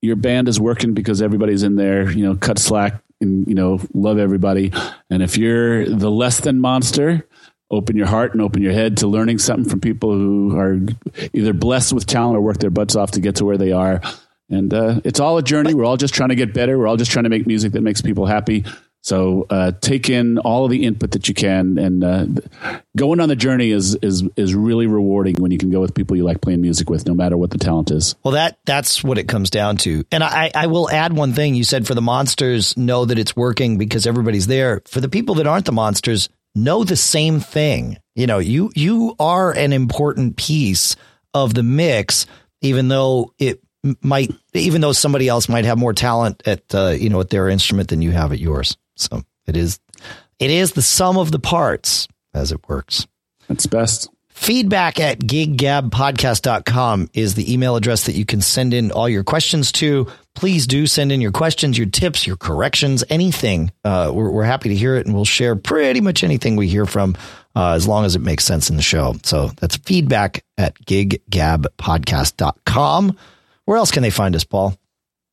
your 0.00 0.14
band 0.14 0.46
is 0.46 0.60
working 0.60 0.94
because 0.94 1.20
everybody's 1.20 1.64
in 1.64 1.74
there, 1.74 2.08
you 2.08 2.24
know, 2.24 2.36
cut 2.36 2.60
slack 2.60 3.02
and, 3.20 3.48
you 3.48 3.56
know, 3.56 3.80
love 3.92 4.16
everybody. 4.16 4.72
And 5.10 5.24
if 5.24 5.36
you're 5.36 5.86
the 5.86 6.08
less 6.08 6.38
than 6.38 6.60
monster, 6.60 7.26
open 7.68 7.96
your 7.96 8.06
heart 8.06 8.32
and 8.32 8.40
open 8.40 8.62
your 8.62 8.72
head 8.72 8.98
to 8.98 9.08
learning 9.08 9.38
something 9.38 9.68
from 9.68 9.80
people 9.80 10.12
who 10.12 10.56
are 10.56 10.78
either 11.32 11.52
blessed 11.52 11.94
with 11.94 12.06
talent 12.06 12.36
or 12.36 12.42
work 12.42 12.58
their 12.58 12.70
butts 12.70 12.94
off 12.94 13.10
to 13.10 13.20
get 13.20 13.34
to 13.34 13.44
where 13.44 13.58
they 13.58 13.72
are. 13.72 14.00
And 14.50 14.72
uh, 14.72 15.00
it's 15.02 15.18
all 15.18 15.36
a 15.36 15.42
journey. 15.42 15.74
We're 15.74 15.84
all 15.84 15.96
just 15.96 16.14
trying 16.14 16.28
to 16.28 16.36
get 16.36 16.54
better. 16.54 16.78
We're 16.78 16.86
all 16.86 16.96
just 16.96 17.10
trying 17.10 17.24
to 17.24 17.28
make 17.28 17.44
music 17.44 17.72
that 17.72 17.82
makes 17.82 18.02
people 18.02 18.26
happy. 18.26 18.64
So 19.02 19.46
uh, 19.48 19.72
take 19.80 20.10
in 20.10 20.38
all 20.38 20.66
of 20.66 20.70
the 20.70 20.84
input 20.84 21.12
that 21.12 21.26
you 21.26 21.34
can, 21.34 21.78
and 21.78 22.04
uh, 22.04 22.26
going 22.96 23.20
on 23.20 23.30
the 23.30 23.36
journey 23.36 23.70
is 23.70 23.94
is 23.96 24.24
is 24.36 24.54
really 24.54 24.86
rewarding 24.86 25.36
when 25.36 25.50
you 25.50 25.58
can 25.58 25.70
go 25.70 25.80
with 25.80 25.94
people 25.94 26.16
you 26.16 26.24
like 26.24 26.42
playing 26.42 26.60
music 26.60 26.90
with, 26.90 27.06
no 27.06 27.14
matter 27.14 27.36
what 27.36 27.50
the 27.50 27.58
talent 27.58 27.90
is. 27.90 28.14
Well, 28.22 28.32
that 28.32 28.58
that's 28.66 29.02
what 29.02 29.16
it 29.16 29.26
comes 29.26 29.48
down 29.48 29.78
to. 29.78 30.04
And 30.12 30.22
I, 30.22 30.50
I 30.54 30.66
will 30.66 30.90
add 30.90 31.14
one 31.14 31.32
thing. 31.32 31.54
You 31.54 31.64
said 31.64 31.86
for 31.86 31.94
the 31.94 32.02
monsters, 32.02 32.76
know 32.76 33.06
that 33.06 33.18
it's 33.18 33.34
working 33.34 33.78
because 33.78 34.06
everybody's 34.06 34.46
there. 34.46 34.82
For 34.86 35.00
the 35.00 35.08
people 35.08 35.36
that 35.36 35.46
aren't 35.46 35.64
the 35.64 35.72
monsters, 35.72 36.28
know 36.54 36.84
the 36.84 36.96
same 36.96 37.40
thing. 37.40 37.96
You 38.14 38.26
know, 38.26 38.38
you 38.38 38.70
you 38.74 39.14
are 39.18 39.50
an 39.50 39.72
important 39.72 40.36
piece 40.36 40.96
of 41.32 41.54
the 41.54 41.62
mix, 41.62 42.26
even 42.60 42.88
though 42.88 43.32
it 43.38 43.62
might, 44.02 44.30
even 44.52 44.82
though 44.82 44.92
somebody 44.92 45.26
else 45.26 45.48
might 45.48 45.64
have 45.64 45.78
more 45.78 45.94
talent 45.94 46.42
at 46.44 46.74
uh, 46.74 46.88
you 46.90 47.08
know 47.08 47.20
at 47.20 47.30
their 47.30 47.48
instrument 47.48 47.88
than 47.88 48.02
you 48.02 48.10
have 48.10 48.32
at 48.32 48.38
yours. 48.38 48.76
So 49.00 49.22
it 49.46 49.56
is, 49.56 49.80
it 50.38 50.50
is 50.50 50.72
the 50.72 50.82
sum 50.82 51.16
of 51.16 51.32
the 51.32 51.38
parts 51.38 52.06
as 52.34 52.52
it 52.52 52.68
works. 52.68 53.06
That's 53.48 53.66
best. 53.66 54.10
Feedback 54.40 54.98
at 55.00 55.18
giggabpodcast.com 55.18 57.10
is 57.12 57.34
the 57.34 57.52
email 57.52 57.76
address 57.76 58.06
that 58.06 58.14
you 58.14 58.24
can 58.24 58.40
send 58.40 58.72
in 58.72 58.90
all 58.90 59.06
your 59.06 59.22
questions 59.22 59.70
to. 59.72 60.06
Please 60.34 60.66
do 60.66 60.86
send 60.86 61.12
in 61.12 61.20
your 61.20 61.30
questions, 61.30 61.76
your 61.76 61.88
tips, 61.88 62.26
your 62.26 62.38
corrections, 62.38 63.04
anything. 63.10 63.70
Uh, 63.84 64.10
we're, 64.14 64.30
we're, 64.30 64.44
happy 64.44 64.70
to 64.70 64.74
hear 64.74 64.96
it 64.96 65.04
and 65.04 65.14
we'll 65.14 65.26
share 65.26 65.56
pretty 65.56 66.00
much 66.00 66.24
anything 66.24 66.56
we 66.56 66.68
hear 66.68 66.86
from 66.86 67.18
uh, 67.54 67.72
as 67.72 67.86
long 67.86 68.06
as 68.06 68.16
it 68.16 68.20
makes 68.20 68.44
sense 68.44 68.70
in 68.70 68.76
the 68.76 68.82
show. 68.82 69.14
So 69.24 69.48
that's 69.60 69.76
feedback 69.76 70.42
at 70.56 70.74
giggabpodcast.com. 70.86 73.18
Where 73.66 73.76
else 73.76 73.90
can 73.90 74.02
they 74.02 74.08
find 74.08 74.34
us, 74.34 74.44
Paul? 74.44 74.74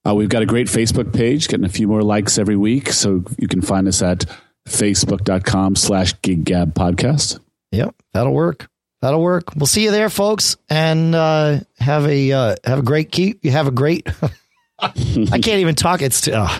Uh, 0.07 0.13
we've 0.13 0.29
got 0.29 0.41
a 0.41 0.45
great 0.45 0.67
Facebook 0.67 1.13
page, 1.13 1.47
getting 1.47 1.65
a 1.65 1.69
few 1.69 1.87
more 1.87 2.01
likes 2.01 2.37
every 2.37 2.55
week. 2.55 2.91
So 2.91 3.23
you 3.37 3.47
can 3.47 3.61
find 3.61 3.87
us 3.87 4.01
at 4.01 4.25
facebook.com 4.67 5.75
slash 5.75 6.13
gig 6.21 6.45
gab 6.45 6.73
podcast. 6.73 7.39
Yep, 7.71 7.95
that'll 8.13 8.33
work. 8.33 8.69
That'll 9.01 9.21
work. 9.21 9.55
We'll 9.55 9.67
see 9.67 9.83
you 9.83 9.91
there, 9.91 10.09
folks, 10.09 10.55
and 10.69 11.13
uh, 11.13 11.59
have 11.79 12.05
a 12.07 12.31
uh, 12.31 12.55
have 12.63 12.79
a 12.79 12.83
great 12.83 13.11
keep. 13.11 13.43
You 13.43 13.51
have 13.51 13.67
a 13.67 13.71
great. 13.71 14.07
I 14.79 14.89
can't 14.89 15.47
even 15.47 15.75
talk. 15.75 16.01
It's 16.01 16.21
too, 16.21 16.33
oh, 16.35 16.59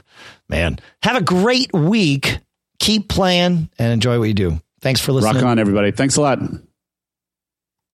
man. 0.50 0.80
Have 1.04 1.16
a 1.16 1.24
great 1.24 1.72
week. 1.74 2.40
Keep 2.80 3.08
playing 3.10 3.70
and 3.80 3.94
enjoy 3.94 4.20
what 4.20 4.26
you 4.26 4.34
do. 4.34 4.62
Thanks 4.82 5.02
for 5.02 5.12
listening. 5.14 5.36
Rock 5.36 5.44
on, 5.44 5.58
everybody. 5.58 5.92
Thanks 5.92 6.18
a 6.18 6.22
lot. 6.22 6.40